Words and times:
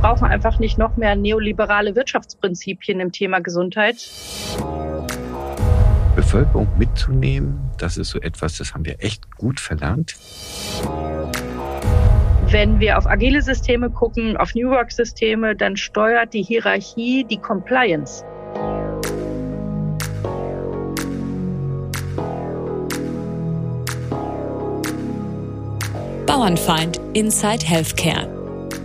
brauchen 0.00 0.26
einfach 0.26 0.58
nicht 0.58 0.78
noch 0.78 0.96
mehr 0.96 1.16
neoliberale 1.16 1.94
Wirtschaftsprinzipien 1.94 3.00
im 3.00 3.12
Thema 3.12 3.40
Gesundheit. 3.40 3.96
Bevölkerung 6.14 6.68
mitzunehmen, 6.78 7.70
das 7.78 7.98
ist 7.98 8.10
so 8.10 8.20
etwas, 8.20 8.56
das 8.56 8.72
haben 8.72 8.84
wir 8.84 8.96
echt 9.04 9.36
gut 9.36 9.60
verlernt. 9.60 10.16
Wenn 12.48 12.80
wir 12.80 12.96
auf 12.96 13.06
agile 13.06 13.42
Systeme 13.42 13.90
gucken, 13.90 14.36
auf 14.36 14.54
New 14.54 14.70
Work-Systeme, 14.70 15.56
dann 15.56 15.76
steuert 15.76 16.32
die 16.32 16.42
Hierarchie 16.42 17.24
die 17.24 17.38
Compliance. 17.38 18.24
Bauernfeind 26.26 27.00
Inside 27.14 27.64
Healthcare. 27.66 28.35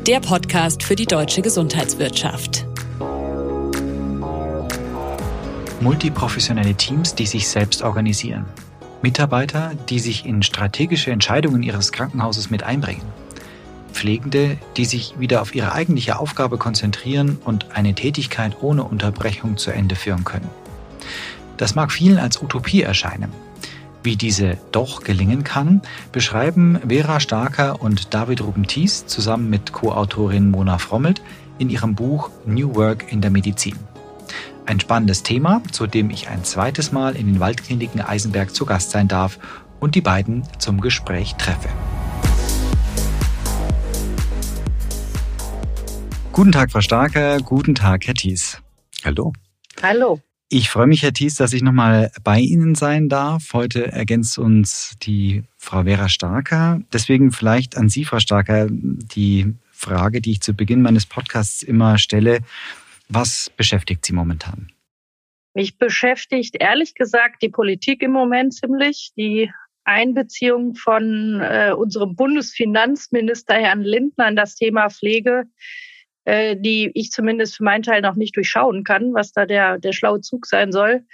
Der 0.08 0.20
Podcast 0.20 0.82
für 0.82 0.96
die 0.96 1.06
deutsche 1.06 1.44
Gesundheitswirtschaft. 1.44 2.66
Multiprofessionelle 5.80 6.74
Teams, 6.74 7.14
die 7.14 7.28
sich 7.28 7.48
selbst 7.48 7.84
organisieren. 7.84 8.46
Mitarbeiter, 9.04 9.74
die 9.90 10.00
sich 10.00 10.26
in 10.26 10.42
strategische 10.42 11.12
Entscheidungen 11.12 11.62
ihres 11.62 11.92
Krankenhauses 11.92 12.50
mit 12.50 12.64
einbringen. 12.64 13.06
Pflegende, 13.94 14.58
die 14.76 14.86
sich 14.86 15.20
wieder 15.20 15.40
auf 15.44 15.54
ihre 15.54 15.74
eigentliche 15.74 16.18
Aufgabe 16.18 16.58
konzentrieren 16.58 17.38
und 17.46 17.76
eine 17.76 17.94
Tätigkeit 17.94 18.58
ohne 18.62 18.84
Unterbrechung 18.84 19.58
zu 19.58 19.70
Ende 19.70 19.96
führen 19.96 20.24
können. 20.24 20.50
Das 21.58 21.76
mag 21.76 21.92
vielen 21.92 22.18
als 22.18 22.42
Utopie 22.42 22.82
erscheinen. 22.82 23.32
Wie 24.04 24.16
diese 24.16 24.58
doch 24.72 25.04
gelingen 25.04 25.44
kann, 25.44 25.82
beschreiben 26.12 26.80
Vera 26.88 27.20
Starker 27.20 27.82
und 27.82 28.14
David 28.16 28.42
Ruben-Thies 28.42 29.06
zusammen 29.06 29.50
mit 29.50 29.74
Co-Autorin 29.74 30.50
Mona 30.50 30.80
Frommelt 30.80 31.22
in 31.60 31.70
ihrem 31.70 31.94
Buch 31.94 32.32
New 32.46 32.74
Work 32.76 33.12
in 33.12 33.22
der 33.22 33.30
Medizin. 33.30 33.78
Ein 34.66 34.80
spannendes 34.80 35.22
Thema, 35.22 35.62
zu 35.72 35.86
dem 35.86 36.10
ich 36.10 36.30
ein 36.30 36.44
zweites 36.44 36.92
Mal 36.92 37.16
in 37.16 37.28
den 37.28 37.40
Waldkliniken 37.40 38.02
Eisenberg 38.02 38.56
zu 38.56 38.66
Gast 38.66 38.90
sein 38.90 39.08
darf 39.08 39.38
und 39.80 39.94
die 39.94 40.02
beiden 40.02 40.44
zum 40.58 40.82
Gespräch 40.82 41.36
treffe. 41.36 41.70
Guten 46.32 46.54
Tag, 46.54 46.72
Frau 46.72 46.82
Starker. 46.82 47.40
Guten 47.40 47.76
Tag, 47.76 48.08
Herr 48.08 48.16
Thies. 48.16 48.58
Hallo. 49.04 49.34
Hallo. 49.84 50.22
Ich 50.54 50.70
freue 50.70 50.88
mich, 50.88 51.02
Herr 51.02 51.14
Thies, 51.14 51.36
dass 51.36 51.54
ich 51.54 51.62
nochmal 51.62 52.12
bei 52.26 52.40
Ihnen 52.40 52.76
sein 52.76 53.08
darf. 53.08 53.54
Heute 53.54 53.90
ergänzt 53.90 54.38
uns 54.38 54.98
die 55.02 55.44
Frau 55.56 55.84
Vera 55.84 56.10
Starker. 56.10 56.82
Deswegen 56.92 57.32
vielleicht 57.32 57.78
an 57.78 57.88
Sie, 57.88 58.04
Frau 58.04 58.20
Starker, 58.20 58.68
die 58.70 59.54
Frage, 59.72 60.20
die 60.20 60.32
ich 60.32 60.42
zu 60.42 60.54
Beginn 60.54 60.82
meines 60.82 61.06
Podcasts 61.06 61.64
immer 61.64 61.98
stelle. 61.98 62.40
Was 63.08 63.50
beschäftigt 63.56 64.06
Sie 64.06 64.12
momentan? 64.12 64.74
Mich 65.54 65.78
beschäftigt 65.78 66.58
ehrlich 66.60 66.96
gesagt 66.96 67.42
die 67.42 67.50
Politik 67.50 68.02
im 68.04 68.12
Moment 68.12 68.54
ziemlich. 68.54 69.14
Die 69.16 69.50
Einbeziehung 69.86 70.76
von 70.76 71.40
äh, 71.40 71.72
unserem 71.72 72.18
Bundesfinanzminister 72.18 73.54
Herrn 73.54 73.84
Lindner 73.84 74.28
in 74.28 74.36
das 74.36 74.56
Thema 74.56 74.90
Pflege 74.90 75.46
äh, 76.26 76.56
die 76.58 76.92
ich 76.94 77.12
zumindest 77.12 77.58
für 77.58 77.64
meinen 77.64 77.84
Teil 77.84 78.02
noch 78.02 78.16
nicht 78.16 78.36
durchschauen 78.36 78.84
kann, 78.84 79.14
was 79.14 79.32
da 79.32 79.46
der, 79.46 79.80
der 79.80 79.94
schlaue 79.94 80.22
Zug 80.22 80.46
sein 80.46 80.72
soll. 80.72 81.06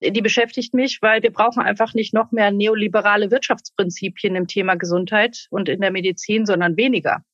Die 0.00 0.20
beschäftigt 0.20 0.74
mich, 0.74 1.00
weil 1.00 1.22
wir 1.22 1.32
brauchen 1.32 1.62
einfach 1.62 1.94
nicht 1.94 2.12
noch 2.12 2.30
mehr 2.30 2.50
neoliberale 2.50 3.30
Wirtschaftsprinzipien 3.30 4.36
im 4.36 4.46
Thema 4.46 4.74
Gesundheit 4.74 5.46
und 5.50 5.68
in 5.68 5.80
der 5.80 5.90
Medizin, 5.90 6.46
sondern 6.46 6.76
weniger. 6.76 7.24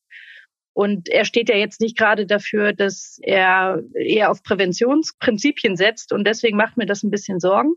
Und 0.73 1.09
er 1.09 1.25
steht 1.25 1.49
ja 1.49 1.57
jetzt 1.57 1.81
nicht 1.81 1.99
gerade 1.99 2.27
dafür, 2.27 2.73
dass 2.73 3.19
er 3.23 3.83
eher 3.95 4.31
auf 4.31 4.43
Präventionsprinzipien 4.43 5.77
setzt. 5.77 6.13
Und 6.13 6.25
deswegen 6.27 6.57
macht 6.57 6.77
mir 6.77 6.87
das 6.87 7.03
ein 7.03 7.11
bisschen 7.11 7.41
Sorgen, 7.41 7.75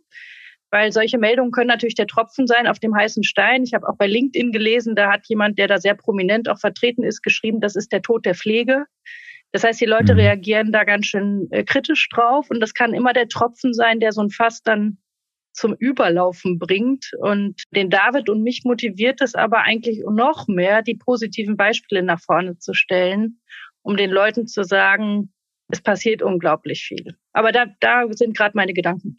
weil 0.69 0.91
solche 0.91 1.17
Meldungen 1.17 1.51
können 1.51 1.67
natürlich 1.67 1.95
der 1.95 2.07
Tropfen 2.07 2.45
sein 2.45 2.67
auf 2.67 2.79
dem 2.79 2.95
heißen 2.95 3.23
Stein. 3.23 3.63
Ich 3.63 3.73
habe 3.73 3.87
auch 3.89 3.97
bei 3.97 4.07
LinkedIn 4.07 4.51
gelesen, 4.51 4.95
da 4.95 5.11
hat 5.11 5.27
jemand, 5.27 5.57
der 5.57 5.67
da 5.67 5.79
sehr 5.79 5.95
prominent 5.95 6.47
auch 6.47 6.59
vertreten 6.59 7.03
ist, 7.03 7.23
geschrieben, 7.23 7.61
das 7.61 7.75
ist 7.75 7.91
der 7.91 8.03
Tod 8.03 8.25
der 8.25 8.35
Pflege. 8.35 8.85
Das 9.53 9.63
heißt, 9.63 9.79
die 9.79 9.85
Leute 9.85 10.13
mhm. 10.13 10.19
reagieren 10.19 10.71
da 10.71 10.83
ganz 10.83 11.05
schön 11.05 11.47
äh, 11.51 11.63
kritisch 11.63 12.09
drauf 12.09 12.49
und 12.49 12.59
das 12.59 12.73
kann 12.73 12.93
immer 12.93 13.13
der 13.13 13.29
Tropfen 13.29 13.73
sein, 13.73 13.99
der 13.99 14.11
so 14.11 14.21
ein 14.21 14.31
Fass 14.31 14.63
dann 14.63 14.97
zum 15.53 15.75
Überlaufen 15.75 16.57
bringt. 16.57 17.11
Und 17.19 17.63
den 17.71 17.91
David 17.91 18.27
und 18.29 18.41
mich 18.41 18.63
motiviert 18.65 19.21
es 19.21 19.35
aber 19.35 19.59
eigentlich 19.59 20.03
noch 20.09 20.47
mehr, 20.47 20.81
die 20.81 20.95
positiven 20.95 21.55
Beispiele 21.55 22.01
nach 22.01 22.19
vorne 22.19 22.57
zu 22.57 22.73
stellen, 22.73 23.39
um 23.83 23.95
den 23.95 24.09
Leuten 24.09 24.47
zu 24.47 24.63
sagen, 24.63 25.31
es 25.69 25.81
passiert 25.81 26.23
unglaublich 26.23 26.83
viel. 26.83 27.15
Aber 27.31 27.51
da, 27.51 27.67
da 27.79 28.05
sind 28.11 28.35
gerade 28.35 28.57
meine 28.57 28.73
Gedanken. 28.73 29.17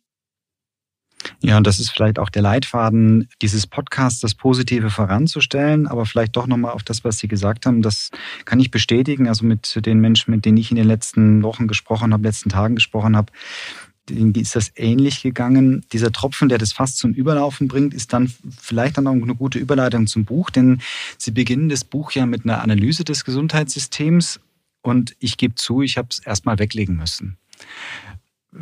Ja, 1.40 1.56
und 1.56 1.66
das 1.66 1.78
ist 1.78 1.90
vielleicht 1.90 2.18
auch 2.18 2.30
der 2.30 2.42
Leitfaden 2.42 3.28
dieses 3.42 3.66
Podcasts, 3.66 4.20
das 4.20 4.34
Positive 4.34 4.90
voranzustellen, 4.90 5.86
aber 5.86 6.06
vielleicht 6.06 6.36
doch 6.36 6.46
nochmal 6.46 6.72
auf 6.72 6.82
das, 6.82 7.04
was 7.04 7.18
Sie 7.18 7.28
gesagt 7.28 7.66
haben, 7.66 7.82
das 7.82 8.10
kann 8.44 8.60
ich 8.60 8.70
bestätigen. 8.70 9.28
Also 9.28 9.44
mit 9.44 9.84
den 9.86 10.00
Menschen, 10.00 10.30
mit 10.30 10.44
denen 10.44 10.58
ich 10.58 10.70
in 10.70 10.76
den 10.76 10.86
letzten 10.86 11.42
Wochen 11.42 11.68
gesprochen 11.68 12.12
habe, 12.12 12.22
letzten 12.24 12.50
Tagen 12.50 12.74
gesprochen 12.74 13.16
habe, 13.16 13.32
ist 14.10 14.54
das 14.54 14.72
ähnlich 14.76 15.22
gegangen. 15.22 15.84
Dieser 15.92 16.12
Tropfen, 16.12 16.48
der 16.48 16.58
das 16.58 16.72
fast 16.72 16.98
zum 16.98 17.12
Überlaufen 17.12 17.68
bringt, 17.68 17.94
ist 17.94 18.12
dann 18.12 18.32
vielleicht 18.60 18.98
dann 18.98 19.06
auch 19.06 19.12
eine 19.12 19.34
gute 19.34 19.58
Überleitung 19.58 20.06
zum 20.06 20.24
Buch, 20.24 20.50
denn 20.50 20.80
Sie 21.16 21.30
beginnen 21.30 21.68
das 21.68 21.84
Buch 21.84 22.12
ja 22.12 22.26
mit 22.26 22.44
einer 22.44 22.62
Analyse 22.62 23.04
des 23.04 23.24
Gesundheitssystems 23.24 24.40
und 24.82 25.16
ich 25.18 25.38
gebe 25.38 25.54
zu, 25.54 25.80
ich 25.80 25.96
habe 25.96 26.08
es 26.10 26.18
erstmal 26.18 26.58
weglegen 26.58 26.96
müssen. 26.96 27.38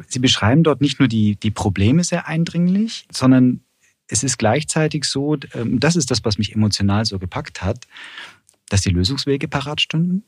Sie 0.08 0.19
beschreiben 0.19 0.62
dort 0.62 0.80
nicht 0.80 0.98
nur 0.98 1.08
die, 1.08 1.36
die 1.36 1.50
Probleme 1.50 2.04
sehr 2.04 2.26
eindringlich, 2.26 3.06
sondern 3.10 3.60
es 4.08 4.22
ist 4.22 4.38
gleichzeitig 4.38 5.04
so, 5.04 5.36
ähm, 5.54 5.80
das 5.80 5.97
ist 5.97 6.10
das, 6.10 6.25
was 6.25 6.38
mich 6.38 6.54
emotional 6.54 7.04
so 7.04 7.19
gepackt 7.19 7.62
hat, 7.62 7.86
dass 8.69 8.82
die 8.82 8.91
Lösungswege 8.91 9.48
parat 9.48 9.81
stünden 9.81 10.25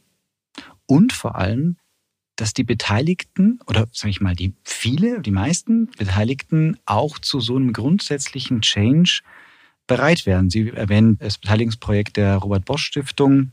und 0.86 1.12
vor 1.12 1.36
allem, 1.36 1.76
dass 2.36 2.52
die 2.52 2.64
Beteiligten 2.64 3.60
oder 3.66 3.86
sage 3.92 4.10
ich 4.10 4.20
mal, 4.20 4.34
die 4.34 4.54
viele, 4.64 5.20
die 5.20 5.30
meisten 5.30 5.86
Beteiligten 5.98 6.76
auch 6.84 7.18
zu 7.18 7.40
so 7.40 7.56
einem 7.56 7.72
grundsätzlichen 7.72 8.60
Change 8.60 9.20
bereit 9.86 10.26
wären. 10.26 10.50
Sie 10.50 10.70
erwähnen 10.70 11.18
das 11.18 11.38
Beteiligungsprojekt 11.38 12.16
der 12.16 12.36
Robert 12.36 12.64
Bosch 12.64 12.86
Stiftung. 12.86 13.52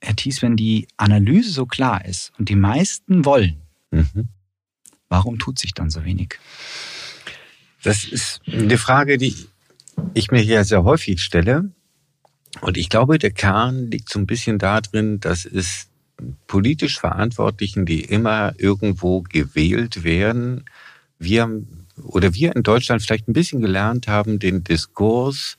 Herr 0.00 0.16
Thies, 0.16 0.42
wenn 0.42 0.56
die 0.56 0.86
Analyse 0.96 1.50
so 1.50 1.66
klar 1.66 2.04
ist 2.04 2.32
und 2.38 2.48
die 2.48 2.56
meisten 2.56 3.24
wollen, 3.24 3.62
mhm. 3.90 4.28
Warum 5.14 5.38
tut 5.38 5.60
sich 5.60 5.74
dann 5.74 5.90
so 5.90 6.04
wenig? 6.04 6.40
Das 7.84 8.04
ist 8.04 8.40
eine 8.50 8.78
Frage, 8.78 9.16
die 9.16 9.36
ich 10.12 10.32
mir 10.32 10.40
hier 10.40 10.64
sehr 10.64 10.82
häufig 10.82 11.22
stelle. 11.22 11.70
Und 12.60 12.76
ich 12.76 12.88
glaube, 12.88 13.20
der 13.20 13.30
Kern 13.30 13.92
liegt 13.92 14.08
so 14.08 14.18
ein 14.18 14.26
bisschen 14.26 14.58
darin, 14.58 15.20
dass 15.20 15.44
es 15.44 15.86
politisch 16.48 16.98
Verantwortlichen, 16.98 17.86
die 17.86 18.00
immer 18.00 18.54
irgendwo 18.58 19.22
gewählt 19.22 20.02
werden, 20.02 20.64
wir 21.20 21.62
oder 22.02 22.34
wir 22.34 22.56
in 22.56 22.64
Deutschland 22.64 23.00
vielleicht 23.00 23.28
ein 23.28 23.34
bisschen 23.34 23.60
gelernt 23.60 24.08
haben, 24.08 24.40
den 24.40 24.64
Diskurs 24.64 25.56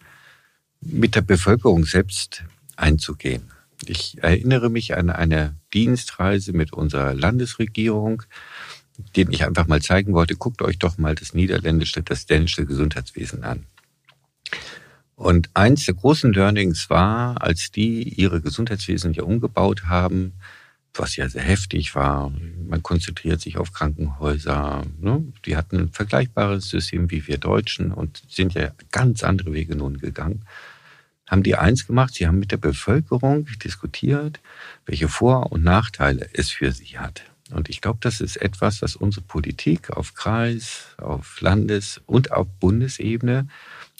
mit 0.81 1.15
der 1.15 1.21
Bevölkerung 1.21 1.85
selbst 1.85 2.43
einzugehen. 2.75 3.43
Ich 3.85 4.17
erinnere 4.21 4.69
mich 4.69 4.97
an 4.97 5.09
eine 5.09 5.55
Dienstreise 5.73 6.51
mit 6.51 6.73
unserer 6.73 7.13
Landesregierung 7.13 8.23
den 9.15 9.31
ich 9.31 9.45
einfach 9.45 9.67
mal 9.67 9.81
zeigen 9.81 10.13
wollte, 10.13 10.35
guckt 10.35 10.61
euch 10.61 10.79
doch 10.79 10.97
mal 10.97 11.15
das 11.15 11.33
niederländische, 11.33 12.01
das 12.01 12.25
dänische 12.25 12.65
Gesundheitswesen 12.65 13.43
an. 13.43 13.65
Und 15.15 15.49
eins 15.53 15.85
der 15.85 15.93
großen 15.93 16.33
Learnings 16.33 16.89
war, 16.89 17.41
als 17.41 17.71
die 17.71 18.03
ihre 18.03 18.41
Gesundheitswesen 18.41 19.13
ja 19.13 19.23
umgebaut 19.23 19.85
haben, 19.85 20.33
was 20.93 21.15
ja 21.15 21.27
sehr 21.29 21.43
heftig 21.43 21.95
war, 21.95 22.31
man 22.67 22.83
konzentriert 22.83 23.41
sich 23.41 23.57
auf 23.57 23.73
Krankenhäuser, 23.73 24.83
ne? 24.99 25.25
die 25.45 25.57
hatten 25.57 25.77
ein 25.77 25.91
vergleichbares 25.91 26.69
System 26.69 27.11
wie 27.11 27.27
wir 27.27 27.37
Deutschen 27.37 27.91
und 27.91 28.23
sind 28.29 28.53
ja 28.53 28.71
ganz 28.91 29.23
andere 29.23 29.53
Wege 29.53 29.75
nun 29.75 29.97
gegangen, 29.97 30.45
haben 31.27 31.43
die 31.43 31.55
eins 31.55 31.87
gemacht, 31.87 32.13
sie 32.13 32.27
haben 32.27 32.39
mit 32.39 32.51
der 32.51 32.57
Bevölkerung 32.57 33.47
diskutiert, 33.63 34.39
welche 34.85 35.07
Vor- 35.07 35.51
und 35.51 35.63
Nachteile 35.63 36.29
es 36.33 36.49
für 36.51 36.71
sie 36.71 36.97
hat. 36.99 37.23
Und 37.51 37.69
ich 37.69 37.81
glaube, 37.81 37.99
das 38.01 38.21
ist 38.21 38.37
etwas, 38.37 38.81
was 38.81 38.95
unsere 38.95 39.25
Politik 39.25 39.91
auf 39.91 40.15
Kreis, 40.15 40.95
auf 40.97 41.39
Landes- 41.41 42.01
und 42.05 42.31
auf 42.31 42.47
Bundesebene, 42.59 43.47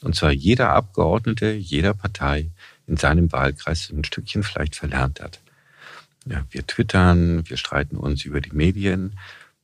und 0.02 0.16
zwar 0.16 0.32
jeder 0.32 0.72
Abgeordnete, 0.72 1.52
jeder 1.52 1.94
Partei 1.94 2.50
in 2.88 2.98
seinem 2.98 3.32
Wahlkreis 3.32 3.90
ein 3.90 4.04
Stückchen 4.04 4.44
vielleicht 4.44 4.76
verlernt 4.76 5.22
hat. 5.22 5.40
Ja, 6.26 6.44
wir 6.50 6.66
twittern, 6.66 7.48
wir 7.48 7.58
streiten 7.58 7.98
uns 7.98 8.26
über 8.26 8.42
die 8.42 8.52
Medien, 8.52 9.18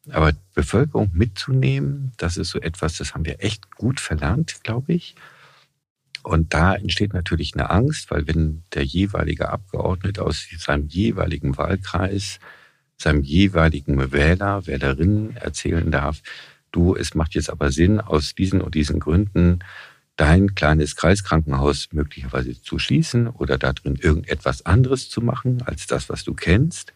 aber 0.09 0.33
Bevölkerung 0.53 1.09
mitzunehmen, 1.13 2.11
das 2.17 2.37
ist 2.37 2.49
so 2.49 2.59
etwas, 2.59 2.97
das 2.97 3.13
haben 3.13 3.25
wir 3.25 3.43
echt 3.43 3.71
gut 3.75 3.99
verlernt, 3.99 4.63
glaube 4.63 4.93
ich. 4.93 5.15
Und 6.23 6.53
da 6.53 6.75
entsteht 6.75 7.13
natürlich 7.13 7.55
eine 7.55 7.71
Angst, 7.71 8.11
weil 8.11 8.27
wenn 8.27 8.63
der 8.73 8.83
jeweilige 8.83 9.49
Abgeordnete 9.49 10.23
aus 10.23 10.45
seinem 10.57 10.87
jeweiligen 10.87 11.57
Wahlkreis, 11.57 12.39
seinem 13.01 13.21
jeweiligen 13.21 14.11
Wähler, 14.11 14.65
Wählerinnen 14.67 15.35
erzählen 15.37 15.91
darf, 15.91 16.21
du, 16.71 16.95
es 16.95 17.13
macht 17.15 17.35
jetzt 17.35 17.49
aber 17.49 17.71
Sinn, 17.71 17.99
aus 17.99 18.35
diesen 18.35 18.61
und 18.61 18.75
diesen 18.75 18.99
Gründen 18.99 19.59
dein 20.15 20.55
kleines 20.55 20.95
Kreiskrankenhaus 20.95 21.89
möglicherweise 21.91 22.61
zu 22.61 22.79
schließen 22.79 23.27
oder 23.27 23.57
da 23.57 23.73
drin 23.73 23.95
irgendetwas 23.95 24.65
anderes 24.65 25.09
zu 25.09 25.21
machen 25.21 25.61
als 25.63 25.87
das, 25.87 26.09
was 26.09 26.23
du 26.23 26.33
kennst, 26.33 26.93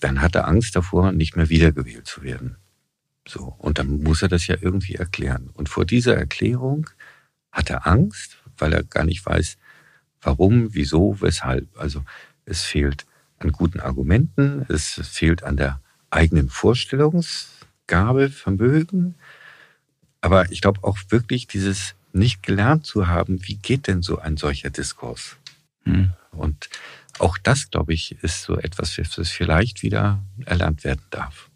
dann 0.00 0.20
hat 0.20 0.34
er 0.34 0.48
Angst 0.48 0.76
davor, 0.76 1.12
nicht 1.12 1.36
mehr 1.36 1.48
wiedergewählt 1.48 2.06
zu 2.06 2.22
werden. 2.22 2.56
So. 3.26 3.54
Und 3.58 3.78
dann 3.78 4.02
muss 4.02 4.22
er 4.22 4.28
das 4.28 4.46
ja 4.46 4.56
irgendwie 4.60 4.94
erklären. 4.94 5.50
Und 5.52 5.68
vor 5.68 5.84
dieser 5.84 6.16
Erklärung 6.16 6.88
hat 7.52 7.70
er 7.70 7.86
Angst, 7.86 8.38
weil 8.58 8.72
er 8.72 8.84
gar 8.84 9.04
nicht 9.04 9.24
weiß, 9.24 9.56
warum, 10.20 10.74
wieso, 10.74 11.20
weshalb. 11.20 11.68
Also 11.78 12.04
es 12.44 12.62
fehlt 12.62 13.06
an 13.38 13.52
guten 13.52 13.80
Argumenten, 13.80 14.64
es 14.68 15.00
fehlt 15.04 15.42
an 15.42 15.56
der 15.56 15.80
eigenen 16.10 16.48
Vorstellungsgabe, 16.48 18.30
Vermögen. 18.30 19.14
Aber 20.20 20.50
ich 20.50 20.60
glaube 20.60 20.82
auch 20.82 20.98
wirklich 21.10 21.46
dieses 21.46 21.94
nicht 22.12 22.42
gelernt 22.42 22.86
zu 22.86 23.06
haben, 23.06 23.46
wie 23.46 23.56
geht 23.56 23.86
denn 23.86 24.02
so 24.02 24.18
ein 24.18 24.36
solcher 24.36 24.70
Diskurs? 24.70 25.36
Hm. 25.84 26.12
Und 26.32 26.68
auch 27.18 27.38
das, 27.38 27.70
glaube 27.70 27.92
ich, 27.92 28.22
ist 28.22 28.42
so 28.42 28.56
etwas, 28.56 28.96
das 28.96 29.30
vielleicht 29.30 29.82
wieder 29.82 30.22
erlernt 30.44 30.84
werden 30.84 31.02
darf. 31.10 31.50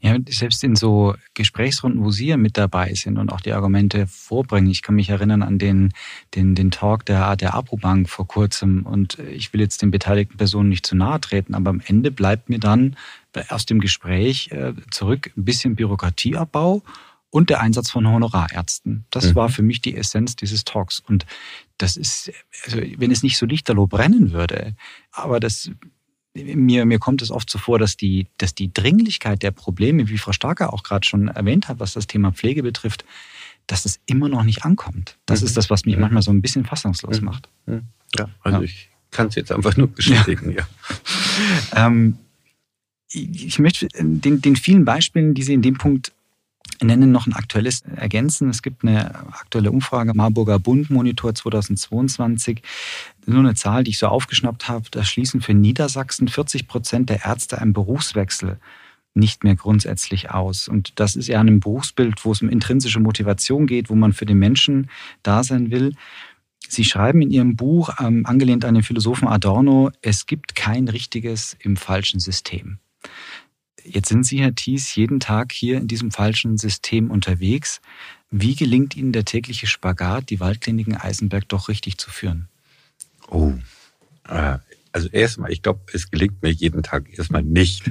Ja, 0.00 0.16
selbst 0.28 0.62
in 0.64 0.76
so 0.76 1.14
Gesprächsrunden, 1.34 2.04
wo 2.04 2.10
Sie 2.10 2.26
ja 2.26 2.36
mit 2.36 2.56
dabei 2.56 2.94
sind 2.94 3.18
und 3.18 3.32
auch 3.32 3.40
die 3.40 3.52
Argumente 3.52 4.06
vorbringen. 4.06 4.70
Ich 4.70 4.82
kann 4.82 4.94
mich 4.94 5.08
erinnern 5.08 5.42
an 5.42 5.58
den, 5.58 5.92
den, 6.34 6.54
den 6.54 6.70
Talk 6.70 7.04
der, 7.06 7.36
der 7.36 7.54
Apobank 7.54 8.08
vor 8.08 8.26
kurzem 8.26 8.86
und 8.86 9.18
ich 9.18 9.52
will 9.52 9.60
jetzt 9.60 9.82
den 9.82 9.90
beteiligten 9.90 10.36
Personen 10.36 10.68
nicht 10.68 10.86
zu 10.86 10.94
nahe 10.94 11.20
treten, 11.20 11.54
aber 11.54 11.70
am 11.70 11.82
Ende 11.84 12.10
bleibt 12.10 12.48
mir 12.48 12.58
dann 12.58 12.96
aus 13.48 13.66
dem 13.66 13.80
Gespräch 13.80 14.50
äh, 14.52 14.74
zurück 14.90 15.32
ein 15.36 15.44
bisschen 15.44 15.74
Bürokratieabbau 15.74 16.82
und 17.32 17.48
der 17.48 17.60
Einsatz 17.60 17.90
von 17.90 18.06
Honorarärzten. 18.06 19.06
Das 19.10 19.30
mhm. 19.30 19.34
war 19.36 19.48
für 19.48 19.62
mich 19.62 19.80
die 19.80 19.96
Essenz 19.96 20.36
dieses 20.36 20.64
Talks. 20.64 21.00
Und 21.00 21.24
das 21.78 21.96
ist, 21.96 22.30
also 22.64 22.78
wenn 22.98 23.10
es 23.10 23.22
nicht 23.22 23.38
so 23.38 23.46
lichterloh 23.46 23.86
brennen 23.86 24.32
würde, 24.32 24.76
aber 25.12 25.40
das 25.40 25.70
mir, 26.34 26.86
mir 26.86 26.98
kommt 26.98 27.22
es 27.22 27.30
oft 27.30 27.50
so 27.50 27.58
vor, 27.58 27.78
dass 27.78 27.96
die, 27.96 28.26
dass 28.38 28.54
die 28.54 28.72
Dringlichkeit 28.72 29.42
der 29.42 29.50
Probleme, 29.50 30.08
wie 30.08 30.18
Frau 30.18 30.32
Starker 30.32 30.72
auch 30.72 30.82
gerade 30.82 31.06
schon 31.06 31.28
erwähnt 31.28 31.68
hat, 31.68 31.80
was 31.80 31.92
das 31.92 32.06
Thema 32.06 32.32
Pflege 32.32 32.62
betrifft, 32.62 33.04
dass 33.66 33.84
es 33.84 34.00
immer 34.06 34.28
noch 34.28 34.42
nicht 34.42 34.64
ankommt. 34.64 35.18
Das 35.26 35.40
mhm. 35.40 35.46
ist 35.46 35.56
das, 35.56 35.70
was 35.70 35.84
mich 35.84 35.96
mhm. 35.96 36.02
manchmal 36.02 36.22
so 36.22 36.30
ein 36.30 36.42
bisschen 36.42 36.64
fassungslos 36.64 37.20
mhm. 37.20 37.24
macht. 37.26 37.48
Mhm. 37.66 37.82
Ja, 38.16 38.28
also 38.42 38.58
ja. 38.58 38.64
ich 38.64 38.90
kann 39.10 39.28
es 39.28 39.34
jetzt 39.34 39.52
einfach 39.52 39.76
nur 39.76 39.88
bestätigen, 39.88 40.52
ja. 40.52 40.66
ja. 41.74 41.86
ähm, 41.86 42.18
ich 43.14 43.58
möchte 43.58 43.88
den, 43.92 44.40
den 44.40 44.56
vielen 44.56 44.86
Beispielen, 44.86 45.34
die 45.34 45.42
Sie 45.42 45.52
in 45.52 45.60
dem 45.60 45.76
Punkt 45.76 46.12
nennen, 46.80 47.12
noch 47.12 47.26
ein 47.26 47.32
aktuelles 47.32 47.82
ergänzen. 47.82 48.48
Es 48.48 48.62
gibt 48.62 48.84
eine 48.84 49.14
aktuelle 49.32 49.70
Umfrage, 49.70 50.12
Marburger 50.14 50.58
Bund 50.58 50.90
Monitor 50.90 51.34
2022. 51.34 52.62
Nur 53.26 53.40
eine 53.40 53.54
Zahl, 53.54 53.84
die 53.84 53.90
ich 53.90 53.98
so 53.98 54.08
aufgeschnappt 54.08 54.68
habe. 54.68 54.84
Da 54.90 55.04
schließen 55.04 55.40
für 55.40 55.54
Niedersachsen 55.54 56.28
40 56.28 56.66
Prozent 56.66 57.10
der 57.10 57.24
Ärzte 57.24 57.60
einen 57.60 57.72
Berufswechsel 57.72 58.58
nicht 59.14 59.44
mehr 59.44 59.56
grundsätzlich 59.56 60.30
aus. 60.30 60.68
Und 60.68 60.98
das 60.98 61.16
ist 61.16 61.28
ja 61.28 61.40
ein 61.40 61.60
Berufsbild, 61.60 62.24
wo 62.24 62.32
es 62.32 62.42
um 62.42 62.48
intrinsische 62.48 63.00
Motivation 63.00 63.66
geht, 63.66 63.90
wo 63.90 63.94
man 63.94 64.12
für 64.12 64.26
den 64.26 64.38
Menschen 64.38 64.90
da 65.22 65.44
sein 65.44 65.70
will. 65.70 65.94
Sie 66.68 66.84
schreiben 66.84 67.20
in 67.20 67.30
Ihrem 67.30 67.56
Buch, 67.56 67.90
ähm, 68.00 68.24
angelehnt 68.24 68.64
an 68.64 68.74
den 68.74 68.82
Philosophen 68.82 69.28
Adorno, 69.28 69.90
es 70.00 70.26
gibt 70.26 70.54
kein 70.54 70.88
richtiges 70.88 71.56
im 71.60 71.76
falschen 71.76 72.20
System. 72.20 72.78
Jetzt 73.84 74.08
sind 74.08 74.24
Sie, 74.24 74.40
Herr 74.40 74.54
Thies, 74.54 74.94
jeden 74.94 75.20
Tag 75.20 75.52
hier 75.52 75.78
in 75.78 75.88
diesem 75.88 76.10
falschen 76.10 76.58
System 76.58 77.10
unterwegs. 77.10 77.80
Wie 78.30 78.54
gelingt 78.54 78.96
Ihnen 78.96 79.12
der 79.12 79.24
tägliche 79.24 79.66
Spagat, 79.66 80.30
die 80.30 80.40
Waldkliniken 80.40 80.96
Eisenberg 80.96 81.48
doch 81.48 81.68
richtig 81.68 81.98
zu 81.98 82.10
führen? 82.10 82.48
Oh, 83.28 83.52
äh, 84.28 84.58
also 84.92 85.08
erstmal, 85.08 85.50
ich 85.50 85.62
glaube, 85.62 85.80
es 85.92 86.10
gelingt 86.10 86.42
mir 86.42 86.50
jeden 86.50 86.82
Tag 86.82 87.06
erstmal 87.16 87.42
nicht. 87.42 87.84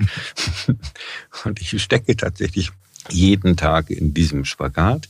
Und 1.45 1.61
ich 1.61 1.81
stecke 1.81 2.15
tatsächlich 2.15 2.71
jeden 3.09 3.57
Tag 3.57 3.89
in 3.89 4.13
diesem 4.13 4.45
Spagat. 4.45 5.09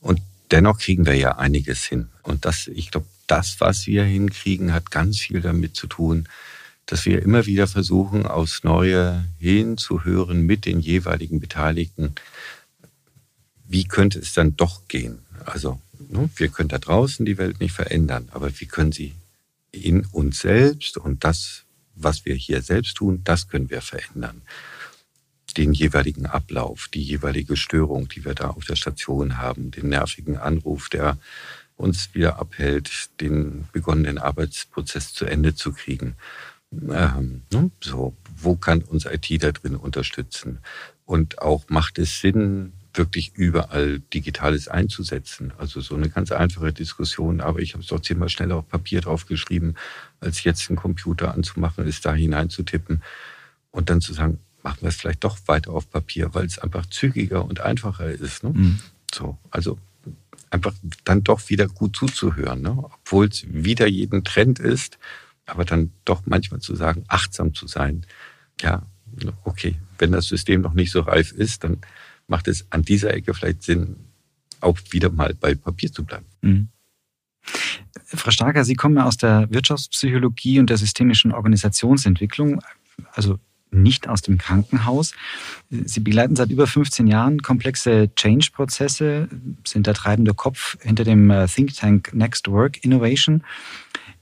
Und 0.00 0.20
dennoch 0.50 0.78
kriegen 0.78 1.06
wir 1.06 1.14
ja 1.14 1.38
einiges 1.38 1.84
hin. 1.84 2.08
Und 2.22 2.44
das, 2.44 2.68
ich 2.68 2.90
glaube, 2.90 3.06
das, 3.26 3.60
was 3.60 3.86
wir 3.86 4.04
hinkriegen, 4.04 4.72
hat 4.72 4.90
ganz 4.90 5.18
viel 5.18 5.40
damit 5.40 5.76
zu 5.76 5.86
tun, 5.86 6.28
dass 6.88 7.04
wir 7.04 7.22
immer 7.22 7.44
wieder 7.44 7.66
versuchen, 7.66 8.26
aufs 8.26 8.64
Neue 8.64 9.22
hinzuhören 9.38 10.40
mit 10.40 10.64
den 10.64 10.80
jeweiligen 10.80 11.38
Beteiligten, 11.38 12.14
wie 13.68 13.84
könnte 13.84 14.18
es 14.18 14.32
dann 14.32 14.56
doch 14.56 14.88
gehen? 14.88 15.18
Also, 15.44 15.82
ne, 16.08 16.30
wir 16.36 16.48
können 16.48 16.70
da 16.70 16.78
draußen 16.78 17.26
die 17.26 17.36
Welt 17.36 17.60
nicht 17.60 17.74
verändern, 17.74 18.30
aber 18.32 18.58
wie 18.58 18.64
können 18.64 18.92
sie 18.92 19.14
in 19.70 20.06
uns 20.06 20.40
selbst 20.40 20.96
und 20.96 21.24
das, 21.24 21.64
was 21.94 22.24
wir 22.24 22.34
hier 22.34 22.62
selbst 22.62 22.96
tun, 22.96 23.20
das 23.22 23.48
können 23.48 23.68
wir 23.68 23.82
verändern. 23.82 24.40
Den 25.58 25.74
jeweiligen 25.74 26.24
Ablauf, 26.24 26.88
die 26.88 27.02
jeweilige 27.02 27.58
Störung, 27.58 28.08
die 28.08 28.24
wir 28.24 28.34
da 28.34 28.48
auf 28.48 28.64
der 28.64 28.76
Station 28.76 29.36
haben, 29.36 29.72
den 29.72 29.90
nervigen 29.90 30.38
Anruf, 30.38 30.88
der 30.88 31.18
uns 31.76 32.14
wieder 32.14 32.38
abhält, 32.38 33.10
den 33.20 33.68
begonnenen 33.72 34.16
Arbeitsprozess 34.16 35.12
zu 35.12 35.26
Ende 35.26 35.54
zu 35.54 35.72
kriegen. 35.72 36.16
Ähm, 36.72 37.42
ne? 37.52 37.70
So, 37.80 38.14
wo 38.36 38.56
kann 38.56 38.82
uns 38.82 39.06
IT 39.06 39.42
da 39.42 39.52
drin 39.52 39.76
unterstützen? 39.76 40.58
Und 41.04 41.40
auch 41.40 41.64
macht 41.68 41.98
es 41.98 42.20
Sinn, 42.20 42.72
wirklich 42.94 43.32
überall 43.34 44.00
Digitales 44.12 44.68
einzusetzen. 44.68 45.52
Also 45.56 45.80
so 45.80 45.94
eine 45.94 46.10
ganz 46.10 46.32
einfache 46.32 46.72
Diskussion, 46.72 47.40
aber 47.40 47.60
ich 47.60 47.72
habe 47.74 47.82
es 47.82 47.88
doch 47.88 48.00
zehnmal 48.00 48.28
schneller 48.28 48.56
auf 48.56 48.68
Papier 48.68 49.00
draufgeschrieben, 49.00 49.76
als 50.20 50.42
jetzt 50.44 50.68
einen 50.68 50.76
Computer 50.76 51.32
anzumachen, 51.32 51.86
es 51.86 52.00
da 52.00 52.12
hineinzutippen 52.12 53.02
und 53.70 53.88
dann 53.88 54.00
zu 54.00 54.12
sagen, 54.12 54.40
machen 54.62 54.78
wir 54.82 54.88
es 54.88 54.96
vielleicht 54.96 55.24
doch 55.24 55.38
weiter 55.46 55.70
auf 55.70 55.90
Papier, 55.90 56.34
weil 56.34 56.46
es 56.46 56.58
einfach 56.58 56.86
zügiger 56.86 57.44
und 57.44 57.60
einfacher 57.60 58.10
ist. 58.10 58.42
Ne? 58.42 58.50
Mhm. 58.50 58.78
So, 59.14 59.38
also 59.50 59.78
einfach 60.50 60.74
dann 61.04 61.22
doch 61.22 61.48
wieder 61.48 61.68
gut 61.68 61.96
zuzuhören, 61.96 62.62
ne? 62.62 62.76
obwohl 62.76 63.28
es 63.28 63.44
wieder 63.48 63.86
jeden 63.86 64.24
Trend 64.24 64.58
ist 64.58 64.98
aber 65.48 65.64
dann 65.64 65.92
doch 66.04 66.22
manchmal 66.26 66.60
zu 66.60 66.74
sagen, 66.74 67.04
achtsam 67.08 67.54
zu 67.54 67.66
sein. 67.66 68.06
Ja, 68.60 68.82
okay, 69.44 69.76
wenn 69.98 70.12
das 70.12 70.26
System 70.26 70.60
noch 70.60 70.74
nicht 70.74 70.92
so 70.92 71.00
reif 71.00 71.32
ist, 71.32 71.64
dann 71.64 71.78
macht 72.26 72.48
es 72.48 72.66
an 72.70 72.82
dieser 72.82 73.14
Ecke 73.14 73.34
vielleicht 73.34 73.62
Sinn, 73.62 73.96
auch 74.60 74.78
wieder 74.90 75.10
mal 75.10 75.34
bei 75.34 75.54
Papier 75.54 75.92
zu 75.92 76.04
bleiben. 76.04 76.26
Mhm. 76.42 76.68
Frau 78.04 78.30
Starker, 78.30 78.64
Sie 78.64 78.74
kommen 78.74 78.98
aus 78.98 79.16
der 79.16 79.50
Wirtschaftspsychologie 79.50 80.60
und 80.60 80.70
der 80.70 80.76
systemischen 80.76 81.32
Organisationsentwicklung, 81.32 82.60
also 83.12 83.38
nicht 83.70 84.08
aus 84.08 84.22
dem 84.22 84.38
Krankenhaus. 84.38 85.12
Sie 85.70 86.00
begleiten 86.00 86.36
seit 86.36 86.50
über 86.50 86.66
15 86.66 87.06
Jahren 87.06 87.42
komplexe 87.42 88.10
Change-Prozesse, 88.14 89.28
sind 89.64 89.86
der 89.86 89.94
treibende 89.94 90.34
Kopf 90.34 90.78
hinter 90.80 91.04
dem 91.04 91.30
äh, 91.30 91.46
Think 91.46 91.74
Tank 91.74 92.14
Next 92.14 92.48
Work 92.48 92.82
Innovation 92.84 93.44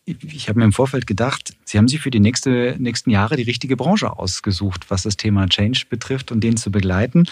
ich 0.07 0.49
habe 0.49 0.61
mir 0.61 0.65
im 0.65 0.73
Vorfeld 0.73 1.07
gedacht, 1.07 1.57
Sie 1.65 1.79
haben 1.79 1.89
sich 1.89 2.01
für 2.01 2.13
die 2.13 2.21
nächste, 2.21 2.77
nächsten 2.79 3.11
Jahre 3.11 3.35
die 3.35 3.43
richtige 3.43 3.77
Branche 3.77 4.17
ausgesucht, 4.17 4.89
was 4.89 5.03
das 5.03 5.17
Thema 5.17 5.49
Change 5.49 5.87
betrifft 5.91 6.31
und 6.31 6.43
den 6.43 6.57
zu 6.57 6.71
begleiten. 6.71 7.25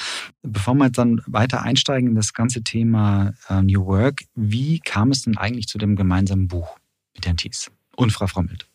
Bevor 0.42 0.74
wir 0.74 0.90
dann 0.90 1.22
weiter 1.26 1.62
einsteigen 1.62 2.10
in 2.10 2.14
das 2.16 2.34
ganze 2.34 2.64
Thema 2.64 3.34
äh, 3.48 3.62
New 3.62 3.86
Work, 3.86 4.24
wie 4.34 4.80
kam 4.80 5.12
es 5.12 5.22
denn 5.22 5.36
eigentlich 5.36 5.68
zu 5.68 5.78
dem 5.78 5.94
gemeinsamen 5.94 6.48
Buch 6.48 6.76
mit 7.14 7.26
Herrn 7.26 7.36
Thies 7.36 7.70
und 7.94 8.10
Frau 8.10 8.26
Frommelt? 8.26 8.66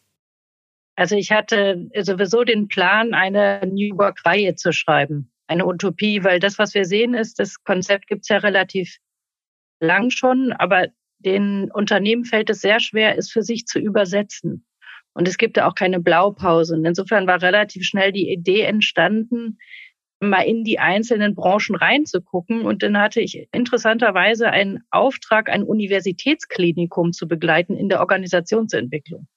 Also 0.95 1.15
ich 1.15 1.31
hatte 1.31 1.89
sowieso 1.99 2.45
den 2.45 2.69
Plan, 2.69 3.13
eine 3.13 3.61
New 3.65 3.97
Work-Reihe 3.97 4.55
zu 4.55 4.71
schreiben, 4.71 5.29
eine 5.47 5.65
Utopie, 5.65 6.23
weil 6.23 6.39
das, 6.39 6.57
was 6.57 6.73
wir 6.73 6.85
sehen, 6.85 7.13
ist, 7.13 7.39
das 7.39 7.63
Konzept 7.63 8.07
gibt 8.07 8.21
es 8.21 8.29
ja 8.29 8.37
relativ 8.37 8.97
lang 9.81 10.09
schon, 10.09 10.53
aber 10.53 10.87
den 11.19 11.69
Unternehmen 11.71 12.25
fällt 12.25 12.49
es 12.49 12.61
sehr 12.61 12.79
schwer, 12.79 13.17
es 13.17 13.29
für 13.29 13.43
sich 13.43 13.65
zu 13.65 13.79
übersetzen. 13.79 14.65
Und 15.13 15.27
es 15.27 15.37
gibt 15.37 15.57
ja 15.57 15.67
auch 15.67 15.75
keine 15.75 15.99
Blaupause. 15.99 16.75
Und 16.75 16.85
insofern 16.85 17.27
war 17.27 17.41
relativ 17.41 17.83
schnell 17.83 18.11
die 18.11 18.31
Idee 18.31 18.61
entstanden, 18.61 19.57
mal 20.21 20.41
in 20.41 20.63
die 20.63 20.79
einzelnen 20.79 21.35
Branchen 21.35 21.75
reinzugucken. 21.75 22.61
Und 22.61 22.83
dann 22.83 22.97
hatte 22.97 23.21
ich 23.21 23.47
interessanterweise 23.51 24.49
einen 24.49 24.83
Auftrag, 24.91 25.49
ein 25.49 25.63
Universitätsklinikum 25.63 27.13
zu 27.13 27.27
begleiten 27.27 27.75
in 27.75 27.89
der 27.89 27.99
Organisationsentwicklung. 27.99 29.27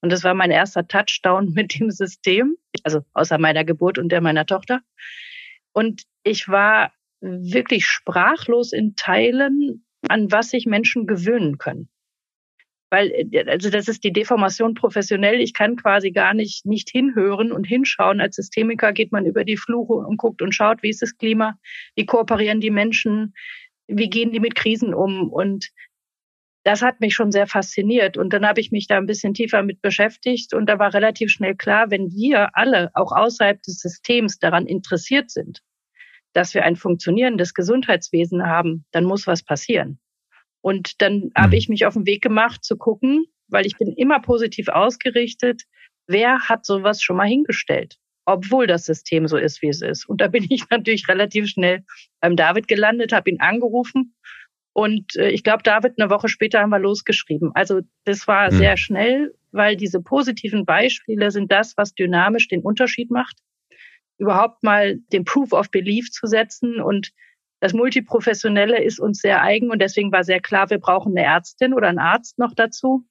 Und 0.00 0.12
das 0.12 0.24
war 0.24 0.34
mein 0.34 0.50
erster 0.50 0.86
Touchdown 0.86 1.52
mit 1.54 1.78
dem 1.78 1.90
System, 1.90 2.56
also 2.84 3.00
außer 3.14 3.38
meiner 3.38 3.64
Geburt 3.64 3.98
und 3.98 4.10
der 4.10 4.20
meiner 4.20 4.46
Tochter. 4.46 4.80
Und 5.72 6.02
ich 6.22 6.48
war 6.48 6.92
wirklich 7.20 7.86
sprachlos 7.86 8.72
in 8.72 8.94
Teilen, 8.94 9.85
an 10.08 10.30
was 10.32 10.50
sich 10.50 10.66
Menschen 10.66 11.06
gewöhnen 11.06 11.58
können. 11.58 11.88
weil 12.90 13.10
äh, 13.32 13.44
also 13.48 13.70
das 13.70 13.88
ist 13.88 14.04
die 14.04 14.12
Deformation 14.12 14.74
professionell. 14.74 15.40
Ich 15.40 15.54
kann 15.54 15.76
quasi 15.76 16.10
gar 16.12 16.34
nicht 16.34 16.66
nicht 16.66 16.90
hinhören 16.90 17.52
und 17.52 17.64
hinschauen. 17.64 18.20
Als 18.20 18.36
Systemiker 18.36 18.92
geht 18.92 19.12
man 19.12 19.26
über 19.26 19.44
die 19.44 19.56
Fluche 19.56 19.94
und 19.94 20.16
guckt 20.18 20.42
und 20.42 20.54
schaut, 20.54 20.82
wie 20.82 20.90
ist 20.90 21.02
das 21.02 21.16
Klima, 21.18 21.58
wie 21.96 22.06
kooperieren 22.06 22.60
die 22.60 22.70
Menschen, 22.70 23.34
wie 23.88 24.10
gehen 24.10 24.32
die 24.32 24.40
mit 24.40 24.54
Krisen 24.54 24.94
um 24.94 25.30
und 25.32 25.70
das 26.66 26.82
hat 26.82 27.00
mich 27.00 27.14
schon 27.14 27.30
sehr 27.30 27.46
fasziniert. 27.46 28.16
Und 28.16 28.32
dann 28.32 28.44
habe 28.44 28.60
ich 28.60 28.72
mich 28.72 28.88
da 28.88 28.96
ein 28.96 29.06
bisschen 29.06 29.34
tiefer 29.34 29.62
mit 29.62 29.80
beschäftigt 29.82 30.52
und 30.52 30.66
da 30.66 30.80
war 30.80 30.92
relativ 30.94 31.30
schnell 31.30 31.54
klar, 31.54 31.92
wenn 31.92 32.10
wir 32.10 32.56
alle 32.56 32.90
auch 32.94 33.12
außerhalb 33.12 33.62
des 33.62 33.78
Systems 33.78 34.40
daran 34.40 34.66
interessiert 34.66 35.30
sind, 35.30 35.62
dass 36.36 36.54
wir 36.54 36.64
ein 36.64 36.76
funktionierendes 36.76 37.54
Gesundheitswesen 37.54 38.46
haben, 38.46 38.84
dann 38.92 39.04
muss 39.04 39.26
was 39.26 39.42
passieren. 39.42 39.98
Und 40.60 41.00
dann 41.00 41.14
mhm. 41.14 41.32
habe 41.36 41.56
ich 41.56 41.68
mich 41.68 41.86
auf 41.86 41.94
den 41.94 42.06
Weg 42.06 42.22
gemacht 42.22 42.64
zu 42.64 42.76
gucken, 42.76 43.24
weil 43.48 43.66
ich 43.66 43.78
bin 43.78 43.92
immer 43.92 44.20
positiv 44.20 44.68
ausgerichtet, 44.68 45.62
wer 46.06 46.40
hat 46.48 46.66
sowas 46.66 47.02
schon 47.02 47.16
mal 47.16 47.28
hingestellt, 47.28 47.96
obwohl 48.24 48.66
das 48.66 48.84
System 48.84 49.28
so 49.28 49.36
ist, 49.36 49.62
wie 49.62 49.68
es 49.68 49.82
ist. 49.82 50.08
Und 50.08 50.20
da 50.20 50.28
bin 50.28 50.46
ich 50.48 50.64
natürlich 50.70 51.08
relativ 51.08 51.48
schnell 51.48 51.84
beim 52.20 52.36
David 52.36 52.68
gelandet, 52.68 53.12
habe 53.12 53.30
ihn 53.30 53.40
angerufen 53.40 54.14
und 54.76 55.16
äh, 55.16 55.30
ich 55.30 55.42
glaube, 55.42 55.62
David, 55.62 55.94
eine 55.98 56.10
Woche 56.10 56.28
später 56.28 56.60
haben 56.60 56.68
wir 56.68 56.78
losgeschrieben. 56.78 57.50
Also 57.54 57.80
das 58.04 58.28
war 58.28 58.52
mhm. 58.52 58.56
sehr 58.58 58.76
schnell, 58.76 59.34
weil 59.50 59.74
diese 59.74 60.02
positiven 60.02 60.66
Beispiele 60.66 61.30
sind 61.30 61.50
das, 61.50 61.78
was 61.78 61.94
dynamisch 61.94 62.48
den 62.48 62.60
Unterschied 62.60 63.10
macht. 63.10 63.38
Überhaupt 64.18 64.62
mal 64.62 64.96
den 65.12 65.24
Proof 65.24 65.52
of 65.52 65.70
Belief 65.70 66.10
zu 66.10 66.26
setzen 66.26 66.80
und 66.80 67.12
das 67.60 67.72
Multiprofessionelle 67.72 68.82
ist 68.82 69.00
uns 69.00 69.20
sehr 69.20 69.42
eigen 69.42 69.70
und 69.70 69.80
deswegen 69.80 70.12
war 70.12 70.24
sehr 70.24 70.40
klar, 70.40 70.68
wir 70.70 70.78
brauchen 70.78 71.16
eine 71.16 71.26
Ärztin 71.26 71.72
oder 71.72 71.88
einen 71.88 71.98
Arzt 71.98 72.38
noch 72.38 72.54
dazu. 72.54 73.06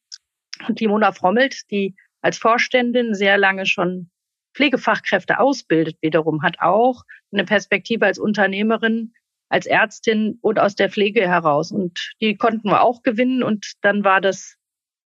Und 0.67 0.79
die 0.79 0.87
Mona 0.87 1.11
Frommelt, 1.11 1.69
die 1.71 1.95
als 2.21 2.37
Vorständin 2.37 3.13
sehr 3.13 3.37
lange 3.37 3.65
schon 3.65 4.09
Pflegefachkräfte 4.55 5.39
ausbildet, 5.39 5.97
wiederum 6.01 6.43
hat 6.43 6.59
auch 6.59 7.03
eine 7.31 7.43
Perspektive 7.43 8.05
als 8.05 8.19
Unternehmerin, 8.19 9.13
als 9.49 9.65
Ärztin 9.65 10.37
und 10.41 10.59
aus 10.59 10.75
der 10.75 10.89
Pflege 10.89 11.27
heraus. 11.27 11.71
Und 11.71 12.13
die 12.21 12.35
konnten 12.35 12.69
wir 12.69 12.81
auch 12.81 13.01
gewinnen 13.01 13.43
und 13.43 13.73
dann 13.81 14.03
war 14.03 14.21
das 14.21 14.55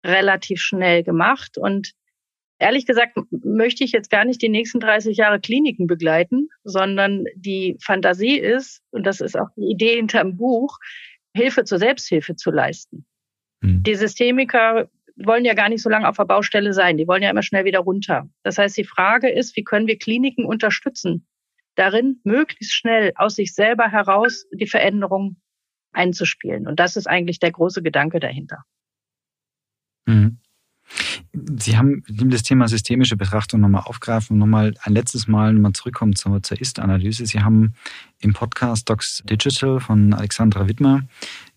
relativ 0.05 0.61
schnell 0.61 1.03
gemacht. 1.03 1.59
Und 1.59 1.93
Ehrlich 2.59 2.87
gesagt 2.87 3.19
möchte 3.31 3.85
ich 3.85 3.93
jetzt 3.93 4.11
gar 4.11 4.25
nicht 4.25 4.41
die 4.41 4.49
nächsten 4.49 4.81
30 4.81 5.17
Jahre 5.17 5.41
Kliniken 5.41 5.87
begleiten, 5.87 6.49
sondern 6.63 7.25
die 7.35 7.77
Fantasie 7.81 8.39
ist, 8.39 8.81
und 8.91 9.05
das 9.05 9.21
ist 9.21 9.37
auch 9.37 9.49
die 9.57 9.71
Idee 9.73 9.97
hinterm 9.97 10.37
Buch, 10.37 10.79
Hilfe 11.35 11.65
zur 11.65 11.79
Selbsthilfe 11.79 12.37
zu 12.37 12.51
leisten. 12.51 13.07
Mhm. 13.61 13.83
Die 13.83 13.97
Systemiker 13.97 14.89
wollen 15.17 15.45
ja 15.45 15.55
gar 15.55 15.69
nicht 15.69 15.83
so 15.83 15.91
lange 15.91 16.09
auf 16.09 16.17
der 16.17 16.25
Baustelle 16.25 16.73
sein. 16.73 16.97
Die 16.97 17.07
wollen 17.07 17.23
ja 17.23 17.31
immer 17.31 17.43
schnell 17.43 17.65
wieder 17.65 17.81
runter. 17.81 18.29
Das 18.43 18.59
heißt, 18.59 18.77
die 18.77 18.85
Frage 18.85 19.31
ist, 19.31 19.57
wie 19.57 19.65
können 19.65 19.87
wir 19.87 19.99
Kliniken 19.99 20.45
unterstützen, 20.45 21.27
darin 21.77 22.21
möglichst 22.25 22.75
schnell 22.75 23.13
aus 23.17 23.37
sich 23.37 23.55
selber 23.55 23.91
heraus 23.91 24.47
die 24.53 24.67
Veränderung 24.67 25.37
einzuspielen. 25.93 26.67
Und 26.67 26.81
das 26.81 26.97
ist 26.97 27.07
eigentlich 27.07 27.39
der 27.39 27.53
große 27.53 27.83
Gedanke 27.83 28.21
dahinter. 28.21 28.65
Mhm. 30.07 30.39
Sie 31.35 31.77
haben 31.77 32.05
das 32.07 32.45
Thema 32.45 32.69
systemische 32.69 33.17
Betrachtung 33.17 33.61
nochmal 33.61 33.83
aufgreifen 33.83 34.35
und 34.35 34.39
nochmal 34.39 34.75
ein 34.83 34.93
letztes 34.93 35.27
Mal 35.27 35.53
nochmal 35.53 35.73
zurückkommen 35.73 36.15
zur, 36.15 36.43
zur 36.43 36.61
Ist-Analyse. 36.61 37.27
Sie 37.27 37.41
haben 37.41 37.75
im 38.21 38.33
Podcast 38.33 38.89
Docs 38.89 39.23
Digital 39.25 39.81
von 39.81 40.15
Alexandra 40.15 40.69
Wittmer 40.69 41.03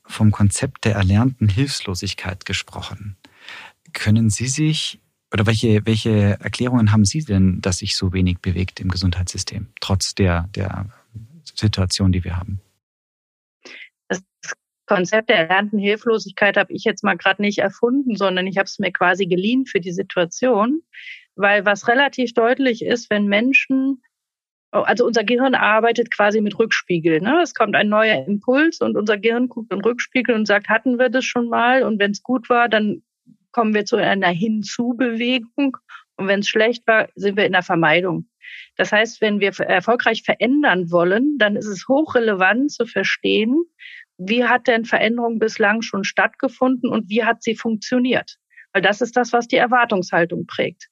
vom 0.03 0.31
Konzept 0.31 0.85
der 0.85 0.95
erlernten 0.95 1.47
Hilflosigkeit 1.47 2.45
gesprochen. 2.45 3.17
Können 3.93 4.29
Sie 4.29 4.47
sich 4.47 4.99
oder 5.31 5.45
welche, 5.45 5.85
welche 5.85 6.39
Erklärungen 6.39 6.91
haben 6.91 7.05
Sie 7.05 7.23
denn, 7.23 7.61
dass 7.61 7.79
sich 7.79 7.95
so 7.95 8.13
wenig 8.13 8.39
bewegt 8.39 8.79
im 8.79 8.89
Gesundheitssystem, 8.89 9.67
trotz 9.81 10.15
der, 10.15 10.49
der 10.55 10.87
Situation, 11.43 12.11
die 12.11 12.23
wir 12.23 12.37
haben? 12.37 12.61
Konzept 14.87 15.29
der 15.29 15.37
erlernten 15.37 15.77
Hilflosigkeit 15.77 16.57
habe 16.57 16.73
ich 16.73 16.83
jetzt 16.83 17.03
mal 17.03 17.17
gerade 17.17 17.41
nicht 17.41 17.59
erfunden, 17.59 18.15
sondern 18.15 18.47
ich 18.47 18.57
habe 18.57 18.65
es 18.65 18.79
mir 18.79 18.91
quasi 18.91 19.27
geliehen 19.27 19.65
für 19.65 19.79
die 19.79 19.91
Situation, 19.91 20.81
weil 21.35 21.65
was 21.65 21.87
relativ 21.87 22.33
deutlich 22.33 22.83
ist, 22.83 23.09
wenn 23.09 23.25
Menschen 23.25 24.01
also 24.71 25.05
unser 25.05 25.23
Gehirn 25.23 25.55
arbeitet 25.55 26.11
quasi 26.11 26.41
mit 26.41 26.59
Rückspiegel. 26.59 27.21
Ne? 27.21 27.39
Es 27.41 27.53
kommt 27.53 27.75
ein 27.75 27.89
neuer 27.89 28.25
Impuls 28.27 28.81
und 28.81 28.97
unser 28.97 29.17
Gehirn 29.17 29.47
guckt 29.47 29.71
in 29.71 29.81
Rückspiegel 29.81 30.35
und 30.35 30.45
sagt, 30.45 30.67
hatten 30.67 30.99
wir 30.99 31.09
das 31.09 31.25
schon 31.25 31.47
mal? 31.47 31.83
Und 31.83 31.99
wenn 31.99 32.11
es 32.11 32.21
gut 32.21 32.49
war, 32.49 32.67
dann 32.67 33.01
kommen 33.51 33.73
wir 33.73 33.85
zu 33.85 33.95
einer 33.95 34.27
Hinzubewegung. 34.27 35.77
Und 36.17 36.27
wenn 36.27 36.41
es 36.41 36.49
schlecht 36.49 36.85
war, 36.87 37.07
sind 37.15 37.37
wir 37.37 37.45
in 37.45 37.53
der 37.53 37.63
Vermeidung. 37.63 38.27
Das 38.75 38.91
heißt, 38.91 39.21
wenn 39.21 39.39
wir 39.39 39.57
erfolgreich 39.59 40.23
verändern 40.23 40.91
wollen, 40.91 41.37
dann 41.37 41.55
ist 41.55 41.67
es 41.67 41.87
hochrelevant 41.87 42.71
zu 42.71 42.85
verstehen, 42.85 43.63
wie 44.17 44.43
hat 44.43 44.67
denn 44.67 44.85
Veränderung 44.85 45.39
bislang 45.39 45.81
schon 45.81 46.03
stattgefunden 46.03 46.89
und 46.89 47.09
wie 47.09 47.23
hat 47.23 47.43
sie 47.43 47.55
funktioniert? 47.55 48.37
Weil 48.73 48.81
das 48.81 49.01
ist 49.01 49.15
das, 49.15 49.33
was 49.33 49.47
die 49.47 49.57
Erwartungshaltung 49.57 50.45
prägt. 50.47 50.87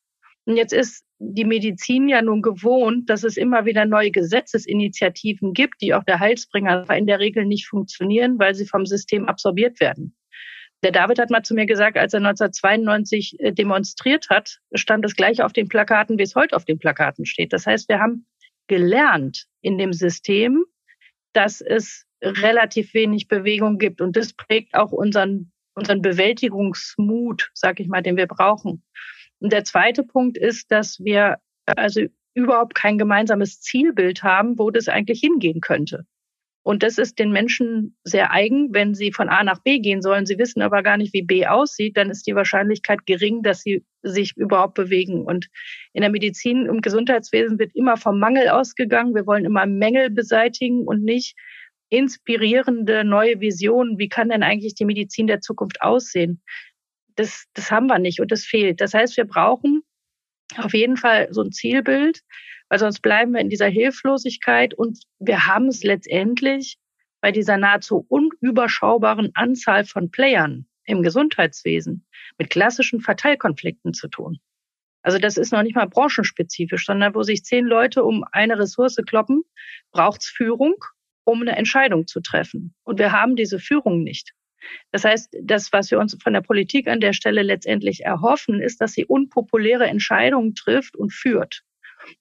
Und 0.46 0.58
jetzt 0.58 0.74
ist 0.74 1.03
die 1.17 1.46
Medizin 1.46 2.08
ja 2.08 2.22
nun 2.22 2.41
gewohnt, 2.41 3.10
dass 3.10 3.24
es 3.24 3.38
immer 3.38 3.65
wieder 3.65 3.86
neue 3.86 4.12
Gesetzesinitiativen 4.12 5.53
gibt, 5.53 5.82
die 5.82 5.94
auch 5.94 6.03
der 6.03 6.20
Heilsbringer 6.20 6.89
in 6.91 7.08
der 7.08 7.20
Regel 7.20 7.46
nicht 7.46 7.67
funktionieren, 7.67 8.38
weil 8.38 8.53
sie 8.53 8.67
vom 8.67 8.86
System 8.86 9.27
absorbiert 9.27 9.79
werden. 9.79 10.15
Der 10.84 10.91
David 10.91 11.17
hat 11.17 11.32
mal 11.32 11.41
zu 11.41 11.55
mir 11.55 11.65
gesagt, 11.65 11.98
als 11.98 12.13
er 12.13 12.20
1992 12.20 13.39
äh, 13.39 13.51
demonstriert 13.53 14.29
hat, 14.29 14.60
stand 14.74 15.03
es 15.05 15.15
gleich 15.15 15.41
auf 15.41 15.51
den 15.51 15.67
Plakaten, 15.67 16.20
wie 16.20 16.24
es 16.24 16.36
heute 16.36 16.55
auf 16.55 16.65
den 16.65 16.77
Plakaten 16.77 17.25
steht. 17.25 17.53
Das 17.53 17.65
heißt, 17.65 17.89
wir 17.89 18.00
haben 18.00 18.27
gelernt 18.67 19.46
in 19.62 19.79
dem 19.79 19.94
System, 19.94 20.63
dass 21.34 21.62
es 21.62 22.05
relativ 22.25 22.94
wenig 22.94 23.27
Bewegung 23.27 23.77
gibt. 23.77 24.01
Und 24.01 24.15
das 24.15 24.34
prägt 24.34 24.74
auch 24.75 24.91
unseren, 24.91 25.51
unseren 25.75 26.01
Bewältigungsmut, 26.01 27.51
sag 27.53 27.79
ich 27.79 27.88
mal, 27.88 28.01
den 28.01 28.17
wir 28.17 28.27
brauchen. 28.27 28.84
Und 29.39 29.51
der 29.53 29.63
zweite 29.63 30.03
Punkt 30.03 30.38
ist, 30.38 30.72
dass 30.72 31.00
wir 31.00 31.38
also 31.65 32.01
überhaupt 32.34 32.75
kein 32.75 32.98
gemeinsames 32.98 33.62
Zielbild 33.62 34.24
haben, 34.24 34.58
wo 34.58 34.72
das 34.72 34.88
eigentlich 34.88 35.20
hingehen 35.20 35.62
könnte. 35.62 36.05
Und 36.63 36.82
das 36.82 36.98
ist 36.98 37.20
den 37.20 37.32
Menschen 37.32 37.96
sehr 38.03 38.32
eigen, 38.32 38.74
wenn 38.74 38.96
sie 38.96 39.12
von 39.12 39.29
A 39.29 39.44
nach 39.44 39.60
B 39.60 39.77
gehen 39.77 40.01
sollen. 40.01 40.25
Sie 40.25 40.39
wissen 40.39 40.63
aber 40.63 40.82
gar 40.82 40.98
nicht, 40.98 41.13
wie 41.13 41.22
B 41.22 41.46
aussieht, 41.46 41.96
dann 41.96 42.10
ist 42.10 42.25
die 42.25 42.34
Wahrscheinlichkeit 42.34 43.05
gering, 43.05 43.44
dass 43.44 43.62
sie 43.62 43.86
sich 44.01 44.36
überhaupt 44.36 44.74
bewegen. 44.74 45.25
Und 45.25 45.48
in 45.94 46.01
der 46.01 46.10
Medizin 46.10 46.67
und 46.67 46.82
Gesundheitswesen 46.82 47.60
wird 47.60 47.75
immer 47.75 47.98
vom 47.98 48.17
Mangel 48.17 48.50
ausgegangen. 48.50 49.13
Wir 49.13 49.27
wollen 49.27 49.46
immer 49.46 49.67
Mängel 49.67 50.10
beseitigen 50.10 50.88
und 50.88 51.03
nicht 51.03 51.38
inspirierende 51.89 53.04
neue 53.04 53.39
Visionen. 53.39 53.98
Wie 53.98 54.10
kann 54.10 54.30
denn 54.30 54.44
eigentlich 54.44 54.75
die 54.75 54.86
Medizin 54.86 55.27
der 55.27 55.42
Zukunft 55.42 55.82
aussehen? 55.82 56.42
Das, 57.15 57.46
das 57.54 57.72
haben 57.72 57.88
wir 57.88 58.00
nicht 58.00 58.20
und 58.20 58.32
das 58.32 58.44
fehlt. 58.44 58.82
Das 58.82 58.94
heißt, 58.94 59.15
wir 59.18 59.25
brauchen 59.25 59.84
auf 60.58 60.74
jeden 60.74 60.98
Fall 60.98 61.27
so 61.32 61.42
ein 61.42 61.51
Zielbild, 61.51 62.22
weil 62.70 62.80
sonst 62.80 63.01
bleiben 63.01 63.34
wir 63.34 63.42
in 63.42 63.50
dieser 63.50 63.68
Hilflosigkeit 63.68 64.74
und 64.74 65.00
wir 65.20 65.46
haben 65.46 65.68
es 65.68 65.84
letztendlich 65.84 66.77
bei 67.22 67.32
dieser 67.32 67.58
nahezu 67.58 68.06
unüberschaubaren 68.10 69.32
Anzahl 69.34 69.86
von 69.86 70.12
Playern 70.12 70.68
im 70.86 71.01
Gesundheitswesen 71.01 72.06
mit 72.38 72.50
klassischen 72.50 73.01
Verteilkonflikten 73.01 73.94
zu 73.94 74.08
tun. 74.08 74.39
Also 75.01 75.20
das 75.20 75.38
ist 75.38 75.51
noch 75.51 75.63
nicht 75.63 75.75
mal 75.75 75.88
branchenspezifisch, 75.88 76.86
sondern 76.86 77.13
wo 77.13 77.24
sich 77.24 77.44
zehn 77.44 77.65
Leute 77.65 78.04
um 78.04 78.24
eine 78.32 78.58
Ressource 78.58 78.98
kloppen, 79.06 79.44
braucht's 79.92 80.27
Führung 80.27 80.75
um 81.25 81.41
eine 81.41 81.55
Entscheidung 81.58 82.08
zu 82.08 82.22
treffen. 82.22 82.74
Und 82.84 83.00
wir 83.00 83.12
haben 83.12 83.36
diese 83.36 83.60
Führung 83.60 84.03
nicht. 84.03 84.34
Das 84.91 85.03
heißt, 85.03 85.36
das, 85.44 85.72
was 85.74 85.91
wir 85.91 86.00
uns 86.00 86.17
von 86.22 86.34
der 86.34 86.41
Politik 86.41 86.88
an 86.88 87.00
der 87.00 87.13
Stelle 87.13 87.44
letztendlich 87.44 88.03
erhoffen, 88.03 88.62
ist, 88.62 88.82
dass 88.82 88.94
sie 88.94 89.05
unpopuläre 89.05 89.86
Entscheidungen 89.86 90.55
trifft 90.55 90.96
und 90.96 91.13
führt. 91.13 91.62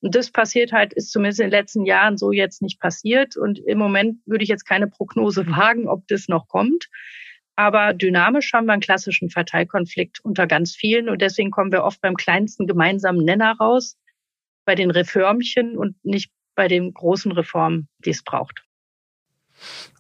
Und 0.01 0.15
das 0.15 0.31
passiert 0.31 0.73
halt, 0.73 0.93
ist 0.93 1.13
zumindest 1.13 1.41
in 1.41 1.47
den 1.47 1.53
letzten 1.53 1.85
Jahren 1.85 2.17
so 2.17 2.33
jetzt 2.33 2.63
nicht 2.63 2.81
passiert. 2.81 3.37
Und 3.37 3.59
im 3.59 3.79
Moment 3.79 4.19
würde 4.27 4.43
ich 4.43 4.49
jetzt 4.49 4.65
keine 4.65 4.89
Prognose 4.89 5.47
wagen, 5.49 5.89
ob 5.89 6.07
das 6.09 6.29
noch 6.29 6.49
kommt. 6.49 6.89
Aber 7.57 7.95
dynamisch 7.95 8.53
haben 8.53 8.67
wir 8.67 8.73
einen 8.73 8.83
klassischen 8.83 9.31
Verteilkonflikt 9.31 10.21
unter 10.25 10.47
ganz 10.47 10.75
vielen. 10.75 11.09
Und 11.09 11.23
deswegen 11.23 11.51
kommen 11.51 11.71
wir 11.71 11.85
oft 11.85 12.01
beim 12.01 12.17
kleinsten 12.17 12.67
gemeinsamen 12.67 13.25
Nenner 13.25 13.57
raus, 13.59 13.97
bei 14.65 14.75
den 14.75 14.91
Reformchen 14.91 15.77
und 15.77 16.03
nicht 16.05 16.33
bei 16.57 16.69
den 16.69 16.93
großen 16.93 17.33
Reformen, 17.33 17.89
die 17.99 18.11
es 18.11 18.25
braucht. 18.25 18.65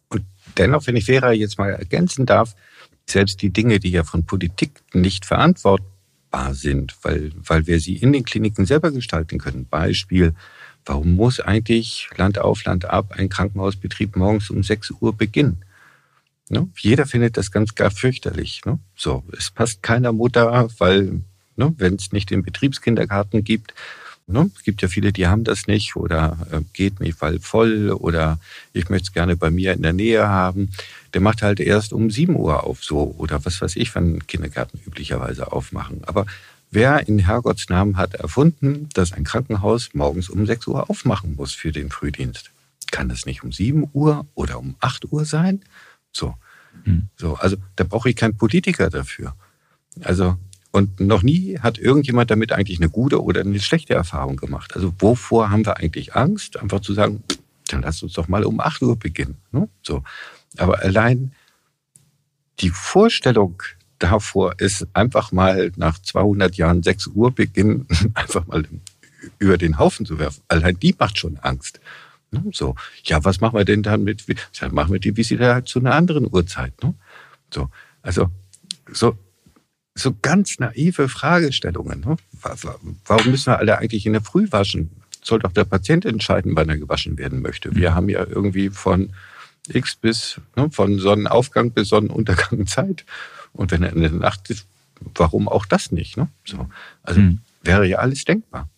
Und 0.08 0.24
dennoch, 0.58 0.86
wenn 0.86 0.96
ich 0.96 1.06
Vera 1.06 1.32
jetzt 1.32 1.58
mal 1.58 1.70
ergänzen 1.70 2.26
darf, 2.26 2.54
selbst 3.08 3.42
die 3.42 3.50
Dinge, 3.50 3.80
die 3.80 3.90
ja 3.90 4.04
von 4.04 4.24
Politik 4.24 4.82
nicht 4.92 5.26
verantwortbar 5.26 6.54
sind, 6.54 6.94
weil, 7.02 7.32
weil 7.36 7.66
wir 7.66 7.80
sie 7.80 7.96
in 7.96 8.12
den 8.12 8.24
Kliniken 8.24 8.66
selber 8.66 8.90
gestalten 8.90 9.38
können. 9.38 9.66
Beispiel, 9.66 10.34
warum 10.86 11.14
muss 11.14 11.40
eigentlich 11.40 12.08
Land 12.16 12.38
auf, 12.38 12.64
Land 12.64 12.86
ab 12.86 13.14
ein 13.16 13.28
Krankenhausbetrieb 13.28 14.16
morgens 14.16 14.50
um 14.50 14.62
6 14.62 14.92
Uhr 15.00 15.16
beginnen? 15.16 15.64
Ne? 16.48 16.68
Jeder 16.78 17.06
findet 17.06 17.36
das 17.36 17.50
ganz 17.50 17.74
gar 17.74 17.90
fürchterlich. 17.90 18.62
Ne? 18.64 18.78
So, 18.94 19.24
es 19.36 19.50
passt 19.50 19.82
keiner 19.82 20.12
Mutter, 20.12 20.68
weil 20.78 21.22
ne, 21.56 21.74
wenn 21.78 21.94
es 21.94 22.12
nicht 22.12 22.30
den 22.30 22.42
Betriebskindergarten 22.42 23.44
gibt, 23.44 23.74
ne, 24.26 24.50
es 24.56 24.62
gibt 24.62 24.82
ja 24.82 24.88
viele, 24.88 25.12
die 25.12 25.26
haben 25.26 25.44
das 25.44 25.66
nicht 25.66 25.96
oder 25.96 26.38
äh, 26.50 26.60
geht 26.72 27.00
nicht, 27.00 27.20
weil 27.20 27.40
voll 27.40 27.90
oder 27.90 28.38
ich 28.72 28.88
möchte 28.88 29.06
es 29.06 29.12
gerne 29.12 29.36
bei 29.36 29.50
mir 29.50 29.72
in 29.72 29.82
der 29.82 29.92
Nähe 29.92 30.28
haben. 30.28 30.70
Der 31.12 31.20
macht 31.20 31.42
halt 31.42 31.60
erst 31.60 31.92
um 31.92 32.10
7 32.10 32.34
Uhr 32.36 32.64
auf 32.64 32.82
so 32.82 33.14
oder 33.18 33.44
was 33.44 33.60
weiß 33.60 33.76
ich, 33.76 33.94
wann 33.94 34.26
Kindergärten 34.26 34.80
üblicherweise 34.86 35.52
aufmachen. 35.52 36.02
Aber 36.04 36.26
wer 36.70 37.06
in 37.06 37.18
Herrgotts 37.18 37.68
Namen 37.68 37.96
hat 37.96 38.14
erfunden, 38.14 38.88
dass 38.94 39.12
ein 39.12 39.24
Krankenhaus 39.24 39.90
morgens 39.94 40.28
um 40.28 40.46
6 40.46 40.66
Uhr 40.68 40.90
aufmachen 40.90 41.36
muss 41.36 41.52
für 41.52 41.72
den 41.72 41.90
Frühdienst? 41.90 42.50
Kann 42.90 43.08
das 43.08 43.26
nicht 43.26 43.42
um 43.42 43.52
7 43.52 43.88
Uhr 43.92 44.26
oder 44.34 44.58
um 44.58 44.76
8 44.80 45.12
Uhr 45.12 45.24
sein? 45.24 45.62
So. 46.12 46.34
Hm. 46.84 47.08
So, 47.16 47.34
also 47.34 47.56
da 47.76 47.84
brauche 47.84 48.10
ich 48.10 48.16
keinen 48.16 48.36
Politiker 48.36 48.90
dafür. 48.90 49.34
Also, 50.02 50.36
und 50.74 50.98
noch 50.98 51.22
nie 51.22 51.60
hat 51.60 51.78
irgendjemand 51.78 52.32
damit 52.32 52.50
eigentlich 52.50 52.80
eine 52.80 52.90
gute 52.90 53.22
oder 53.22 53.42
eine 53.42 53.60
schlechte 53.60 53.94
Erfahrung 53.94 54.34
gemacht. 54.34 54.74
Also, 54.74 54.92
wovor 54.98 55.50
haben 55.50 55.64
wir 55.64 55.76
eigentlich 55.76 56.16
Angst? 56.16 56.56
Einfach 56.56 56.80
zu 56.80 56.94
sagen, 56.94 57.22
dann 57.68 57.82
lass 57.82 58.02
uns 58.02 58.14
doch 58.14 58.26
mal 58.26 58.42
um 58.42 58.58
8 58.58 58.82
Uhr 58.82 58.98
beginnen. 58.98 59.36
Ne? 59.52 59.68
So. 59.84 60.02
Aber 60.56 60.80
allein 60.80 61.32
die 62.58 62.70
Vorstellung 62.70 63.62
davor 64.00 64.58
ist, 64.58 64.88
einfach 64.94 65.30
mal 65.30 65.70
nach 65.76 66.00
200 66.00 66.56
Jahren 66.56 66.82
6 66.82 67.06
Uhr 67.06 67.30
beginnen, 67.30 67.86
einfach 68.14 68.44
mal 68.48 68.64
über 69.38 69.56
den 69.56 69.78
Haufen 69.78 70.04
zu 70.04 70.18
werfen. 70.18 70.42
Allein 70.48 70.76
die 70.80 70.96
macht 70.98 71.20
schon 71.20 71.38
Angst. 71.38 71.78
Ne? 72.32 72.42
So, 72.52 72.74
ja, 73.04 73.24
was 73.24 73.40
machen 73.40 73.56
wir 73.56 73.64
denn 73.64 73.84
dann 73.84 74.02
mit, 74.02 74.24
dann 74.58 74.74
machen 74.74 74.92
wir 74.92 74.98
die 74.98 75.16
Visite 75.16 75.54
halt 75.54 75.68
zu 75.68 75.78
einer 75.78 75.94
anderen 75.94 76.26
Uhrzeit. 76.26 76.72
Ne? 76.82 76.94
So, 77.52 77.70
also 78.02 78.28
so, 78.92 79.16
so 79.94 80.14
ganz 80.22 80.58
naive 80.58 81.08
Fragestellungen. 81.08 82.00
Ne? 82.00 82.16
Warum 83.06 83.30
müssen 83.30 83.46
wir 83.46 83.58
alle 83.58 83.78
eigentlich 83.78 84.06
in 84.06 84.12
der 84.12 84.22
Früh 84.22 84.48
waschen? 84.50 84.90
Soll 85.22 85.38
doch 85.38 85.52
der 85.52 85.64
Patient 85.64 86.04
entscheiden, 86.04 86.54
wann 86.56 86.68
er 86.68 86.76
gewaschen 86.76 87.16
werden 87.16 87.40
möchte. 87.40 87.74
Wir 87.74 87.94
haben 87.94 88.08
ja 88.08 88.26
irgendwie 88.26 88.70
von 88.70 89.10
X 89.68 89.96
bis, 89.96 90.40
ne, 90.56 90.70
von 90.70 90.98
Sonnenaufgang 90.98 91.70
bis 91.70 91.88
Sonnenuntergang 91.88 92.66
Zeit. 92.66 93.04
Und 93.52 93.70
wenn 93.70 93.82
er 93.82 93.92
in 93.92 94.02
der 94.02 94.10
Nacht 94.10 94.50
ist, 94.50 94.66
warum 95.14 95.48
auch 95.48 95.64
das 95.64 95.92
nicht? 95.92 96.16
Ne? 96.16 96.28
So, 96.44 96.68
also 97.02 97.20
hm. 97.20 97.38
wäre 97.62 97.86
ja 97.86 97.98
alles 97.98 98.24
denkbar. 98.24 98.68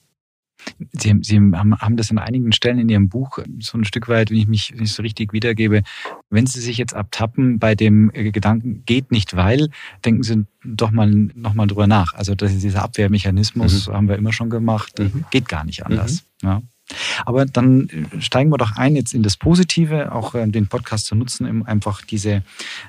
Sie, 0.93 1.15
Sie 1.23 1.37
haben, 1.37 1.79
haben 1.79 1.97
das 1.97 2.11
an 2.11 2.19
einigen 2.19 2.53
Stellen 2.53 2.79
in 2.79 2.89
Ihrem 2.89 3.09
Buch 3.09 3.39
so 3.61 3.79
ein 3.79 3.85
Stück 3.85 4.09
weit, 4.09 4.31
wenn 4.31 4.39
ich 4.39 4.47
mich 4.47 4.75
nicht 4.75 4.93
so 4.93 5.03
richtig 5.03 5.33
wiedergebe, 5.33 5.83
wenn 6.31 6.47
Sie 6.47 6.61
sich 6.61 6.77
jetzt 6.77 6.95
abtappen 6.95 7.59
bei 7.59 7.75
dem 7.75 8.11
Gedanken, 8.13 8.83
geht 8.85 9.11
nicht 9.11 9.37
weil, 9.37 9.71
denken 10.05 10.23
Sie 10.23 10.47
doch 10.65 10.91
mal 10.91 11.09
nochmal 11.09 11.67
drüber 11.67 11.87
nach. 11.87 12.15
Also 12.15 12.35
das 12.35 12.53
ist 12.53 12.63
dieser 12.63 12.83
Abwehrmechanismus, 12.83 13.89
mhm. 13.89 13.93
haben 13.93 14.09
wir 14.09 14.17
immer 14.17 14.33
schon 14.33 14.51
gemacht, 14.51 14.99
mhm. 14.99 15.25
geht 15.31 15.49
gar 15.49 15.65
nicht 15.65 15.87
anders. 15.87 16.25
Mhm. 16.43 16.49
Ja. 16.49 16.63
Aber 17.25 17.47
dann 17.47 18.09
steigen 18.21 18.51
wir 18.51 18.59
doch 18.59 18.77
ein 18.77 18.95
jetzt 18.95 19.13
in 19.13 19.23
das 19.23 19.37
Positive, 19.37 20.13
auch 20.13 20.35
äh, 20.35 20.47
den 20.47 20.69
Podcast 20.69 21.07
zu 21.07 21.15
nutzen, 21.15 21.49
um 21.49 21.67
einfach 21.67 22.03
diese 22.03 22.43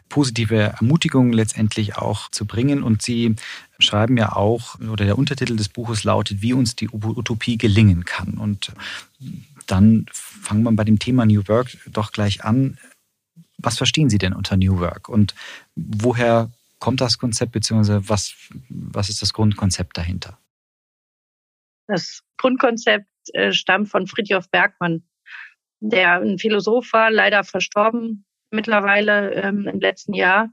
positive 0.10 0.74
Ermutigung 0.80 1.34
letztendlich 1.34 1.98
auch 1.98 2.30
zu 2.30 2.46
bringen. 2.46 2.84
Und 2.84 3.02
Sie 3.02 3.36
schreiben 3.80 4.18
ja 4.18 4.36
auch, 4.36 4.80
oder 4.80 5.06
der 5.06 5.18
Untertitel 5.18 5.56
des 5.56 5.70
Buches 5.70 6.04
lautet, 6.04 6.42
wie 6.42 6.54
uns 6.54 6.76
die 6.76 6.90
Utopie 6.90 7.58
gelingen 7.58 8.06
kann. 8.06 8.38
Und 8.38 8.72
dann 9.68 10.06
fangen 10.12 10.64
wir 10.64 10.72
bei 10.72 10.84
dem 10.84 11.00
Thema 11.00 11.26
New 11.26 11.48
Work 11.48 11.78
doch 11.88 12.12
gleich 12.12 12.44
an. 12.44 12.78
Was 13.58 13.78
verstehen 13.78 14.10
Sie 14.10 14.18
denn 14.18 14.34
unter 14.34 14.56
New 14.58 14.80
Work 14.80 15.10
und 15.10 15.34
woher 15.76 16.52
kommt 16.80 17.02
das 17.02 17.18
Konzept, 17.18 17.52
beziehungsweise 17.54 18.08
was, 18.08 18.36
was 18.70 19.10
ist 19.10 19.22
das 19.22 19.34
Grundkonzept 19.34 19.98
dahinter? 19.98 20.38
Das 21.88 22.22
Grundkonzept 22.38 23.08
äh, 23.34 23.52
stammt 23.52 23.90
von 23.90 24.08
Friedhof 24.08 24.50
Bergmann, 24.52 25.04
der 25.80 26.22
ein 26.22 26.38
Philosoph 26.38 26.94
war, 26.94 27.10
leider 27.10 27.44
verstorben 27.44 28.26
mittlerweile 28.52 29.34
ähm, 29.34 29.68
im 29.68 29.80
letzten 29.80 30.14
Jahr 30.14 30.50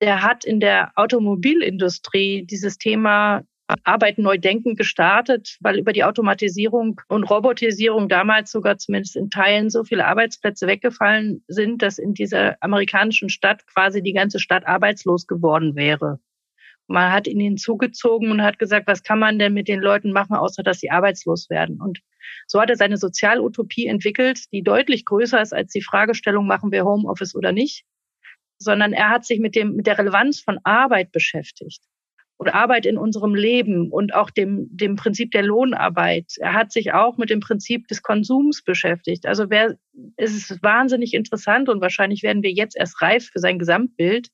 der 0.00 0.22
hat 0.22 0.44
in 0.44 0.60
der 0.60 0.92
Automobilindustrie 0.94 2.44
dieses 2.44 2.78
Thema 2.78 3.42
Arbeiten 3.84 4.22
neu 4.22 4.38
denken 4.38 4.76
gestartet, 4.76 5.58
weil 5.60 5.78
über 5.78 5.92
die 5.92 6.04
Automatisierung 6.04 7.00
und 7.08 7.24
Robotisierung 7.24 8.08
damals 8.08 8.50
sogar 8.50 8.78
zumindest 8.78 9.16
in 9.16 9.28
Teilen 9.28 9.68
so 9.68 9.84
viele 9.84 10.06
Arbeitsplätze 10.06 10.66
weggefallen 10.66 11.44
sind, 11.48 11.82
dass 11.82 11.98
in 11.98 12.14
dieser 12.14 12.56
amerikanischen 12.62 13.28
Stadt 13.28 13.66
quasi 13.66 14.02
die 14.02 14.14
ganze 14.14 14.38
Stadt 14.38 14.66
arbeitslos 14.66 15.26
geworden 15.26 15.76
wäre. 15.76 16.18
Man 16.86 17.12
hat 17.12 17.26
ihn 17.26 17.40
hinzugezogen 17.40 18.30
und 18.30 18.42
hat 18.42 18.58
gesagt, 18.58 18.86
was 18.86 19.02
kann 19.02 19.18
man 19.18 19.38
denn 19.38 19.52
mit 19.52 19.68
den 19.68 19.80
Leuten 19.80 20.12
machen, 20.12 20.34
außer 20.34 20.62
dass 20.62 20.80
sie 20.80 20.90
arbeitslos 20.90 21.50
werden? 21.50 21.82
Und 21.82 22.00
so 22.46 22.58
hat 22.62 22.70
er 22.70 22.76
seine 22.76 22.96
Sozialutopie 22.96 23.86
entwickelt, 23.86 24.50
die 24.52 24.62
deutlich 24.62 25.04
größer 25.04 25.42
ist 25.42 25.52
als 25.52 25.72
die 25.72 25.82
Fragestellung, 25.82 26.46
machen 26.46 26.72
wir 26.72 26.86
Homeoffice 26.86 27.34
oder 27.34 27.52
nicht, 27.52 27.84
sondern 28.58 28.92
er 28.92 29.10
hat 29.10 29.24
sich 29.24 29.40
mit 29.40 29.54
dem, 29.54 29.74
mit 29.74 29.86
der 29.86 29.98
Relevanz 29.98 30.40
von 30.40 30.58
Arbeit 30.64 31.12
beschäftigt 31.12 31.82
und 32.38 32.48
Arbeit 32.48 32.86
in 32.86 32.96
unserem 32.96 33.34
Leben 33.34 33.90
und 33.90 34.14
auch 34.14 34.30
dem, 34.30 34.68
dem 34.70 34.94
Prinzip 34.96 35.32
der 35.32 35.42
Lohnarbeit. 35.42 36.34
Er 36.38 36.54
hat 36.54 36.72
sich 36.72 36.92
auch 36.92 37.18
mit 37.18 37.30
dem 37.30 37.40
Prinzip 37.40 37.88
des 37.88 38.02
Konsums 38.02 38.62
beschäftigt. 38.62 39.26
Also 39.26 39.50
wer, 39.50 39.76
es 40.16 40.34
ist 40.34 40.62
wahnsinnig 40.62 41.14
interessant 41.14 41.68
und 41.68 41.80
wahrscheinlich 41.80 42.22
werden 42.22 42.44
wir 42.44 42.52
jetzt 42.52 42.76
erst 42.76 43.02
reif 43.02 43.30
für 43.32 43.40
sein 43.40 43.58
Gesamtbild. 43.58 44.28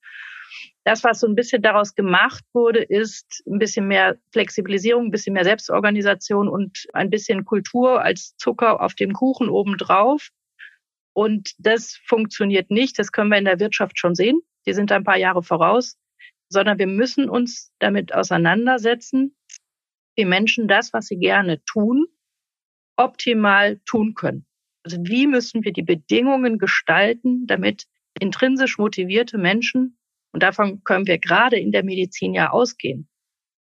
Das, 0.84 1.02
was 1.02 1.20
so 1.20 1.26
ein 1.26 1.34
bisschen 1.34 1.62
daraus 1.62 1.94
gemacht 1.94 2.44
wurde, 2.52 2.82
ist 2.82 3.42
ein 3.46 3.58
bisschen 3.58 3.88
mehr 3.88 4.16
Flexibilisierung, 4.32 5.06
ein 5.06 5.10
bisschen 5.10 5.32
mehr 5.32 5.44
Selbstorganisation 5.44 6.46
und 6.46 6.86
ein 6.92 7.08
bisschen 7.08 7.46
Kultur 7.46 8.02
als 8.02 8.36
Zucker 8.36 8.82
auf 8.82 8.94
dem 8.94 9.14
Kuchen 9.14 9.48
obendrauf. 9.48 10.28
Und 11.14 11.54
das 11.58 11.98
funktioniert 12.04 12.70
nicht. 12.70 12.98
Das 12.98 13.12
können 13.12 13.30
wir 13.30 13.38
in 13.38 13.44
der 13.44 13.60
Wirtschaft 13.60 13.98
schon 13.98 14.14
sehen. 14.14 14.40
Die 14.66 14.74
sind 14.74 14.92
ein 14.92 15.04
paar 15.04 15.16
Jahre 15.16 15.42
voraus, 15.42 15.96
sondern 16.48 16.78
wir 16.78 16.86
müssen 16.86 17.30
uns 17.30 17.72
damit 17.78 18.12
auseinandersetzen, 18.12 19.36
wie 20.16 20.24
Menschen 20.24 20.68
das, 20.68 20.92
was 20.92 21.06
sie 21.06 21.16
gerne 21.16 21.62
tun, 21.64 22.06
optimal 22.96 23.80
tun 23.86 24.14
können. 24.14 24.46
Also 24.82 24.98
wie 25.02 25.26
müssen 25.26 25.64
wir 25.64 25.72
die 25.72 25.82
Bedingungen 25.82 26.58
gestalten, 26.58 27.46
damit 27.46 27.86
intrinsisch 28.20 28.78
motivierte 28.78 29.38
Menschen, 29.38 29.98
und 30.32 30.42
davon 30.42 30.82
können 30.82 31.06
wir 31.06 31.18
gerade 31.18 31.58
in 31.58 31.70
der 31.70 31.84
Medizin 31.84 32.34
ja 32.34 32.50
ausgehen, 32.50 33.08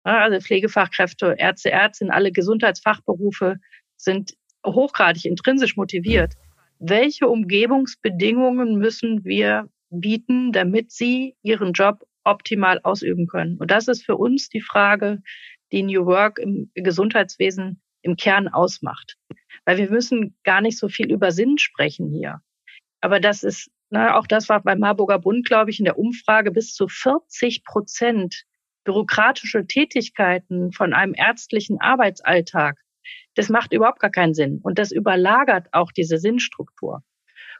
also 0.03 0.39
Pflegefachkräfte, 0.39 1.35
Ärzte, 1.37 1.71
Ärztinnen, 1.71 2.11
alle 2.11 2.31
Gesundheitsfachberufe 2.31 3.59
sind 3.97 4.33
hochgradig 4.65 5.25
intrinsisch 5.25 5.77
motiviert 5.77 6.35
welche 6.79 7.27
Umgebungsbedingungen 7.27 8.77
müssen 8.77 9.23
wir 9.23 9.69
bieten, 9.89 10.51
damit 10.51 10.91
sie 10.91 11.35
ihren 11.41 11.73
Job 11.73 12.05
optimal 12.23 12.79
ausüben 12.83 13.27
können. 13.27 13.57
Und 13.57 13.71
das 13.71 13.87
ist 13.87 14.03
für 14.03 14.17
uns 14.17 14.49
die 14.49 14.61
Frage, 14.61 15.21
die 15.71 15.83
New 15.83 16.05
Work 16.05 16.39
im 16.39 16.71
Gesundheitswesen 16.73 17.81
im 18.01 18.15
Kern 18.15 18.47
ausmacht. 18.47 19.17
Weil 19.65 19.77
wir 19.77 19.89
müssen 19.89 20.37
gar 20.43 20.61
nicht 20.61 20.77
so 20.77 20.89
viel 20.89 21.11
über 21.11 21.31
Sinn 21.31 21.57
sprechen 21.57 22.11
hier. 22.11 22.41
Aber 23.01 23.19
das 23.19 23.43
ist, 23.43 23.69
na, 23.89 24.17
auch 24.17 24.27
das 24.27 24.49
war 24.49 24.61
beim 24.61 24.79
Marburger 24.79 25.19
Bund, 25.19 25.45
glaube 25.45 25.69
ich, 25.69 25.79
in 25.79 25.85
der 25.85 25.97
Umfrage 25.97 26.51
bis 26.51 26.73
zu 26.73 26.87
40 26.87 27.63
Prozent 27.63 28.43
bürokratische 28.83 29.65
Tätigkeiten 29.65 30.71
von 30.71 30.93
einem 30.93 31.13
ärztlichen 31.15 31.81
Arbeitsalltag 31.81 32.77
das 33.35 33.49
macht 33.49 33.73
überhaupt 33.73 33.99
gar 33.99 34.11
keinen 34.11 34.33
Sinn. 34.33 34.59
Und 34.63 34.79
das 34.79 34.91
überlagert 34.91 35.67
auch 35.71 35.91
diese 35.91 36.17
Sinnstruktur. 36.17 37.03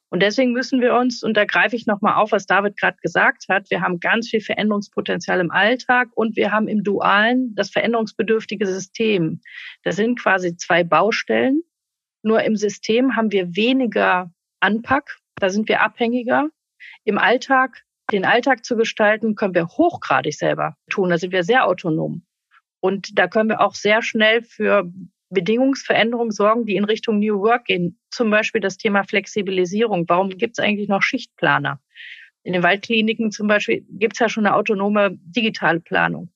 Und 0.09 0.21
deswegen 0.21 0.53
müssen 0.53 0.81
wir 0.81 0.93
uns, 0.93 1.23
und 1.23 1.35
da 1.35 1.45
greife 1.45 1.75
ich 1.75 1.87
nochmal 1.87 2.15
auf, 2.15 2.31
was 2.31 2.45
David 2.45 2.77
gerade 2.77 2.97
gesagt 3.01 3.45
hat, 3.49 3.69
wir 3.69 3.81
haben 3.81 3.99
ganz 3.99 4.29
viel 4.29 4.39
Veränderungspotenzial 4.39 5.39
im 5.39 5.51
Alltag 5.51 6.09
und 6.13 6.35
wir 6.35 6.51
haben 6.51 6.67
im 6.67 6.83
Dualen 6.83 7.53
das 7.55 7.71
veränderungsbedürftige 7.71 8.65
System. 8.65 9.41
Das 9.83 9.95
sind 9.95 10.19
quasi 10.19 10.55
zwei 10.55 10.83
Baustellen. 10.83 11.63
Nur 12.23 12.43
im 12.43 12.55
System 12.55 13.15
haben 13.15 13.31
wir 13.31 13.55
weniger 13.55 14.31
Anpack, 14.59 15.17
da 15.35 15.49
sind 15.49 15.67
wir 15.67 15.81
abhängiger. 15.81 16.49
Im 17.03 17.17
Alltag, 17.17 17.83
den 18.11 18.25
Alltag 18.25 18.63
zu 18.63 18.77
gestalten, 18.77 19.35
können 19.35 19.55
wir 19.55 19.67
hochgradig 19.67 20.35
selber 20.35 20.75
tun. 20.89 21.09
Da 21.09 21.17
sind 21.17 21.33
wir 21.33 21.43
sehr 21.43 21.65
autonom. 21.65 22.25
Und 22.79 23.17
da 23.17 23.27
können 23.27 23.49
wir 23.49 23.61
auch 23.61 23.73
sehr 23.73 24.01
schnell 24.01 24.43
für 24.43 24.89
Bedingungsveränderungen 25.29 26.31
sorgen, 26.31 26.65
die 26.65 26.75
in 26.75 26.85
Richtung 26.85 27.19
New 27.19 27.39
Work 27.41 27.65
gehen. 27.65 27.99
Zum 28.11 28.29
Beispiel 28.29 28.61
das 28.61 28.77
Thema 28.77 29.03
Flexibilisierung. 29.03 30.05
Warum 30.07 30.29
gibt 30.29 30.57
es 30.57 30.63
eigentlich 30.63 30.87
noch 30.87 31.01
Schichtplaner? 31.01 31.79
In 32.43 32.53
den 32.53 32.61
Waldkliniken 32.61 33.31
zum 33.31 33.47
Beispiel 33.47 33.85
gibt 33.89 34.13
es 34.13 34.19
ja 34.19 34.29
schon 34.29 34.45
eine 34.45 34.55
autonome 34.55 35.17
digitale 35.23 35.79
Planung. 35.79 36.31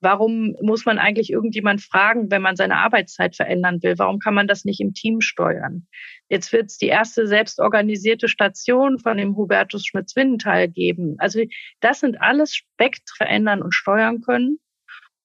Warum 0.00 0.54
muss 0.60 0.84
man 0.84 0.98
eigentlich 0.98 1.30
irgendjemand 1.30 1.80
fragen, 1.80 2.30
wenn 2.30 2.42
man 2.42 2.56
seine 2.56 2.76
Arbeitszeit 2.76 3.34
verändern 3.34 3.82
will? 3.82 3.94
Warum 3.96 4.18
kann 4.18 4.34
man 4.34 4.46
das 4.46 4.66
nicht 4.66 4.80
im 4.80 4.92
Team 4.92 5.22
steuern? 5.22 5.86
Jetzt 6.28 6.52
wird 6.52 6.66
es 6.66 6.76
die 6.76 6.88
erste 6.88 7.26
selbstorganisierte 7.26 8.28
Station 8.28 8.98
von 8.98 9.16
dem 9.16 9.34
Hubertus 9.34 9.86
Schmitz-Windenthal 9.86 10.68
geben. 10.68 11.14
Also 11.16 11.44
das 11.80 12.00
sind 12.00 12.20
alles 12.20 12.54
Spektren 12.54 13.16
verändern 13.16 13.62
und 13.62 13.72
steuern 13.72 14.20
können. 14.20 14.58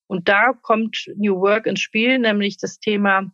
Und 0.09 0.27
da 0.27 0.53
kommt 0.63 1.05
New 1.17 1.39
Work 1.39 1.67
ins 1.67 1.81
Spiel, 1.81 2.17
nämlich 2.17 2.57
das 2.57 2.79
Thema 2.79 3.31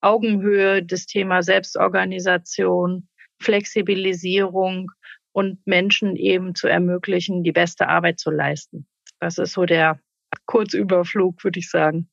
Augenhöhe, 0.00 0.82
das 0.82 1.06
Thema 1.06 1.42
Selbstorganisation, 1.42 3.08
Flexibilisierung 3.40 4.92
und 5.32 5.66
Menschen 5.66 6.14
eben 6.14 6.54
zu 6.54 6.68
ermöglichen, 6.68 7.42
die 7.42 7.50
beste 7.50 7.88
Arbeit 7.88 8.20
zu 8.20 8.30
leisten. 8.30 8.86
Das 9.18 9.38
ist 9.38 9.52
so 9.52 9.66
der 9.66 9.98
Kurzüberflug, 10.46 11.42
würde 11.42 11.58
ich 11.58 11.68
sagen. 11.68 12.08